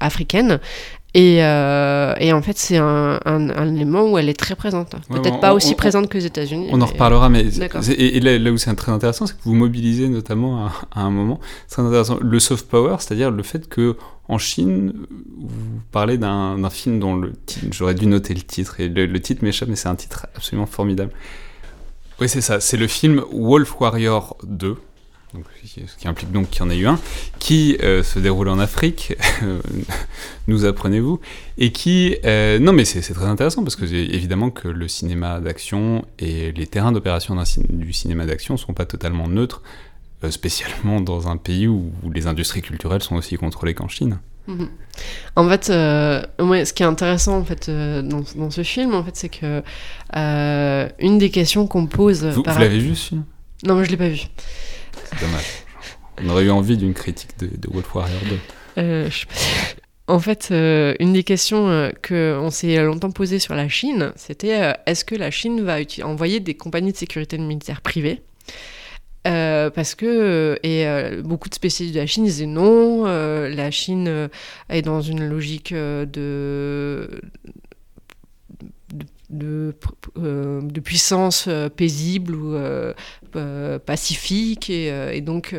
africaines. 0.00 0.58
Et, 1.14 1.36
et, 1.38 2.32
en 2.32 2.42
fait, 2.42 2.58
c'est 2.58 2.76
un, 2.76 3.18
un, 3.24 3.74
élément 3.74 4.10
où 4.10 4.18
elle 4.18 4.28
est 4.28 4.38
très 4.38 4.54
présente. 4.54 4.94
Peut-être 5.08 5.40
pas 5.40 5.54
aussi 5.54 5.74
présente 5.74 6.08
que 6.08 6.18
les 6.18 6.26
États-Unis. 6.26 6.68
On 6.70 6.80
en 6.80 6.86
reparlera, 6.86 7.28
mais 7.28 7.46
et, 7.46 8.20
là, 8.20 8.50
où 8.50 8.58
c'est 8.58 8.74
très 8.76 8.92
intéressant, 8.92 9.26
c'est 9.26 9.36
que 9.36 9.42
vous 9.42 9.54
mobilisez 9.54 10.08
notamment 10.08 10.66
à, 10.66 10.72
à 10.94 11.00
un 11.00 11.10
moment, 11.10 11.40
c'est 11.66 11.80
intéressant, 11.80 12.18
le 12.20 12.38
soft 12.38 12.68
power, 12.68 12.96
c'est-à-dire 12.98 13.30
le 13.30 13.42
fait 13.42 13.68
que 13.68 13.96
en 14.28 14.36
Chine, 14.36 14.92
vous 15.38 15.80
parlez 15.90 16.18
d'un 16.18 16.70
film 16.70 17.00
dont 17.00 17.16
le 17.16 17.32
j'aurais 17.70 17.94
dû 17.94 18.06
noter 18.06 18.34
le 18.34 18.42
titre, 18.42 18.78
et 18.78 18.88
le, 18.88 19.20
titre 19.20 19.42
m'échappe, 19.42 19.70
mais 19.70 19.76
c'est 19.76 19.88
un 19.88 19.96
titre 19.96 20.26
absolument 20.34 20.66
formidable. 20.66 21.12
Oui, 22.20 22.28
c'est 22.28 22.42
ça, 22.42 22.60
c'est 22.60 22.76
le 22.76 22.86
film 22.88 23.22
Wolf 23.32 23.80
Warrior 23.80 24.36
2, 24.42 24.76
donc, 25.34 25.44
ce 25.64 25.96
qui 25.96 26.08
implique 26.08 26.32
donc 26.32 26.48
qu'il 26.50 26.62
y 26.62 26.66
en 26.66 26.70
a 26.70 26.74
eu 26.74 26.86
un, 26.86 26.98
qui 27.38 27.76
euh, 27.82 28.02
se 28.02 28.18
déroule 28.18 28.48
en 28.48 28.58
Afrique, 28.58 29.16
nous 30.48 30.64
apprenez-vous, 30.64 31.20
et 31.58 31.70
qui... 31.70 32.16
Euh, 32.24 32.58
non 32.58 32.72
mais 32.72 32.84
c'est 32.84 33.00
très 33.14 33.26
intéressant, 33.26 33.62
parce 33.62 33.76
que 33.76 33.84
évidemment 33.84 34.50
que 34.50 34.68
le 34.68 34.88
cinéma 34.88 35.40
d'action 35.40 36.04
et 36.18 36.52
les 36.52 36.66
terrains 36.66 36.92
d'opération 36.92 37.36
du 37.68 37.92
cinéma 37.92 38.26
d'action 38.26 38.54
ne 38.54 38.58
sont 38.58 38.72
pas 38.72 38.86
totalement 38.86 39.28
neutres, 39.28 39.62
euh, 40.24 40.32
spécialement 40.32 41.00
dans 41.00 41.28
un 41.28 41.36
pays 41.36 41.68
où, 41.68 41.92
les 42.12 42.26
industries 42.26 42.60
culturelles 42.60 43.04
sont 43.04 43.14
aussi 43.14 43.36
contrôlées 43.36 43.74
qu'en 43.74 43.86
Chine. 43.86 44.18
Mhm. 44.48 44.68
En 45.36 45.48
fait, 45.48 45.70
euh, 45.70 46.22
ce 46.40 46.72
qui 46.72 46.82
est 46.82 46.86
intéressant 46.86 47.38
en 47.38 47.44
fait 47.44 47.68
euh, 47.68 48.02
dans, 48.02 48.50
ce 48.50 48.64
film, 48.64 48.94
en 48.94 49.04
fait, 49.04 49.14
c'est 49.14 49.28
que 49.28 49.62
une 50.98 51.18
des 51.18 51.30
questions 51.30 51.68
qu'on 51.68 51.86
pose. 51.86 52.24
Vous, 52.24 52.42
vous 52.44 52.58
l'avez 52.58 52.80
vu 52.80 52.96
ce 52.96 53.10
film? 53.10 53.24
Non, 53.64 53.74
moi 53.74 53.84
je 53.84 53.90
l'ai 53.90 53.96
pas 53.96 54.08
vu. 54.08 54.22
Dommage. 55.20 55.64
On 56.22 56.28
aurait 56.30 56.44
eu 56.44 56.50
envie 56.50 56.76
d'une 56.76 56.94
critique 56.94 57.38
de, 57.38 57.46
de 57.46 57.68
Wolf 57.72 57.94
Warrior 57.94 58.20
2. 58.76 59.08
je 59.08 59.24
En 60.06 60.18
fait, 60.18 60.48
une 60.50 61.12
des 61.12 61.22
questions 61.22 61.92
qu'on 62.06 62.50
s'est 62.50 62.82
longtemps 62.82 63.10
posées 63.10 63.38
sur 63.38 63.54
la 63.54 63.68
Chine, 63.68 64.12
c'était 64.16 64.74
est-ce 64.86 65.04
que 65.04 65.14
la 65.14 65.30
Chine 65.30 65.62
va 65.62 65.76
envoyer 66.02 66.40
des 66.40 66.54
compagnies 66.54 66.92
de 66.92 66.96
sécurité 66.96 67.38
militaire 67.38 67.80
privées? 67.82 68.22
Euh, 69.26 69.68
parce 69.68 69.94
que 69.94 70.06
euh, 70.06 70.56
et 70.62 70.86
euh, 70.86 71.22
beaucoup 71.22 71.48
de 71.48 71.54
spécialistes 71.54 71.94
de 71.94 72.00
la 72.00 72.06
Chine 72.06 72.24
disaient 72.24 72.46
non, 72.46 73.04
la 73.04 73.70
Chine 73.70 74.28
est 74.68 74.82
dans 74.82 75.00
une 75.00 75.28
logique 75.28 75.74
de 75.74 77.20
de, 79.30 79.74
de, 80.16 80.80
puissance 80.80 81.48
paisible 81.76 82.34
ou 82.34 82.56
pacifique 83.84 84.70
et, 84.70 85.20
donc 85.20 85.54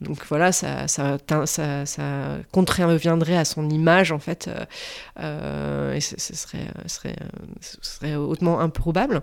donc 0.00 0.18
voilà 0.28 0.52
ça 0.52 0.86
ça, 0.86 1.18
ça, 1.46 1.86
ça 1.86 2.38
contreviendrait 2.52 3.36
à 3.36 3.44
son 3.44 3.68
image 3.70 4.12
en 4.12 4.18
fait 4.18 4.50
et 5.18 6.00
ce, 6.00 6.16
serait, 6.18 6.66
serait, 6.86 7.16
serait 7.60 8.16
hautement 8.16 8.60
improbable. 8.60 9.22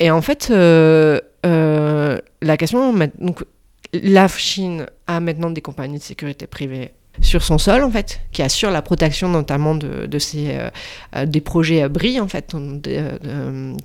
Et 0.00 0.10
en 0.10 0.22
fait 0.22 0.50
euh, 1.44 2.18
la 2.42 2.56
question, 2.56 2.92
donc, 3.18 3.44
la 3.92 4.28
Chine 4.28 4.86
a 5.06 5.20
maintenant 5.20 5.50
des 5.50 5.60
compagnies 5.60 5.98
de 5.98 6.02
sécurité 6.02 6.46
privées 6.46 6.92
sur 7.20 7.42
son 7.42 7.58
sol, 7.58 7.82
en 7.84 7.90
fait, 7.90 8.20
qui 8.32 8.42
assurent 8.42 8.70
la 8.70 8.82
protection 8.82 9.28
notamment 9.28 9.74
de, 9.74 10.06
de 10.06 10.18
ces, 10.18 10.56
euh, 10.56 10.70
euh, 11.16 11.26
des 11.26 11.40
projets 11.40 11.88
BRI, 11.88 12.20
en 12.20 12.28
fait, 12.28 12.54
dont, 12.54 12.80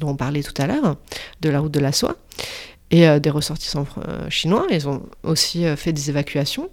on 0.02 0.16
parlait 0.16 0.44
tout 0.44 0.60
à 0.62 0.68
l'heure, 0.68 0.98
de 1.42 1.50
la 1.50 1.60
route 1.60 1.72
de 1.72 1.80
la 1.80 1.92
soie, 1.92 2.16
et 2.92 3.20
des 3.20 3.30
ressortissants 3.30 3.86
chinois. 4.30 4.66
Ils 4.72 4.90
ont 4.90 5.04
aussi 5.22 5.64
fait 5.78 5.94
des 5.94 6.10
évacuations. 6.10 6.70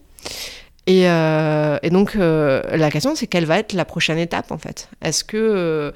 Et, 0.86 1.02
et 1.02 1.90
donc, 1.90 2.14
la 2.14 2.90
question, 2.90 3.14
c'est 3.14 3.26
quelle 3.26 3.44
va 3.44 3.58
être 3.58 3.74
la 3.74 3.84
prochaine 3.84 4.16
étape, 4.16 4.50
en 4.50 4.56
fait? 4.56 4.88
Est-ce 5.02 5.24
que 5.24 5.92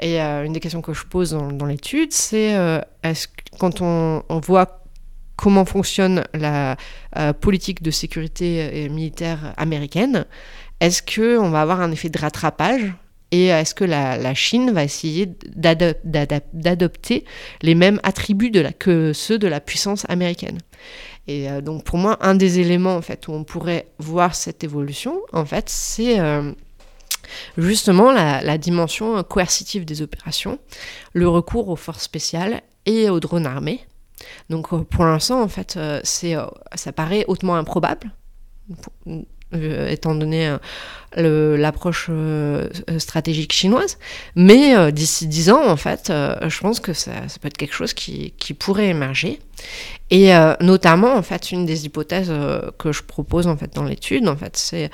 et 0.00 0.20
euh, 0.20 0.44
une 0.44 0.52
des 0.52 0.60
questions 0.60 0.82
que 0.82 0.92
je 0.92 1.04
pose 1.04 1.30
dans, 1.30 1.66
l'étude, 1.66 2.12
c'est 2.12 2.56
euh, 2.56 2.80
est-ce 3.02 3.28
quand 3.58 3.80
on, 3.80 4.22
voit 4.40 4.83
comment 5.36 5.64
fonctionne 5.64 6.24
la 6.34 6.76
euh, 7.16 7.32
politique 7.32 7.82
de 7.82 7.90
sécurité 7.90 8.88
militaire 8.88 9.54
américaine, 9.56 10.26
est-ce 10.80 11.02
qu'on 11.02 11.50
va 11.50 11.62
avoir 11.62 11.80
un 11.80 11.90
effet 11.92 12.08
de 12.08 12.18
rattrapage? 12.18 12.92
Et 13.30 13.46
est-ce 13.46 13.74
que 13.74 13.84
la, 13.84 14.34
Chine 14.34 14.70
va 14.70 14.84
essayer 14.84 15.26
d'adopter 15.56 17.24
les 17.62 17.74
mêmes 17.74 17.98
attributs 18.04 18.52
que 18.78 19.12
ceux 19.12 19.38
de 19.38 19.48
la 19.48 19.60
puissance 19.60 20.06
américaine? 20.08 20.58
Et 21.26 21.48
donc 21.62 21.82
pour 21.82 21.98
moi, 21.98 22.16
un 22.20 22.36
des 22.36 22.60
éléments 22.60 22.94
en 22.94 23.02
fait 23.02 23.26
où 23.26 23.32
on 23.32 23.42
pourrait 23.42 23.88
voir 23.98 24.36
cette 24.36 24.62
évolution, 24.62 25.20
en 25.32 25.44
fait, 25.44 25.68
c'est 25.68 26.20
justement 27.56 28.12
la, 28.12 28.58
dimension 28.58 29.22
coercitive 29.22 29.84
des 29.84 30.02
opérations, 30.02 30.58
le 31.12 31.28
recours 31.28 31.68
aux 31.68 31.76
forces 31.76 32.02
spéciales 32.02 32.62
et 32.86 33.08
aux 33.08 33.20
drones 33.20 33.46
armés. 33.46 33.80
Donc 34.50 34.72
euh, 34.72 34.78
pour 34.78 35.04
l'instant, 35.04 35.42
en 35.42 35.48
fait, 35.48 35.76
euh, 35.76 36.00
c'est, 36.04 36.36
euh, 36.36 36.44
ça 36.74 36.92
paraît 36.92 37.24
hautement 37.28 37.56
improbable, 37.56 38.10
étant 39.52 40.14
donné 40.14 40.56
l'approche 41.16 42.10
stratégique 42.98 43.52
chinoise. 43.52 43.98
Mais 44.34 44.90
d'ici 44.90 45.28
dix 45.28 45.50
ans, 45.50 45.64
en 45.64 45.76
fait, 45.76 46.08
je 46.10 46.60
pense 46.60 46.80
que 46.80 46.92
ça, 46.92 47.12
peut 47.40 47.46
être 47.46 47.56
quelque 47.56 47.74
chose 47.74 47.92
qui, 47.92 48.32
pourrait 48.58 48.88
émerger. 48.88 49.38
Et 50.10 50.32
notamment, 50.60 51.14
en 51.14 51.22
fait, 51.22 51.52
une 51.52 51.66
des 51.66 51.86
hypothèses 51.86 52.32
que 52.78 52.90
je 52.90 53.02
propose 53.04 53.46
en 53.46 53.56
fait 53.56 53.72
dans 53.74 53.84
l'étude, 53.84 54.26
en 54.26 54.36
fait, 54.36 54.56
c'est 54.56 54.90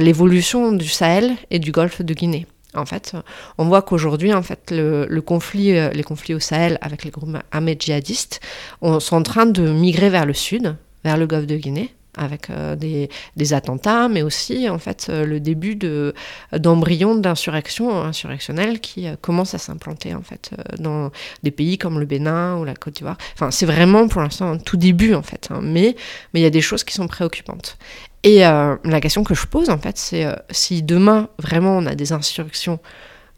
l'évolution 0.00 0.72
du 0.72 0.88
Sahel 0.88 1.36
et 1.52 1.60
du 1.60 1.70
Golfe 1.70 2.02
de 2.02 2.14
Guinée. 2.14 2.48
En 2.74 2.86
fait, 2.86 3.14
on 3.58 3.64
voit 3.66 3.82
qu'aujourd'hui, 3.82 4.32
en 4.32 4.42
fait, 4.42 4.70
le, 4.70 5.20
conflit, 5.20 5.72
les 5.92 6.02
conflits 6.04 6.34
au 6.34 6.40
Sahel 6.40 6.78
avec 6.80 7.04
les 7.04 7.10
groupes 7.10 7.36
armés 7.50 7.76
djihadistes 7.78 8.40
sont 8.80 9.16
en 9.16 9.22
train 9.22 9.46
de 9.46 9.70
migrer 9.70 10.08
vers 10.08 10.24
le 10.24 10.34
sud, 10.34 10.76
vers 11.02 11.16
le 11.16 11.26
golfe 11.26 11.46
de 11.46 11.56
Guinée 11.56 11.92
avec 12.16 12.50
euh, 12.50 12.76
des, 12.76 13.52
attentats, 13.52 14.08
mais 14.08 14.22
aussi 14.22 14.68
en 14.68 14.78
fait 14.78 15.06
euh, 15.08 15.24
le 15.24 15.40
début 15.40 15.74
de 15.74 16.14
d'embryons 16.52 17.14
d'insurrection 17.16 18.02
insurrectionnelle 18.02 18.80
qui 18.80 19.08
euh, 19.08 19.16
commence 19.20 19.54
à 19.54 19.58
s'implanter 19.58 20.14
en 20.14 20.22
fait 20.22 20.50
dans 20.78 21.10
des 21.42 21.50
pays 21.50 21.78
comme 21.78 21.98
le 21.98 22.06
Bénin 22.06 22.56
ou 22.58 22.64
la 22.64 22.74
Côte 22.74 22.94
d'Ivoire. 22.94 23.16
Enfin, 23.34 23.50
c'est 23.50 23.66
vraiment 23.66 24.06
pour 24.08 24.20
l'instant 24.20 24.52
un 24.52 24.58
tout 24.58 24.76
début 24.76 25.14
en 25.14 25.22
fait, 25.22 25.48
hein, 25.50 25.60
mais 25.62 25.96
mais 26.32 26.40
il 26.40 26.42
y 26.42 26.46
a 26.46 26.50
des 26.50 26.60
choses 26.60 26.84
qui 26.84 26.94
sont 26.94 27.08
préoccupantes. 27.08 27.76
Et 28.22 28.40
la 28.40 29.00
question 29.00 29.24
que 29.24 29.34
je 29.34 29.46
pose 29.46 29.70
en 29.70 29.78
fait, 29.78 29.96
c'est 29.96 30.26
si 30.50 30.82
demain 30.82 31.28
vraiment 31.38 31.78
on 31.78 31.86
a 31.86 31.94
des 31.94 32.12
insurrections 32.12 32.78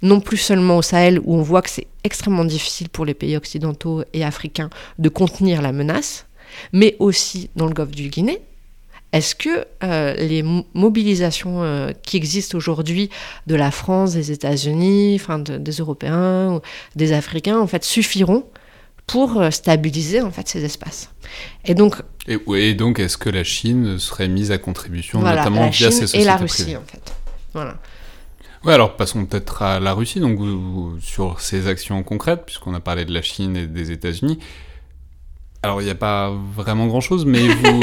non 0.02 0.20
plus 0.20 0.36
seulement 0.36 0.78
au 0.78 0.82
Sahel 0.82 1.20
où 1.24 1.36
on 1.36 1.42
voit 1.42 1.62
que 1.62 1.70
c'est 1.70 1.86
extrêmement 2.02 2.44
difficile 2.44 2.88
pour 2.88 3.04
les 3.04 3.14
pays 3.14 3.36
occidentaux 3.36 4.02
et 4.12 4.24
africains 4.24 4.70
de 4.98 5.08
contenir 5.08 5.62
la 5.62 5.70
menace, 5.70 6.26
mais 6.72 6.96
aussi 6.98 7.50
dans 7.54 7.66
le 7.66 7.72
golfe 7.72 7.92
du 7.92 8.08
Guinée, 8.08 8.42
est-ce 9.12 9.36
que 9.36 9.66
les 10.18 10.42
mobilisations 10.74 11.92
qui 12.02 12.16
existent 12.16 12.58
aujourd'hui 12.58 13.10
de 13.46 13.54
la 13.54 13.70
France, 13.70 14.14
des 14.14 14.32
États-Unis, 14.32 15.16
enfin 15.20 15.38
des 15.38 15.72
Européens, 15.72 16.60
des 16.96 17.12
Africains, 17.12 17.60
en 17.60 17.68
fait, 17.68 17.84
suffiront 17.84 18.44
pour 19.06 19.40
stabiliser 19.50 20.22
en 20.22 20.30
fait 20.30 20.48
ces 20.48 20.64
espaces? 20.64 21.10
Et 21.66 21.74
donc, 21.74 22.02
et, 22.28 22.74
donc 22.74 22.98
est-ce 22.98 23.16
que 23.16 23.30
la 23.30 23.44
Chine 23.44 23.98
serait 23.98 24.28
mise 24.28 24.52
à 24.52 24.58
contribution, 24.58 25.20
notamment 25.20 25.68
via 25.68 25.90
ces 25.90 26.02
sociétés 26.02 26.22
et 26.22 26.26
la 26.26 26.36
Russie 26.36 26.76
en 26.76 26.82
fait. 26.86 27.14
Voilà. 27.52 27.78
Ouais, 28.64 28.74
alors 28.74 28.96
passons 28.96 29.26
peut-être 29.26 29.62
à 29.62 29.80
la 29.80 29.92
Russie, 29.92 30.20
donc 30.20 30.38
sur 31.00 31.40
ces 31.40 31.66
actions 31.66 32.02
concrètes, 32.04 32.42
puisqu'on 32.46 32.74
a 32.74 32.80
parlé 32.80 33.04
de 33.04 33.12
la 33.12 33.22
Chine 33.22 33.56
et 33.56 33.66
des 33.66 33.90
États-Unis. 33.90 34.38
Alors, 35.64 35.80
il 35.80 35.84
n'y 35.84 35.90
a 35.90 35.94
pas 35.94 36.32
vraiment 36.56 36.88
grand-chose, 36.88 37.24
mais 37.24 37.46
vous... 37.46 37.80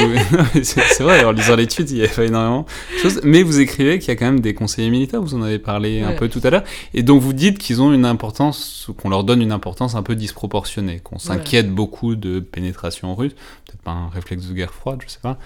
c'est 0.62 1.00
vrai, 1.00 1.24
en 1.24 1.32
lisant 1.32 1.56
l'étude, 1.56 1.88
il 1.90 2.00
n'y 2.00 2.04
a 2.04 2.08
pas 2.08 2.24
énormément 2.24 2.66
de 2.92 2.98
choses. 2.98 3.22
Mais 3.24 3.42
vous 3.42 3.58
écrivez 3.58 3.98
qu'il 3.98 4.08
y 4.08 4.10
a 4.10 4.16
quand 4.16 4.26
même 4.26 4.40
des 4.40 4.52
conseillers 4.52 4.90
militaires, 4.90 5.22
vous 5.22 5.34
en 5.34 5.40
avez 5.40 5.58
parlé 5.58 6.02
un 6.02 6.12
peu 6.12 6.28
tout 6.28 6.42
à 6.44 6.50
l'heure. 6.50 6.64
Et 6.92 7.02
donc, 7.02 7.22
vous 7.22 7.32
dites 7.32 7.56
qu'ils 7.56 7.80
ont 7.80 7.90
une 7.90 8.04
importance, 8.04 8.90
qu'on 8.98 9.08
leur 9.08 9.24
donne 9.24 9.40
une 9.40 9.52
importance 9.52 9.94
un 9.94 10.02
peu 10.02 10.14
disproportionnée, 10.14 11.00
qu'on 11.00 11.18
s'inquiète 11.18 11.70
beaucoup 11.70 12.16
de 12.16 12.40
pénétration 12.40 13.14
russe. 13.14 13.32
Peut-être 13.64 13.82
pas 13.82 13.92
un 13.92 14.10
réflexe 14.10 14.46
de 14.46 14.52
guerre 14.52 14.74
froide, 14.74 15.00
je 15.06 15.10
sais 15.10 15.20
pas. 15.22 15.38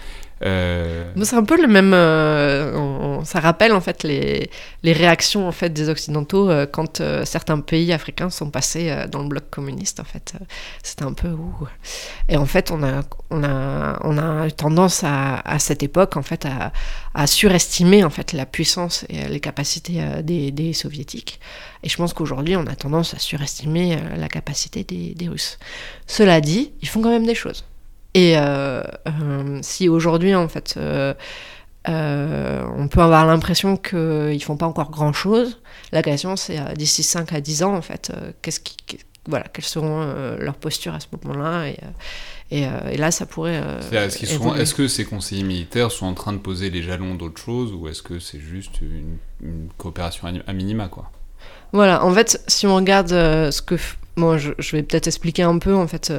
Euh, 0.45 1.11
c'est 1.22 1.36
un 1.36 1.45
peu 1.45 1.61
le 1.61 1.66
même. 1.66 1.92
Euh, 1.95 3.22
ça 3.24 3.40
rappelle 3.40 3.72
en 3.72 3.80
fait 3.80 4.03
les, 4.03 4.51
réactions 4.84 5.49
en 5.49 5.53
fait 5.53 5.70
des 5.70 5.88
occidentaux 5.88 6.51
euh, 6.51 6.66
quand 6.66 7.03
certains 7.24 7.61
pays 7.61 7.92
africains 7.92 8.28
sont 8.28 8.51
passés 8.51 8.95
dans 9.11 9.22
le 9.22 9.28
bloc 9.28 9.49
communiste. 9.51 10.01
En 10.01 10.05
fait, 10.05 10.34
c'était 10.82 11.05
un 11.05 11.14
peu 11.14 11.34
Et 12.28 12.36
en 12.36 12.47
fait, 12.47 12.70
on 12.70 12.82
a 12.82 13.03
on 13.30 13.42
a 13.42 13.99
on 14.03 14.18
a 14.18 14.51
tendance 14.51 15.03
à, 15.03 15.36
à 15.40 15.59
cette 15.59 15.82
époque 15.82 16.16
en 16.16 16.22
fait 16.22 16.45
à, 16.45 16.72
à, 17.14 17.26
surestimer 17.26 18.05
en 18.05 18.11
fait 18.11 18.32
la 18.32 18.45
puissance 18.45 19.07
et 19.09 19.26
les 19.28 19.40
capacités 19.40 20.03
des, 20.22 20.72
soviétiques. 20.74 21.40
Et 21.82 21.88
je 21.88 21.97
pense 21.97 22.12
qu'aujourd'hui, 22.12 22.57
on 22.57 22.66
a 22.66 22.74
tendance 22.74 23.14
à 23.14 23.18
surestimer 23.18 23.99
la 24.16 24.28
capacité 24.28 24.84
des 24.84 25.28
Russes. 25.28 25.59
Cela 26.07 26.40
dit, 26.40 26.72
ils 26.82 26.88
font 26.88 27.01
quand 27.01 27.11
même 27.11 27.26
des 27.26 27.34
choses. 27.34 27.64
Et 28.15 28.39
euh, 28.39 28.83
euh, 29.09 29.59
si 29.62 29.89
aujourd'hui, 29.89 30.35
en 30.37 30.49
fait, 30.49 30.77
euh, 30.79 31.15
on 31.87 32.89
peut 32.89 33.01
avoir 33.01 33.27
l'impression 33.27 33.77
qu'ils 33.77 34.43
font 34.43 34.57
pas 34.57 34.67
encore 34.67 34.91
grand-chose, 34.91 35.61
la 35.93 36.03
question, 36.03 36.37
c'est 36.37 36.59
d'ici 36.77 37.03
5 37.03 37.33
à 37.33 37.41
10 37.41 37.65
ans, 37.65 37.75
en 37.75 37.83
fait, 37.83 38.12
qu'est-ce 38.41 38.61
qui, 38.61 38.77
voilà, 39.27 39.47
quelles 39.53 39.65
seront 39.65 40.07
leurs 40.39 40.55
postures 40.55 40.95
à 40.95 41.01
ce 41.01 41.07
moment-là 41.12 41.67
et, 41.69 41.79
et, 42.51 42.97
là, 42.97 43.11
ça 43.11 43.27
pourrait. 43.27 43.61
est-ce, 43.91 44.75
que 44.75 44.87
ces 44.87 45.05
conseillers 45.05 45.43
militaires 45.43 45.91
sont 45.91 46.07
en 46.07 46.15
train 46.15 46.33
de 46.33 46.39
poser 46.39 46.71
les 46.71 46.83
jalons 46.83 47.17
d'autre 47.17 47.41
chose 47.41 47.73
ou 47.73 47.89
est-ce 47.89 48.03
que 48.03 48.21
c'est 48.21 48.39
juste 48.39 48.81
une, 48.81 49.17
une 49.43 49.69
coopération 49.77 50.29
à 50.47 50.53
minima 50.53 50.87
quoi? 50.87 51.11
Voilà, 51.73 52.05
en 52.05 52.15
fait, 52.15 52.41
si 52.47 52.69
on 52.69 52.77
regarde 52.77 53.09
ce 53.09 53.61
que 53.61 53.75
Bon, 54.17 54.39
je, 54.39 54.53
vais 54.77 54.85
peut-être 54.85 55.09
expliquer 55.09 55.43
un 55.43 55.59
peu. 55.59 55.75
En 55.75 55.89
fait, 55.89 56.12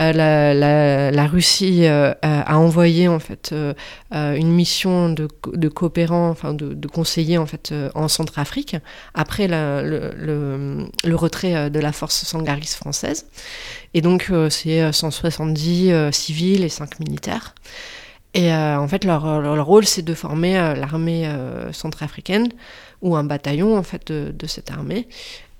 euh, 0.00 1.10
la, 1.10 1.26
Russie 1.26 1.84
euh, 1.84 2.14
a 2.22 2.58
envoyé 2.58 3.06
en 3.06 3.18
fait 3.18 3.50
euh, 3.52 3.74
une 4.10 4.50
mission 4.50 5.10
de, 5.10 5.28
coopérants, 5.68 6.30
enfin 6.30 6.54
de, 6.54 6.86
conseillers 6.88 7.36
en 7.36 7.46
fait 7.46 7.74
en 7.94 8.08
Centrafrique 8.08 8.76
après 9.12 9.46
le, 9.48 10.88
retrait 11.14 11.68
de 11.70 11.80
la 11.80 11.92
force 11.92 12.24
sangariste 12.24 12.74
française. 12.74 13.26
Et 13.92 14.00
donc, 14.00 14.32
c'est 14.48 14.92
170 14.92 15.92
civils 16.12 16.64
et 16.64 16.68
5 16.68 16.98
militaires. 17.00 17.54
Et 18.32 18.52
en 18.52 18.88
fait, 18.88 19.04
leur, 19.04 19.40
leur 19.40 19.66
rôle, 19.66 19.84
c'est 19.84 20.02
de 20.02 20.14
former 20.14 20.54
l'armée 20.76 21.30
centrafricaine 21.72 22.48
ou 23.02 23.16
un 23.16 23.24
bataillon 23.24 23.76
en 23.76 23.82
fait 23.82 24.10
de 24.10 24.46
cette 24.46 24.70
armée 24.70 25.06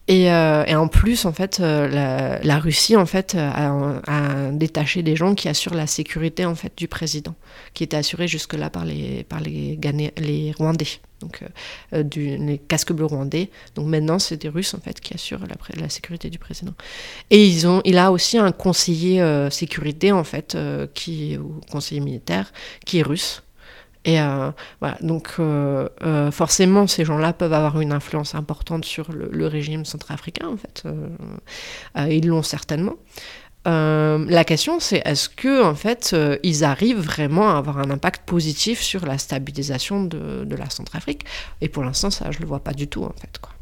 et, 0.06 0.30
euh, 0.30 0.64
et, 0.66 0.74
en 0.74 0.86
plus, 0.86 1.24
en 1.24 1.32
fait, 1.32 1.60
euh, 1.60 2.38
la, 2.42 2.58
Russie, 2.58 2.94
en 2.94 3.06
fait, 3.06 3.34
a, 3.34 3.72
a, 4.06 4.50
détaché 4.52 5.02
des 5.02 5.16
gens 5.16 5.34
qui 5.34 5.48
assurent 5.48 5.74
la 5.74 5.86
sécurité, 5.86 6.44
en 6.44 6.54
fait, 6.54 6.72
du 6.76 6.88
président, 6.88 7.34
qui 7.72 7.84
était 7.84 7.96
assurée 7.96 8.28
jusque-là 8.28 8.68
par 8.68 8.84
les, 8.84 9.24
par 9.24 9.40
les, 9.40 10.52
Rwandais, 10.58 11.00
donc 11.20 11.42
euh, 11.94 12.02
les 12.12 12.58
casques 12.58 12.92
bleus 12.92 13.06
rwandais. 13.06 13.50
Donc 13.76 13.86
maintenant, 13.86 14.18
c'est 14.18 14.36
des 14.36 14.50
Russes, 14.50 14.74
en 14.74 14.80
fait, 14.80 15.00
qui 15.00 15.14
assurent 15.14 15.46
la, 15.46 15.56
la, 15.80 15.88
sécurité 15.88 16.28
du 16.28 16.38
président. 16.38 16.74
Et 17.30 17.46
ils 17.46 17.66
ont, 17.66 17.80
il 17.86 17.96
a 17.96 18.12
aussi 18.12 18.36
un 18.36 18.52
conseiller 18.52 19.24
sécurité, 19.50 20.12
en 20.12 20.24
fait, 20.24 20.54
qui, 20.92 21.38
ou 21.38 21.60
conseiller 21.70 22.02
militaire, 22.02 22.52
qui 22.84 22.98
est 22.98 23.02
russe. 23.02 23.42
Et 24.04 24.20
euh, 24.20 24.50
voilà, 24.80 24.98
donc 25.00 25.34
euh, 25.38 25.88
euh, 26.02 26.30
forcément, 26.30 26.86
ces 26.86 27.04
gens-là 27.04 27.32
peuvent 27.32 27.52
avoir 27.52 27.80
une 27.80 27.92
influence 27.92 28.34
importante 28.34 28.84
sur 28.84 29.10
le, 29.12 29.46
régime 29.46 29.84
centrafricain, 29.84 30.48
en 30.48 30.56
fait. 30.56 30.84
ils 32.10 32.26
l'ont 32.26 32.42
certainement. 32.42 32.96
la 33.64 34.44
question, 34.44 34.80
c'est 34.80 35.02
est-ce 35.04 35.28
que 35.28 35.64
en 35.64 35.74
fait, 35.74 36.14
ils 36.42 36.64
arrivent 36.64 37.00
vraiment 37.00 37.50
à 37.50 37.58
avoir 37.58 37.78
un 37.78 37.90
impact 37.90 38.26
positif 38.26 38.80
sur 38.80 39.06
la 39.06 39.18
stabilisation 39.18 40.04
de, 40.04 40.54
la 40.54 40.68
Centrafrique? 40.70 41.24
Et 41.60 41.68
pour 41.68 41.82
l'instant, 41.82 42.10
ça, 42.10 42.30
je 42.30 42.40
le 42.40 42.46
vois 42.46 42.60
pas 42.60 42.72
du 42.72 42.88
tout, 42.88 43.04
en 43.04 43.14
fait. 43.20 43.38
Quoi. 43.40 43.52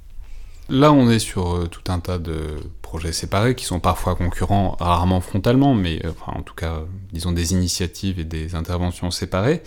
Là, 0.69 0.93
on 0.93 1.11
est 1.11 1.19
sur 1.19 1.69
tout 1.69 1.93
un 1.93 2.01
tas 2.01 2.19
de 2.19 2.61
projets 2.81 3.13
séparés 3.13 3.55
qui 3.55 3.65
sont 3.65 3.81
parfois 3.81 4.15
concurrents, 4.15 4.77
rarement 4.81 5.21
frontalement, 5.21 5.75
mais 5.75 6.01
enfin, 6.07 6.39
en 6.39 6.43
tout 6.43 6.55
cas, 6.55 6.83
disons 7.13 7.33
des 7.33 7.53
initiatives 7.53 8.19
et 8.19 8.25
des 8.25 8.55
interventions 8.55 9.11
séparées. 9.11 9.63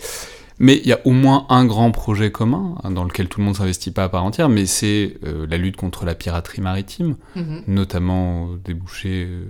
Mais 0.58 0.76
il 0.76 0.86
y 0.86 0.92
a 0.92 1.00
au 1.04 1.10
moins 1.10 1.46
un 1.50 1.66
grand 1.66 1.90
projet 1.90 2.30
commun 2.30 2.76
hein, 2.82 2.90
dans 2.90 3.04
lequel 3.04 3.28
tout 3.28 3.40
le 3.40 3.46
monde 3.46 3.56
s'investit 3.56 3.90
pas 3.90 4.04
à 4.04 4.08
part 4.08 4.24
entière, 4.24 4.48
mais 4.48 4.64
c'est 4.64 5.18
euh, 5.24 5.46
la 5.48 5.58
lutte 5.58 5.76
contre 5.76 6.06
la 6.06 6.14
piraterie 6.14 6.62
maritime, 6.62 7.16
mhm. 7.34 7.64
notamment 7.66 8.44
au 8.44 8.56
débouché 8.56 9.26
euh, 9.28 9.44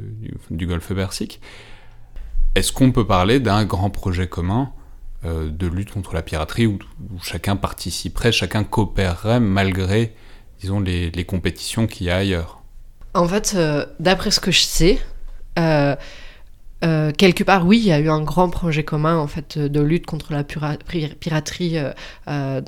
du, 0.50 0.66
golfe 0.66 0.92
Persique. 0.92 1.40
Est-ce 2.56 2.72
qu'on 2.72 2.90
peut 2.90 3.06
parler 3.06 3.38
d'un 3.38 3.64
grand 3.64 3.90
projet 3.90 4.26
commun 4.26 4.72
euh, 5.24 5.48
de 5.48 5.66
lutte 5.68 5.92
contre 5.92 6.14
la 6.14 6.22
piraterie 6.22 6.66
où, 6.66 6.78
chacun 7.22 7.54
participerait, 7.54 8.32
chacun 8.32 8.64
coopérerait 8.64 9.38
malgré, 9.38 10.12
disons, 10.60 10.80
les, 10.80 11.12
les 11.12 11.24
compétitions 11.24 11.86
qu'il 11.86 12.08
y 12.08 12.10
a 12.10 12.16
ailleurs? 12.16 12.62
En 13.14 13.28
fait, 13.28 13.56
d'après 14.00 14.30
ce 14.30 14.40
que 14.40 14.50
je 14.50 14.60
sais, 14.60 14.98
euh, 16.84 17.10
quelque 17.12 17.42
part, 17.42 17.66
oui, 17.66 17.78
il 17.78 17.86
y 17.86 17.92
a 17.92 17.98
eu 17.98 18.10
un 18.10 18.20
grand 18.20 18.50
projet 18.50 18.84
commun 18.84 19.16
en 19.16 19.26
fait 19.26 19.58
de 19.58 19.80
lutte 19.80 20.04
contre 20.04 20.32
la 20.32 20.44
piraterie 20.44 21.78
euh, 21.78 21.92
euh, 22.28 22.60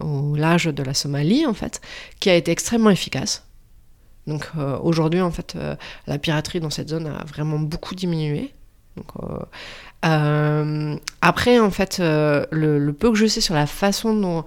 au, 0.00 0.36
large 0.36 0.72
de 0.72 0.82
la 0.82 0.94
Somalie 0.94 1.44
en 1.44 1.54
fait, 1.54 1.80
qui 2.20 2.30
a 2.30 2.36
été 2.36 2.52
extrêmement 2.52 2.90
efficace. 2.90 3.44
Donc 4.28 4.48
aujourd'hui, 4.82 5.20
en 5.20 5.32
fait, 5.32 5.56
la 6.06 6.16
piraterie 6.18 6.60
dans 6.60 6.70
cette 6.70 6.90
zone 6.90 7.08
a 7.08 7.24
vraiment 7.24 7.58
beaucoup 7.58 7.96
diminué. 7.96 8.52
Après, 10.02 11.58
en 11.58 11.70
fait, 11.72 11.98
le, 11.98 12.90
peu 12.92 13.10
que 13.10 13.18
je 13.18 13.26
sais 13.26 13.40
sur 13.40 13.56
la 13.56 13.66
façon 13.66 14.14
dont 14.14 14.44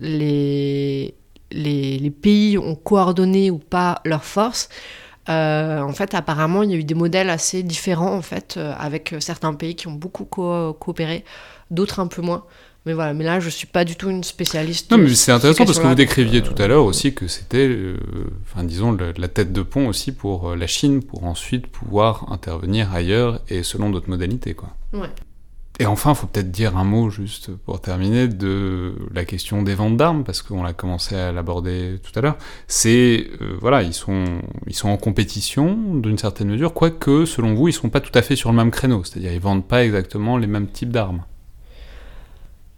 les, 0.00 1.14
pays 2.22 2.56
ont 2.56 2.76
coordonné 2.76 3.50
ou 3.50 3.58
pas 3.58 4.00
leurs 4.06 4.24
forces, 4.24 4.70
euh, 5.28 5.80
en 5.80 5.92
fait, 5.92 6.14
apparemment, 6.14 6.62
il 6.62 6.70
y 6.70 6.74
a 6.74 6.76
eu 6.76 6.84
des 6.84 6.94
modèles 6.94 7.30
assez 7.30 7.62
différents, 7.62 8.14
en 8.14 8.22
fait, 8.22 8.54
euh, 8.56 8.72
avec 8.78 9.14
certains 9.20 9.54
pays 9.54 9.74
qui 9.74 9.88
ont 9.88 9.92
beaucoup 9.92 10.24
coopéré, 10.24 11.24
d'autres 11.70 12.00
un 12.00 12.06
peu 12.06 12.22
moins. 12.22 12.44
Mais 12.86 12.94
voilà, 12.94 13.12
mais 13.12 13.24
là, 13.24 13.40
je 13.40 13.50
suis 13.50 13.66
pas 13.66 13.84
du 13.84 13.94
tout 13.94 14.08
une 14.08 14.24
spécialiste. 14.24 14.90
Non, 14.90 14.96
mais 14.96 15.14
c'est 15.14 15.32
intéressant 15.32 15.66
parce 15.66 15.78
que 15.78 15.86
vous 15.86 15.94
décriviez 15.94 16.42
tout 16.42 16.60
à 16.60 16.66
l'heure 16.66 16.86
aussi 16.86 17.12
que 17.12 17.28
c'était, 17.28 17.68
euh, 17.68 17.98
enfin, 18.42 18.64
disons, 18.64 18.96
la 19.16 19.28
tête 19.28 19.52
de 19.52 19.60
pont 19.60 19.86
aussi 19.86 20.12
pour 20.12 20.56
la 20.56 20.66
Chine, 20.66 21.02
pour 21.02 21.24
ensuite 21.24 21.66
pouvoir 21.66 22.32
intervenir 22.32 22.94
ailleurs 22.94 23.40
et 23.50 23.62
selon 23.62 23.90
d'autres 23.90 24.08
modalités, 24.08 24.54
quoi. 24.54 24.70
Ouais. 24.94 25.10
Et 25.80 25.86
enfin, 25.86 26.10
il 26.10 26.14
faut 26.14 26.26
peut-être 26.26 26.50
dire 26.50 26.76
un 26.76 26.84
mot 26.84 27.08
juste 27.08 27.56
pour 27.56 27.80
terminer 27.80 28.28
de 28.28 28.94
la 29.14 29.24
question 29.24 29.62
des 29.62 29.74
ventes 29.74 29.96
d'armes, 29.96 30.24
parce 30.24 30.42
qu'on 30.42 30.62
l'a 30.62 30.74
commencé 30.74 31.16
à 31.16 31.32
l'aborder 31.32 31.98
tout 32.02 32.16
à 32.18 32.20
l'heure. 32.20 32.36
C'est, 32.68 33.28
euh, 33.40 33.56
voilà, 33.58 33.82
ils 33.82 33.94
sont, 33.94 34.26
ils 34.66 34.74
sont 34.74 34.90
en 34.90 34.98
compétition 34.98 35.94
d'une 35.94 36.18
certaine 36.18 36.48
mesure, 36.48 36.74
quoique, 36.74 37.24
selon 37.24 37.54
vous, 37.54 37.68
ils 37.68 37.72
ne 37.72 37.76
sont 37.76 37.88
pas 37.88 38.00
tout 38.00 38.12
à 38.12 38.20
fait 38.20 38.36
sur 38.36 38.50
le 38.50 38.58
même 38.58 38.70
créneau, 38.70 39.04
c'est-à-dire 39.04 39.32
ils 39.32 39.40
vendent 39.40 39.66
pas 39.66 39.82
exactement 39.82 40.36
les 40.36 40.46
mêmes 40.46 40.68
types 40.68 40.90
d'armes. 40.90 41.24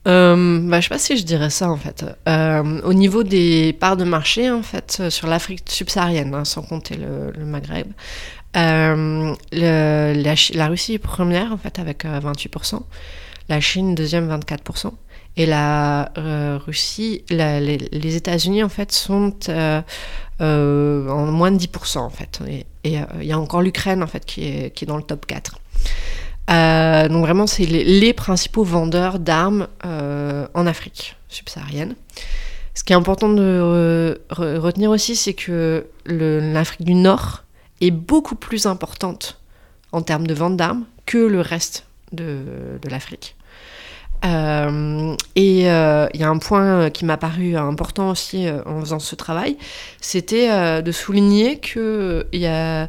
Euh, 0.07 0.61
bah, 0.68 0.80
je 0.80 0.84
sais 0.84 0.94
pas 0.94 0.98
si 0.98 1.16
je 1.16 1.24
dirais 1.24 1.50
ça 1.50 1.70
en 1.70 1.76
fait. 1.76 2.05
Euh, 2.28 2.80
au 2.82 2.92
niveau 2.92 3.24
des 3.24 3.72
parts 3.72 3.96
de 3.96 4.05
marché, 4.05 4.48
en 4.48 4.62
fait, 4.62 5.11
sur 5.11 5.26
l'Afrique 5.26 5.64
subsaharienne, 5.68 6.34
hein, 6.34 6.44
sans 6.44 6.62
compter 6.62 6.96
le 6.96 7.44
Maghreb, 7.44 7.88
euh, 8.57 9.34
la, 9.53 10.66
Russie 10.68 10.94
est 10.94 10.98
première 10.98 11.53
en 11.53 11.57
fait 11.57 11.78
avec 11.78 12.05
28%, 12.05 12.74
euh, 12.74 12.78
la 13.48 13.61
Chine 13.61 13.94
deuxième 13.94 14.28
24%, 14.30 14.92
et 15.36 15.46
la 15.46 16.12
euh, 16.18 16.59
Russie, 16.64 17.24
les, 17.30 18.16
États-Unis 18.16 18.62
en 18.62 18.68
fait 18.68 18.92
sont 18.92 19.34
en 19.48 21.26
moins 21.26 21.50
de 21.50 21.59
10% 21.59 21.98
en 21.98 22.11
fait, 22.11 22.40
et 22.46 22.66
il 22.84 23.05
y 23.22 23.32
a 23.32 23.38
encore 23.38 23.62
l'Ukraine 23.62 24.03
en 24.03 24.07
fait 24.07 24.24
qui 24.24 24.44
est, 24.44 24.74
qui 24.74 24.84
est 24.84 24.88
dans 24.88 24.98
le 24.98 25.03
top 25.03 25.24
4. 25.26 25.59
donc 27.09 27.22
vraiment, 27.22 27.46
c'est 27.46 27.64
les, 27.64 28.12
principaux 28.12 28.64
vendeurs 28.64 29.18
d'armes 29.18 29.66
en 29.82 30.66
Afrique 30.66 31.16
subsaharienne. 31.28 31.94
Ce 32.74 32.84
qui 32.84 32.94
est 32.94 32.96
important 32.96 33.28
de 33.28 34.20
retenir 34.30 34.90
aussi, 34.90 35.16
c'est 35.16 35.34
que 35.34 35.86
l'Afrique 36.07 36.84
du 36.84 36.94
Nord 36.94 37.41
est 37.82 37.90
beaucoup 37.90 38.36
plus 38.36 38.66
importante 38.66 39.40
en 39.92 40.02
termes 40.02 40.26
de 40.26 40.34
vente 40.34 40.56
d'armes 40.56 40.84
que 41.04 41.18
le 41.18 41.40
reste 41.40 41.86
de, 42.12 42.78
de 42.80 42.88
l'Afrique. 42.88 43.36
Euh, 44.24 45.16
et 45.34 45.68
euh, 45.68 46.06
il 46.14 46.20
y 46.20 46.24
a 46.24 46.28
un 46.28 46.38
point 46.38 46.90
qui 46.90 47.04
m'a 47.04 47.16
paru 47.16 47.56
important 47.56 48.10
aussi 48.10 48.46
euh, 48.46 48.62
en 48.66 48.80
faisant 48.80 49.00
ce 49.00 49.16
travail, 49.16 49.56
c'était 50.00 50.82
de 50.82 50.92
souligner 50.92 51.58
que 51.58 52.26
il 52.32 52.40
y 52.40 52.46
a 52.46 52.88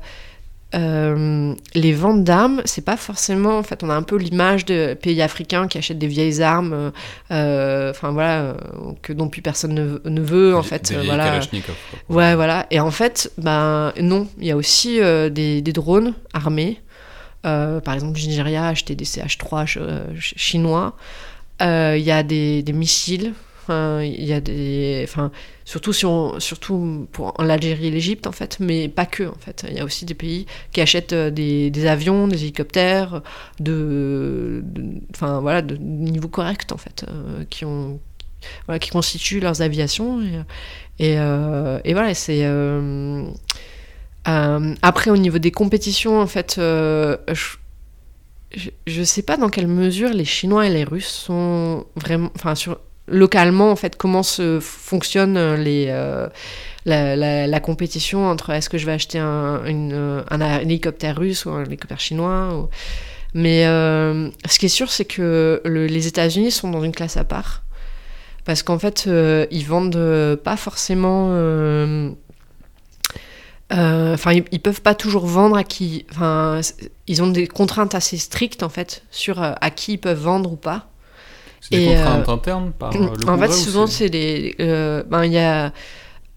les 0.73 1.93
ventes 1.93 2.23
d'armes, 2.23 2.61
c'est 2.65 2.83
pas 2.83 2.97
forcément. 2.97 3.57
En 3.57 3.63
fait, 3.63 3.83
on 3.83 3.89
a 3.89 3.93
un 3.93 4.03
peu 4.03 4.17
l'image 4.17 4.65
de 4.65 4.95
pays 4.95 5.21
africains 5.21 5.67
qui 5.67 5.77
achètent 5.77 5.99
des 5.99 6.07
vieilles 6.07 6.41
armes, 6.41 6.91
enfin 7.29 8.11
voilà, 8.11 8.55
que 9.01 9.13
dont 9.13 9.29
plus 9.29 9.41
personne 9.41 9.99
ne, 10.03 10.21
veut. 10.21 10.55
En 10.55 10.63
fait, 10.63 10.93
voilà. 11.05 11.39
Ouais, 12.09 12.35
voilà. 12.35 12.65
Et 12.71 12.79
en 12.79 12.91
fait, 12.91 13.31
ben 13.37 13.93
non, 13.99 14.27
il 14.39 14.47
y 14.47 14.51
a 14.51 14.57
aussi 14.57 14.99
des, 15.31 15.61
des, 15.61 15.73
drones 15.73 16.13
armés. 16.33 16.81
par 17.43 17.93
exemple, 17.93 18.19
le 18.19 18.27
Nigeria 18.27 18.65
a 18.65 18.69
acheté 18.69 18.95
des 18.95 19.05
CH3 19.05 19.65
chinois. 20.19 20.95
Euh, 21.61 21.95
il 21.97 22.03
y 22.03 22.11
a 22.11 22.23
des, 22.23 22.63
missiles. 22.73 23.33
Il 23.69 24.23
y 24.23 24.41
des, 24.41 25.05
enfin, 25.07 25.31
surtout 25.65 25.93
si 25.93 26.05
on, 26.05 26.39
surtout 26.39 27.07
pour 27.11 27.33
l'Algérie 27.41 27.87
et 27.87 27.91
l'Égypte 27.91 28.27
en 28.27 28.31
fait, 28.31 28.57
mais 28.59 28.89
pas 28.89 29.05
que 29.05 29.23
en 29.23 29.37
fait. 29.39 29.65
Il 29.69 29.75
y 29.75 29.79
a 29.79 29.85
aussi 29.85 30.05
des 30.05 30.13
pays 30.13 30.45
qui 30.71 30.81
achètent 30.81 31.13
euh, 31.13 31.31
des, 31.31 31.85
avions, 31.85 32.27
des 32.27 32.43
hélicoptères 32.43 33.21
de, 33.59 34.63
enfin 35.11 35.39
voilà, 35.39 35.61
de 35.61 35.75
niveau 35.77 36.27
correct 36.27 36.71
en 36.71 36.77
fait, 36.77 37.05
euh, 37.07 37.43
qui 37.49 37.65
ont, 37.65 37.99
voilà, 38.65 38.79
qui 38.79 38.89
constituent 38.89 39.39
leurs 39.39 39.61
aviations 39.61 40.21
et, 40.99 41.13
et, 41.13 41.93
voilà, 41.93 42.13
c'est 42.13 42.43
après, 44.25 45.11
au 45.11 45.17
niveau 45.17 45.39
des 45.39 45.51
compétitions, 45.51 46.21
en 46.21 46.27
fait, 46.27 46.55
je 46.55 47.17
ne 48.99 49.03
sais 49.03 49.23
pas 49.23 49.37
dans 49.37 49.49
quelle 49.49 49.67
mesure 49.67 50.09
les 50.09 50.25
Chinois 50.25 50.67
et 50.67 50.69
les 50.69 50.83
Russes 50.83 51.07
sont 51.07 51.85
vraiment, 51.95 52.31
enfin 52.35 52.55
sur 52.55 52.79
localement 53.07 53.71
en 53.71 53.75
fait 53.75 53.97
comment 53.97 54.23
se 54.23 54.59
fonctionne 54.59 55.37
euh, 55.37 55.57
les 55.57 55.87
euh, 55.89 56.27
la, 56.85 57.59
compétition 57.59 58.27
entre 58.27 58.51
est-ce 58.51 58.69
que 58.69 58.77
je 58.77 58.85
vais 58.85 58.93
acheter 58.93 59.19
un, 59.19 59.61
un, 60.29 60.59
hélicoptère 60.59 61.17
russe 61.17 61.45
ou 61.45 61.51
un 61.51 61.63
hélicoptère 61.63 61.99
chinois 61.99 62.69
mais 63.33 63.65
euh, 63.65 64.29
ce 64.49 64.59
qui 64.59 64.67
est 64.67 64.69
sûr 64.69 64.91
c'est 64.91 65.05
que 65.05 65.61
les 65.65 66.07
États-Unis 66.07 66.51
sont 66.51 66.69
dans 66.69 66.83
une 66.83 66.91
classe 66.91 67.17
à 67.17 67.23
part 67.23 67.63
parce 68.45 68.63
qu'en 68.63 68.79
fait 68.79 69.09
ils 69.51 69.65
vendent 69.65 70.39
pas 70.43 70.57
forcément 70.57 71.29
euh, 73.73 74.13
enfin, 74.13 74.33
ils, 74.33 74.59
peuvent 74.59 74.81
pas 74.81 74.93
toujours 74.93 75.25
vendre 75.25 75.57
à 75.57 75.63
qui. 75.63 76.05
Enfin, 76.11 76.61
ils 77.07 77.23
ont 77.23 77.27
des 77.27 77.47
contraintes 77.47 77.95
assez 77.95 78.17
strictes 78.17 78.61
en 78.61 78.69
fait 78.69 79.03
sur 79.09 79.41
euh, 79.41 79.53
à 79.61 79.71
qui 79.71 79.93
ils 79.93 79.97
peuvent 79.97 80.19
vendre 80.19 80.51
ou 80.51 80.55
pas. 80.57 80.89
C'est 81.69 81.77
des 81.77 81.95
contraintes 81.95 82.29
euh, 82.29 82.33
internes 82.33 82.71
par 82.77 82.91
le 82.91 83.29
En 83.29 83.37
fait, 83.37 83.51
souvent 83.51 83.87
c'est 83.87 84.09
des. 84.09 84.55
ben, 84.57 85.25
il 85.25 85.31
y 85.31 85.39
a. 85.39 85.71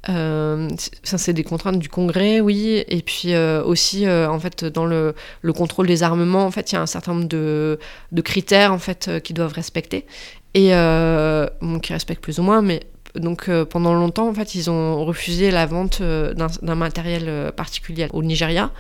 ça, 0.07 1.19
c'est 1.19 1.33
des 1.33 1.45
contraintes 1.45 1.79
du 1.79 1.89
Congrès, 1.89 2.41
oui, 2.41 2.85
et 2.89 3.03
puis 3.03 3.37
aussi, 3.37 4.09
en 4.09 4.39
fait, 4.39 4.65
dans 4.65 4.87
le, 4.87 5.15
le, 5.43 5.53
contrôle 5.53 5.87
des 5.87 6.03
armements, 6.03 6.47
en 6.47 6.51
fait, 6.51 6.73
il 6.73 6.77
y 6.77 6.79
a 6.79 6.83
un 6.83 6.87
certain 6.87 7.15
nombre 7.15 7.29
de, 7.29 7.79
de 8.13 8.21
critères, 8.23 8.73
en 8.73 8.79
fait, 8.79 9.11
qu'ils 9.23 9.35
doivent 9.35 9.53
respecter, 9.55 10.07
et 10.55 10.71
bon, 10.71 11.81
qui 11.81 11.93
respectent 11.93 12.23
plus 12.23 12.39
ou 12.39 12.43
moins, 12.43 12.63
mais 12.63 12.81
donc 13.19 13.49
euh, 13.49 13.65
pendant 13.65 13.95
longtemps, 13.95 14.29
en 14.29 14.35
fait, 14.35 14.55
ils 14.55 14.71
ont 14.71 15.05
refusé 15.05 15.51
la 15.51 15.67
vente 15.67 16.01
euh, 16.01 16.35
d'un 16.35 16.75
matériel 16.75 17.25
euh, 17.27 17.51
particulier 17.51 18.09
au 18.13 18.23
Nigeria. 18.23 18.71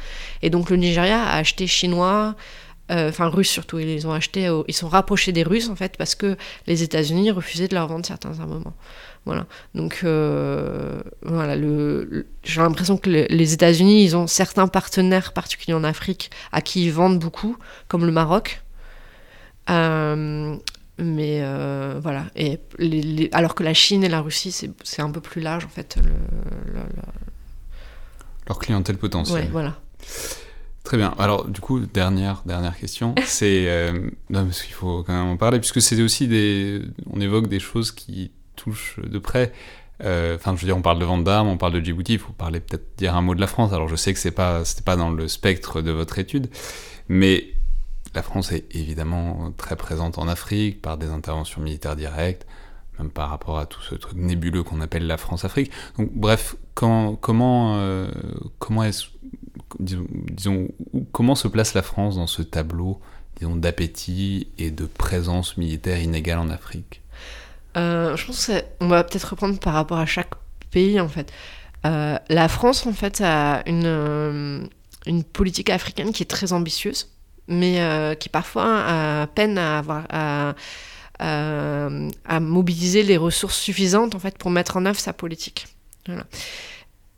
Et 0.42 0.50
donc 0.50 0.70
le 0.70 0.76
Nigeria 0.76 1.22
a 1.22 1.38
acheté 1.38 1.66
chinois, 1.66 2.34
enfin 2.90 3.28
russes 3.28 3.50
surtout. 3.50 3.78
Ils 3.78 4.06
ont 4.06 4.12
acheté, 4.12 4.50
ils 4.68 4.74
sont 4.74 4.88
rapprochés 4.88 5.32
des 5.32 5.42
Russes 5.42 5.68
en 5.68 5.76
fait 5.76 5.96
parce 5.96 6.14
que 6.14 6.36
les 6.66 6.82
États-Unis 6.82 7.30
refusaient 7.30 7.68
de 7.68 7.74
leur 7.74 7.88
vendre 7.88 8.06
certains 8.06 8.38
armements. 8.40 8.74
Voilà. 9.24 9.46
Donc 9.74 10.00
voilà, 10.04 11.56
le, 11.56 12.26
j'ai 12.44 12.60
l'impression 12.60 12.96
que 12.96 13.10
les 13.10 13.52
États-Unis, 13.52 14.04
ils 14.04 14.16
ont 14.16 14.26
certains 14.26 14.68
partenaires 14.68 15.32
particuliers 15.32 15.74
en 15.74 15.84
Afrique 15.84 16.30
à 16.52 16.60
qui 16.60 16.84
ils 16.84 16.92
vendent 16.92 17.18
beaucoup, 17.18 17.56
comme 17.88 18.04
le 18.06 18.12
Maroc. 18.12 18.62
Mais 20.98 21.40
euh, 21.42 21.98
voilà. 22.02 22.24
Et 22.36 22.58
alors 23.32 23.54
que 23.54 23.62
la 23.62 23.74
Chine 23.74 24.02
et 24.02 24.08
la 24.08 24.22
Russie, 24.22 24.50
c'est 24.52 25.02
un 25.02 25.10
peu 25.10 25.20
plus 25.20 25.42
large, 25.42 25.64
en 25.66 25.68
fait. 25.68 25.96
Le, 26.02 26.80
Leur 28.46 28.58
clientèle 28.58 28.96
potentielle. 28.96 29.44
Ouais, 29.44 29.48
voilà. 29.50 29.76
Très 30.86 30.98
bien. 30.98 31.12
Alors, 31.18 31.46
du 31.46 31.60
coup, 31.60 31.80
dernière, 31.80 32.44
dernière 32.46 32.78
question. 32.78 33.16
c'est. 33.24 33.64
Euh, 33.66 34.08
non, 34.30 34.44
parce 34.44 34.62
qu'il 34.62 34.72
faut 34.72 35.02
quand 35.02 35.12
même 35.12 35.32
en 35.32 35.36
parler, 35.36 35.58
puisque 35.58 35.82
c'est 35.82 36.00
aussi 36.00 36.28
des. 36.28 36.80
On 37.10 37.20
évoque 37.20 37.48
des 37.48 37.58
choses 37.58 37.90
qui 37.90 38.30
touchent 38.54 39.00
de 39.00 39.18
près. 39.18 39.52
Euh, 40.04 40.36
enfin, 40.36 40.54
je 40.54 40.60
veux 40.60 40.66
dire, 40.66 40.76
on 40.76 40.82
parle 40.82 41.00
de 41.00 41.04
vente 41.04 41.24
d'armes, 41.24 41.48
on 41.48 41.56
parle 41.56 41.72
de 41.72 41.80
Djibouti, 41.80 42.12
il 42.12 42.18
faut 42.20 42.32
parler 42.32 42.60
peut-être 42.60 42.86
dire 42.98 43.16
un 43.16 43.20
mot 43.20 43.34
de 43.34 43.40
la 43.40 43.48
France. 43.48 43.72
Alors, 43.72 43.88
je 43.88 43.96
sais 43.96 44.12
que 44.12 44.20
c'est 44.20 44.30
pas, 44.30 44.64
c'était 44.64 44.84
pas 44.84 44.94
dans 44.94 45.10
le 45.10 45.26
spectre 45.26 45.82
de 45.82 45.90
votre 45.90 46.20
étude, 46.20 46.50
mais 47.08 47.48
la 48.14 48.22
France 48.22 48.52
est 48.52 48.72
évidemment 48.72 49.52
très 49.56 49.74
présente 49.74 50.18
en 50.18 50.28
Afrique 50.28 50.80
par 50.80 50.98
des 50.98 51.08
interventions 51.08 51.60
militaires 51.60 51.96
directes, 51.96 52.46
même 53.00 53.10
par 53.10 53.30
rapport 53.30 53.58
à 53.58 53.66
tout 53.66 53.82
ce 53.82 53.96
truc 53.96 54.16
nébuleux 54.16 54.62
qu'on 54.62 54.80
appelle 54.80 55.08
la 55.08 55.16
France-Afrique. 55.16 55.72
Donc, 55.98 56.12
bref, 56.14 56.54
quand, 56.74 57.16
comment, 57.16 57.74
euh, 57.78 58.08
comment 58.60 58.84
est 58.84 59.10
disons, 59.78 60.68
comment 61.12 61.34
se 61.34 61.48
place 61.48 61.74
la 61.74 61.82
France 61.82 62.16
dans 62.16 62.26
ce 62.26 62.42
tableau, 62.42 63.00
disons, 63.38 63.56
d'appétit 63.56 64.48
et 64.58 64.70
de 64.70 64.86
présence 64.86 65.56
militaire 65.56 66.00
inégale 66.00 66.38
en 66.38 66.50
Afrique? 66.50 67.02
Euh, 67.76 68.16
Je 68.16 68.26
pense 68.26 68.50
qu'on 68.80 68.88
va 68.88 69.04
peut-être 69.04 69.30
reprendre 69.30 69.58
par 69.58 69.74
rapport 69.74 69.98
à 69.98 70.06
chaque 70.06 70.34
pays, 70.70 71.00
en 71.00 71.08
fait. 71.08 71.32
Euh, 71.84 72.18
la 72.28 72.48
France, 72.48 72.86
en 72.86 72.92
fait, 72.92 73.20
a 73.20 73.62
une, 73.66 74.68
une 75.06 75.24
politique 75.24 75.70
africaine 75.70 76.12
qui 76.12 76.22
est 76.22 76.26
très 76.26 76.52
ambitieuse 76.52 77.08
mais 77.48 77.80
euh, 77.80 78.14
qui 78.14 78.28
parfois 78.28 78.84
a 78.86 79.26
peine 79.28 79.58
à 79.58 79.78
avoir 79.78 80.06
à, 81.18 82.40
mobiliser 82.40 83.02
les 83.02 83.16
ressources 83.16 83.58
suffisantes 83.58 84.14
en 84.14 84.18
fait 84.18 84.36
pour 84.36 84.50
mettre 84.50 84.76
en 84.76 84.86
œuvre 84.86 84.98
sa 84.98 85.12
politique. 85.12 85.66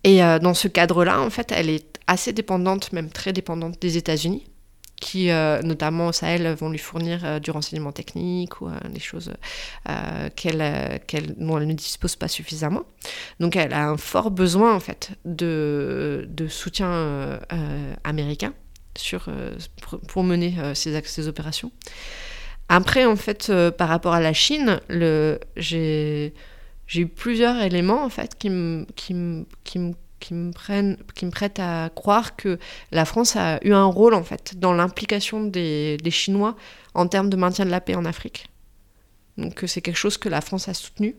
Et 0.04 0.22
euh, 0.22 0.38
dans 0.38 0.54
ce 0.54 0.68
cadre-là, 0.68 1.20
en 1.20 1.30
fait, 1.30 1.52
elle 1.52 1.68
est 1.68 1.97
assez 2.08 2.32
dépendante, 2.32 2.92
même 2.92 3.10
très 3.10 3.32
dépendante 3.32 3.80
des 3.80 3.96
États-Unis, 3.96 4.44
qui, 5.00 5.30
euh, 5.30 5.62
notamment 5.62 6.08
au 6.08 6.12
Sahel, 6.12 6.52
vont 6.54 6.70
lui 6.70 6.78
fournir 6.78 7.40
du 7.40 7.52
renseignement 7.52 7.92
technique 7.92 8.60
ou 8.60 8.68
des 8.92 8.98
choses 8.98 9.32
qu'elle, 10.34 11.00
qu'elle, 11.06 11.36
dont 11.36 11.58
elle 11.58 11.68
ne 11.68 11.74
dispose 11.74 12.16
pas 12.16 12.26
suffisamment. 12.26 12.82
Donc, 13.38 13.54
elle 13.54 13.72
a 13.72 13.88
un 13.88 13.96
fort 13.96 14.32
besoin, 14.32 14.74
en 14.74 14.80
fait, 14.80 15.12
de, 15.24 16.26
de 16.28 16.48
soutien 16.48 17.38
américain 18.02 18.52
sur, 18.98 19.26
euh, 19.28 19.56
pour, 20.08 20.24
mener 20.24 20.54
euh, 20.58 20.74
ces, 20.74 21.00
ces, 21.04 21.28
opérations. 21.28 21.70
Après, 22.68 23.06
en 23.06 23.16
fait, 23.16 23.48
euh, 23.48 23.70
par 23.70 23.88
rapport 23.88 24.12
à 24.12 24.20
la 24.20 24.32
Chine, 24.32 24.80
j'ai 25.56 26.32
eu 26.94 27.06
plusieurs 27.06 27.60
éléments 27.62 28.04
en 28.04 28.08
fait 28.08 28.36
qui 28.38 28.50
me 28.50 28.86
qui 28.96 29.14
qui 30.20 30.34
me, 30.34 30.52
prennent, 30.52 30.96
qui 31.14 31.26
me 31.26 31.30
prêtent 31.30 31.60
à 31.60 31.90
croire 31.94 32.36
que 32.36 32.58
la 32.92 33.04
France 33.04 33.36
a 33.36 33.58
eu 33.64 33.72
un 33.72 33.84
rôle 33.84 34.14
en 34.14 34.22
fait 34.22 34.58
dans 34.58 34.72
l'implication 34.72 35.44
des, 35.44 35.96
des, 35.98 36.10
Chinois 36.10 36.56
en 36.94 37.06
termes 37.06 37.30
de 37.30 37.36
maintien 37.36 37.64
de 37.64 37.70
la 37.70 37.80
paix 37.80 37.94
en 37.94 38.04
Afrique. 38.04 38.48
Donc 39.36 39.64
c'est 39.66 39.80
quelque 39.80 39.96
chose 39.96 40.18
que 40.18 40.28
la 40.28 40.40
France 40.40 40.68
a 40.68 40.74
soutenu. 40.74 41.16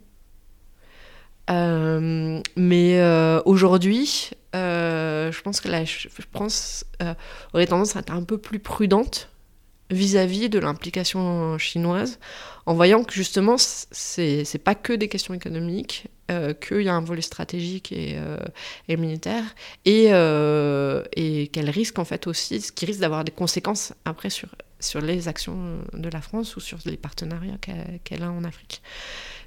mais 2.57 3.01
aujourd'hui, 3.45 4.31
euh, 4.55 5.31
je 5.31 5.41
pense 5.41 5.61
que 5.61 5.67
la 5.67 5.83
France 6.31 6.85
euh, 7.03 7.13
aurait 7.53 7.67
tendance 7.67 7.95
à 7.95 7.99
être 7.99 8.11
un 8.11 8.23
peu 8.23 8.37
plus 8.37 8.59
prudente 8.59 9.29
vis-à-vis 9.89 10.49
de 10.49 10.59
l'implication 10.59 11.57
chinoise, 11.57 12.19
en 12.65 12.73
voyant 12.73 13.03
que 13.03 13.13
justement, 13.13 13.55
c'est 13.57 14.63
pas 14.63 14.75
que 14.75 14.93
des 14.93 15.07
questions 15.07 15.33
économiques, 15.33 16.07
euh, 16.29 16.53
qu'il 16.53 16.81
y 16.83 16.89
a 16.89 16.93
un 16.93 17.01
volet 17.01 17.21
stratégique 17.21 17.91
et, 17.91 18.17
et 18.87 18.97
militaire, 18.97 19.43
et, 19.85 20.09
et 21.15 21.47
qu'elle 21.47 21.69
risque 21.69 21.97
en 21.99 22.05
fait 22.05 22.27
aussi, 22.27 22.61
ce 22.61 22.71
qui 22.71 22.85
risque 22.85 22.99
d'avoir 22.99 23.23
des 23.23 23.31
conséquences 23.31 23.93
après 24.05 24.29
sur, 24.29 24.49
sur 24.79 25.01
les 25.01 25.27
actions 25.27 25.79
de 25.93 26.09
la 26.09 26.21
France 26.21 26.55
ou 26.55 26.59
sur 26.59 26.77
les 26.85 26.97
partenariats 26.97 27.57
qu'elle 28.03 28.23
a 28.23 28.31
en 28.31 28.43
Afrique. 28.43 28.81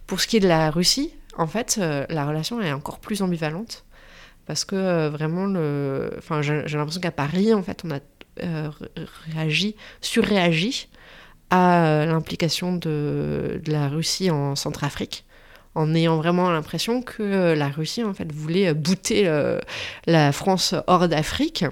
Pour 0.06 0.20
ce 0.20 0.26
qui 0.26 0.38
est 0.38 0.40
de 0.40 0.48
la 0.48 0.70
Russie, 0.70 1.14
en 1.38 1.46
fait, 1.46 1.76
la 1.78 2.26
relation 2.26 2.60
est 2.60 2.72
encore 2.72 2.98
plus 2.98 3.22
ambivalente 3.22 3.84
parce 4.46 4.64
que 4.64 4.74
euh, 4.74 5.08
vraiment, 5.08 5.44
enfin, 6.18 6.42
j'ai 6.42 6.76
l'impression 6.76 7.00
qu'à 7.00 7.12
Paris, 7.12 7.54
en 7.54 7.62
fait, 7.62 7.82
on 7.84 7.90
a 7.90 8.00
réagi, 9.32 9.76
surréagi 10.00 10.88
à 11.50 12.06
l'implication 12.06 12.74
de, 12.74 13.60
la 13.66 13.88
Russie 13.88 14.30
en 14.30 14.56
Centrafrique 14.56 15.24
en 15.74 15.94
ayant 15.94 16.16
vraiment 16.16 16.50
l'impression 16.50 17.02
que 17.02 17.54
la 17.54 17.68
Russie 17.68 18.04
en 18.04 18.12
fait 18.14 18.30
voulait 18.30 18.74
bouter 18.74 19.30
la 20.06 20.32
France 20.32 20.74
hors 20.86 21.08
d'Afrique. 21.08 21.64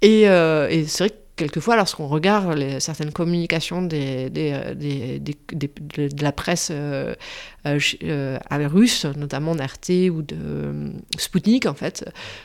Et, 0.00 0.22
et 0.22 0.84
c'est 0.86 0.98
vrai 1.04 1.10
que 1.10 1.27
quelquefois, 1.38 1.76
lorsqu'on 1.76 2.08
regarde 2.08 2.78
certaines 2.80 3.12
communications 3.12 3.80
des, 3.80 4.30
euh, 4.36 4.74
de 4.74 6.22
la 6.22 6.32
presse 6.32 6.70
euh, 6.70 7.14
euh, 7.64 8.38
russe, 8.50 9.06
notamment 9.16 9.54
d'RT 9.54 10.10
ou 10.10 10.20
de 10.20 10.92
Sputnik, 11.16 11.64
en 11.64 11.74
fait, 11.74 12.04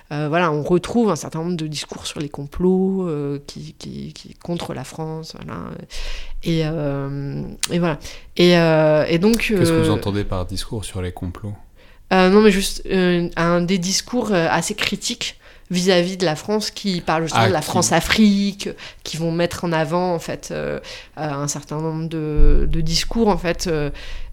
voilà, 0.09 0.51
on 0.51 0.63
retrouve 0.63 1.09
un 1.09 1.17
certain 1.17 1.39
nombre 1.39 1.57
de 1.57 1.67
discours 1.67 2.05
sur 2.07 2.21
les 2.21 2.29
complots 2.29 3.09
qui, 3.45 4.35
contre 4.41 4.73
la 4.73 4.83
France. 4.85 5.35
Voilà. 5.35 5.61
Et, 6.43 6.59
et 7.73 7.79
voilà. 7.79 7.99
Et, 8.37 9.17
donc. 9.17 9.39
Qu'est-ce 9.39 9.71
que 9.71 9.83
vous 9.83 9.89
entendez 9.89 10.23
par 10.23 10.45
discours 10.45 10.85
sur 10.85 11.01
les 11.01 11.11
complots? 11.11 11.55
Non, 12.11 12.41
mais 12.41 12.51
juste 12.51 12.87
un, 12.87 13.61
des 13.61 13.79
discours 13.79 14.31
assez 14.31 14.75
critiques 14.75 15.39
vis-à-vis 15.71 16.17
de 16.17 16.25
la 16.25 16.35
France 16.35 16.71
qui 16.71 17.01
parle 17.01 17.23
justement 17.23 17.43
ah, 17.43 17.47
de 17.47 17.53
la 17.53 17.61
France-Afrique, 17.61 18.69
qui 19.03 19.17
vont 19.17 19.31
mettre 19.31 19.63
en 19.63 19.71
avant 19.71 20.13
en 20.13 20.19
fait 20.19 20.49
euh, 20.51 20.79
un 21.17 21.47
certain 21.47 21.79
nombre 21.79 22.09
de, 22.09 22.67
de 22.69 22.81
discours 22.81 23.27
en 23.27 23.37
fait 23.37 23.69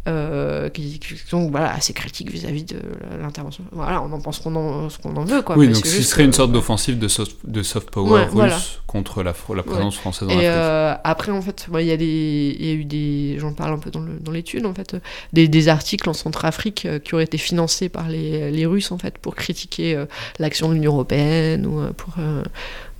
euh, 0.09 0.51
euh, 0.51 0.69
qui, 0.69 1.01
sont 1.27 1.51
voilà, 1.51 1.73
assez 1.73 1.93
critiques 1.93 2.31
vis-à-vis 2.31 2.65
de 2.65 2.77
l'intervention. 3.21 3.65
Voilà, 3.73 4.03
on 4.03 4.13
en 4.13 4.21
pense 4.21 4.39
qu'on 4.39 4.55
en, 4.57 4.89
ce 4.89 4.99
qu'on 4.99 5.17
en 5.17 5.25
veut. 5.25 5.43
Quoi, 5.43 5.57
oui, 5.57 5.69
donc 5.69 5.85
ce 5.85 6.03
serait 6.03 6.25
une 6.25 6.33
sorte 6.33 6.53
d'offensive 6.53 6.99
de 6.99 7.09
soft, 7.09 7.37
de 7.45 7.63
soft 7.63 7.91
power 7.91 8.27
russe 8.33 8.81
contre 8.87 9.23
la, 9.23 9.35
la 9.55 9.63
présence 9.63 9.97
française 9.97 10.29
dans 10.29 10.39
Et 10.39 10.49
euh, 10.49 10.95
après, 11.05 11.33
en 11.33 11.43
fait, 11.43 11.67
il 11.79 11.87
y, 11.87 11.91
a 11.91 11.95
y 11.95 12.71
a 12.71 12.75
eu 12.75 12.85
des. 12.85 13.37
J'en 13.39 13.53
parle 13.53 13.75
un 13.75 13.79
peu 13.79 13.91
dans 13.91 14.33
l'étude, 14.33 14.67
en 14.67 14.75
fait, 14.75 14.97
des, 15.33 15.49
des, 15.49 15.69
articles 15.69 16.09
en 16.09 16.15
Centrafrique 16.15 16.87
euh, 16.87 16.99
qui 16.99 17.15
auraient 17.15 17.25
été 17.25 17.39
financés 17.39 17.89
par 17.89 18.09
les, 18.09 18.51
les 18.51 18.67
Russes, 18.67 18.93
en 18.93 18.99
fait, 18.99 19.19
pour 19.19 19.35
critiquer 19.35 20.05
l'action 20.39 20.69
de 20.69 20.75
l'Union 20.75 20.93
européenne 20.93 21.67
ou 21.67 21.93
pour 21.95 22.15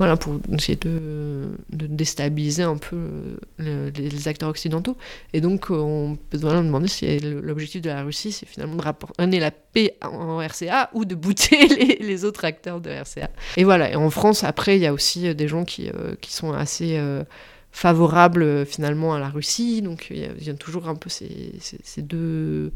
voilà, 0.01 0.17
pour 0.17 0.41
essayer 0.51 0.77
de, 0.77 1.51
déstabiliser 1.69 2.63
un 2.63 2.79
peu 2.79 3.37
les, 3.59 4.29
acteurs 4.29 4.49
occidentaux. 4.49 4.97
Et 5.35 5.43
donc, 5.43 5.67
on 5.69 6.17
peut 6.31 6.39
vraiment 6.39 6.65
demander 6.65 6.89
si 6.89 7.19
l'objectif 7.21 7.83
de 7.83 7.91
la 7.91 8.03
Russie, 8.03 8.33
c'est 8.33 8.47
finalement 8.47 8.77
de 8.77 8.83
ramener 9.19 9.41
la 9.41 9.51
paix 9.51 9.99
en 10.01 10.39
RCA 10.39 10.89
ou 10.95 11.05
de 11.05 11.15
bouter 11.15 11.69
les, 12.01 12.25
autres 12.25 12.47
acteurs 12.47 12.81
de 12.81 12.89
RCA. 12.89 13.29
Et 13.59 13.65
voilà, 13.65 13.91
et 13.91 13.95
en 13.95 14.09
France, 14.09 14.43
après, 14.43 14.77
il 14.79 14.81
y 14.81 14.87
a 14.87 14.95
aussi 14.95 15.35
des 15.35 15.49
gens 15.49 15.67
qui, 15.67 15.91
euh, 15.91 16.15
qui 16.23 16.33
sont 16.33 16.55
assez 16.55 16.97
euh, 16.97 17.23
favorables 17.71 18.65
finalement 18.65 19.13
à 19.13 19.19
la 19.19 19.29
Russie. 19.29 19.83
Donc, 19.83 20.07
il 20.09 20.43
y, 20.43 20.49
a, 20.49 20.55
toujours 20.55 20.89
un 20.89 20.95
peu 20.95 21.11
ces, 21.11 21.53
ces, 21.61 22.01
deux, 22.01 22.73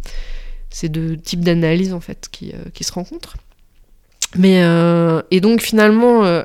ces 0.68 0.91
deux 0.91 1.16
types 1.16 1.41
d'analyses 1.41 1.95
en 1.95 2.01
fait 2.01 2.29
qui, 2.31 2.53
euh, 2.53 2.68
qui 2.75 2.85
se 2.85 2.93
rencontrent. 2.93 3.39
Mais, 4.37 4.62
et 5.31 5.41
donc, 5.41 5.62
finalement, 5.62 6.43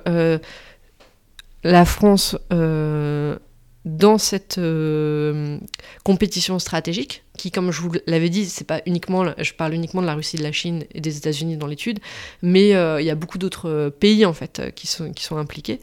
la 1.64 1.86
France 1.86 2.38
euh, 2.54 3.38
dans 3.86 4.18
cette 4.18 4.58
euh, 4.58 5.58
compétition 6.04 6.60
stratégique, 6.60 7.24
qui, 7.38 7.52
comme 7.52 7.72
je 7.72 7.82
vous 7.82 7.92
l'avais 8.08 8.30
dit, 8.30 8.46
c'est 8.46 8.68
pas 8.68 8.82
uniquement, 8.86 9.26
je 9.38 9.54
parle 9.54 9.74
uniquement 9.74 10.02
de 10.02 10.08
la 10.08 10.16
Russie, 10.16 10.38
de 10.38 10.44
la 10.44 10.52
Chine 10.52 10.84
et 10.94 11.02
des 11.02 11.18
États-Unis 11.18 11.58
dans 11.58 11.68
l'étude, 11.68 12.00
mais 12.42 12.76
euh, 12.76 13.02
il 13.02 13.06
y 13.06 13.10
a 13.10 13.16
beaucoup 13.16 13.38
d'autres 13.38 13.94
pays 14.00 14.26
en 14.26 14.34
fait 14.34 14.74
qui 14.76 14.88
sont, 14.88 15.38
impliqués. 15.38 15.80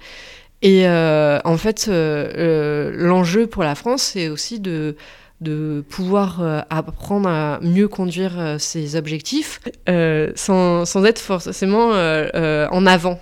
Et 0.63 0.89
en 0.89 1.57
fait, 1.59 1.87
l'enjeu 1.89 3.47
pour 3.47 3.63
la 3.63 3.75
France, 3.75 4.03
c'est 4.03 4.29
aussi 4.29 4.59
de 4.61 5.85
pouvoir 5.89 6.65
apprendre 6.71 7.29
à 7.29 7.61
mieux 7.63 7.89
conduire 7.89 8.57
ses 8.59 8.97
objectifs 8.97 9.61
sans, 9.87 11.05
être 11.05 11.21
forcément 11.21 11.91
en 11.91 12.87
avant 12.87 13.21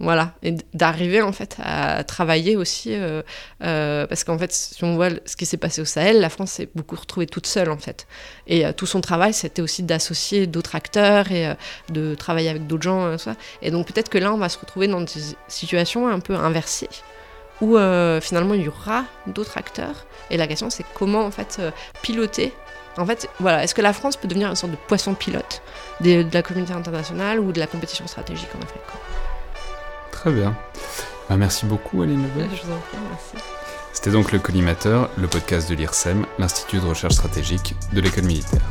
voilà, 0.00 0.32
et 0.42 0.56
d'arriver 0.74 1.22
en 1.22 1.30
fait 1.30 1.56
à 1.62 2.02
travailler 2.02 2.56
aussi, 2.56 2.92
euh, 2.92 3.22
euh, 3.62 4.08
parce 4.08 4.24
qu'en 4.24 4.36
fait, 4.36 4.52
si 4.52 4.82
on 4.82 4.96
voit 4.96 5.10
ce 5.24 5.36
qui 5.36 5.46
s'est 5.46 5.56
passé 5.56 5.80
au 5.80 5.84
Sahel, 5.84 6.20
la 6.20 6.28
France 6.28 6.50
s'est 6.50 6.68
beaucoup 6.74 6.96
retrouvée 6.96 7.26
toute 7.26 7.46
seule 7.46 7.70
en 7.70 7.78
fait. 7.78 8.08
Et 8.48 8.66
euh, 8.66 8.72
tout 8.72 8.86
son 8.86 9.00
travail, 9.00 9.32
c'était 9.32 9.62
aussi 9.62 9.84
d'associer 9.84 10.48
d'autres 10.48 10.74
acteurs 10.74 11.30
et 11.30 11.54
de 11.90 12.16
travailler 12.16 12.48
avec 12.48 12.66
d'autres 12.66 12.82
gens. 12.82 13.16
et 13.62 13.70
donc 13.70 13.86
peut-être 13.86 14.08
que 14.08 14.18
là, 14.18 14.32
on 14.32 14.36
va 14.36 14.48
se 14.48 14.58
retrouver 14.58 14.88
dans 14.88 15.00
des 15.00 15.12
situations 15.46 16.08
un 16.08 16.18
peu 16.18 16.34
inversées, 16.34 16.90
où 17.60 17.76
finalement 18.20 18.54
il 18.54 18.62
y 18.62 18.68
aura 18.68 19.04
d'autres 19.28 19.58
acteurs. 19.58 20.06
Et 20.30 20.36
la 20.36 20.48
question, 20.48 20.70
c'est 20.70 20.84
comment 20.94 21.24
en 21.24 21.30
fait 21.30 21.60
piloter. 22.02 22.52
En 22.96 23.06
fait, 23.06 23.28
voilà, 23.38 23.62
est-ce 23.62 23.74
que 23.74 23.82
la 23.82 23.92
France 23.92 24.16
peut 24.16 24.28
devenir 24.28 24.48
une 24.48 24.56
sorte 24.56 24.72
de 24.72 24.78
poisson 24.88 25.14
pilote 25.14 25.62
de, 26.00 26.26
la 26.32 26.42
communauté 26.42 26.72
internationale 26.72 27.38
ou 27.38 27.52
de 27.52 27.60
la 27.60 27.66
compétition 27.66 28.06
stratégique 28.06 28.50
en 28.56 28.62
Afrique 28.62 28.82
Très 30.24 30.32
bien. 30.32 30.56
Bah, 31.28 31.36
merci 31.36 31.66
beaucoup, 31.66 32.00
Aline 32.00 32.24
Je 32.38 32.38
vous 32.40 32.72
en 32.72 32.78
prie, 32.78 32.96
merci. 33.10 33.44
C'était 33.92 34.10
donc 34.10 34.32
le 34.32 34.38
Collimateur, 34.38 35.10
le 35.18 35.28
podcast 35.28 35.68
de 35.68 35.74
l'IRSEM, 35.74 36.24
l'Institut 36.38 36.78
de 36.78 36.86
recherche 36.86 37.12
stratégique 37.12 37.76
de 37.92 38.00
l'école 38.00 38.24
militaire. 38.24 38.62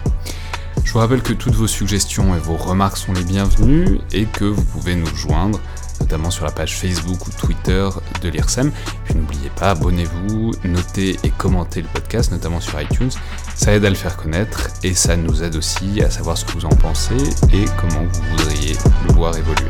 Je 0.83 0.91
vous 0.91 0.97
rappelle 0.97 1.21
que 1.21 1.33
toutes 1.33 1.53
vos 1.53 1.67
suggestions 1.67 2.35
et 2.35 2.39
vos 2.39 2.55
remarques 2.55 2.97
sont 2.97 3.13
les 3.13 3.23
bienvenues 3.23 3.99
et 4.11 4.25
que 4.25 4.45
vous 4.45 4.63
pouvez 4.63 4.95
nous 4.95 5.15
joindre, 5.15 5.59
notamment 5.99 6.31
sur 6.31 6.43
la 6.43 6.51
page 6.51 6.75
Facebook 6.75 7.27
ou 7.27 7.29
Twitter 7.29 7.87
de 8.23 8.29
l'IRSEM. 8.29 8.71
Puis 9.05 9.13
n'oubliez 9.13 9.51
pas, 9.51 9.69
abonnez-vous, 9.69 10.53
notez 10.63 11.19
et 11.23 11.29
commentez 11.29 11.83
le 11.83 11.87
podcast, 11.87 12.31
notamment 12.31 12.61
sur 12.61 12.81
iTunes. 12.81 13.11
Ça 13.53 13.73
aide 13.73 13.85
à 13.85 13.89
le 13.89 13.95
faire 13.95 14.17
connaître 14.17 14.69
et 14.81 14.95
ça 14.95 15.15
nous 15.17 15.43
aide 15.43 15.55
aussi 15.55 16.01
à 16.01 16.09
savoir 16.09 16.35
ce 16.35 16.45
que 16.45 16.53
vous 16.53 16.65
en 16.65 16.75
pensez 16.75 17.13
et 17.53 17.65
comment 17.79 18.07
vous 18.11 18.37
voudriez 18.37 18.75
le 19.07 19.13
voir 19.13 19.37
évoluer. 19.37 19.69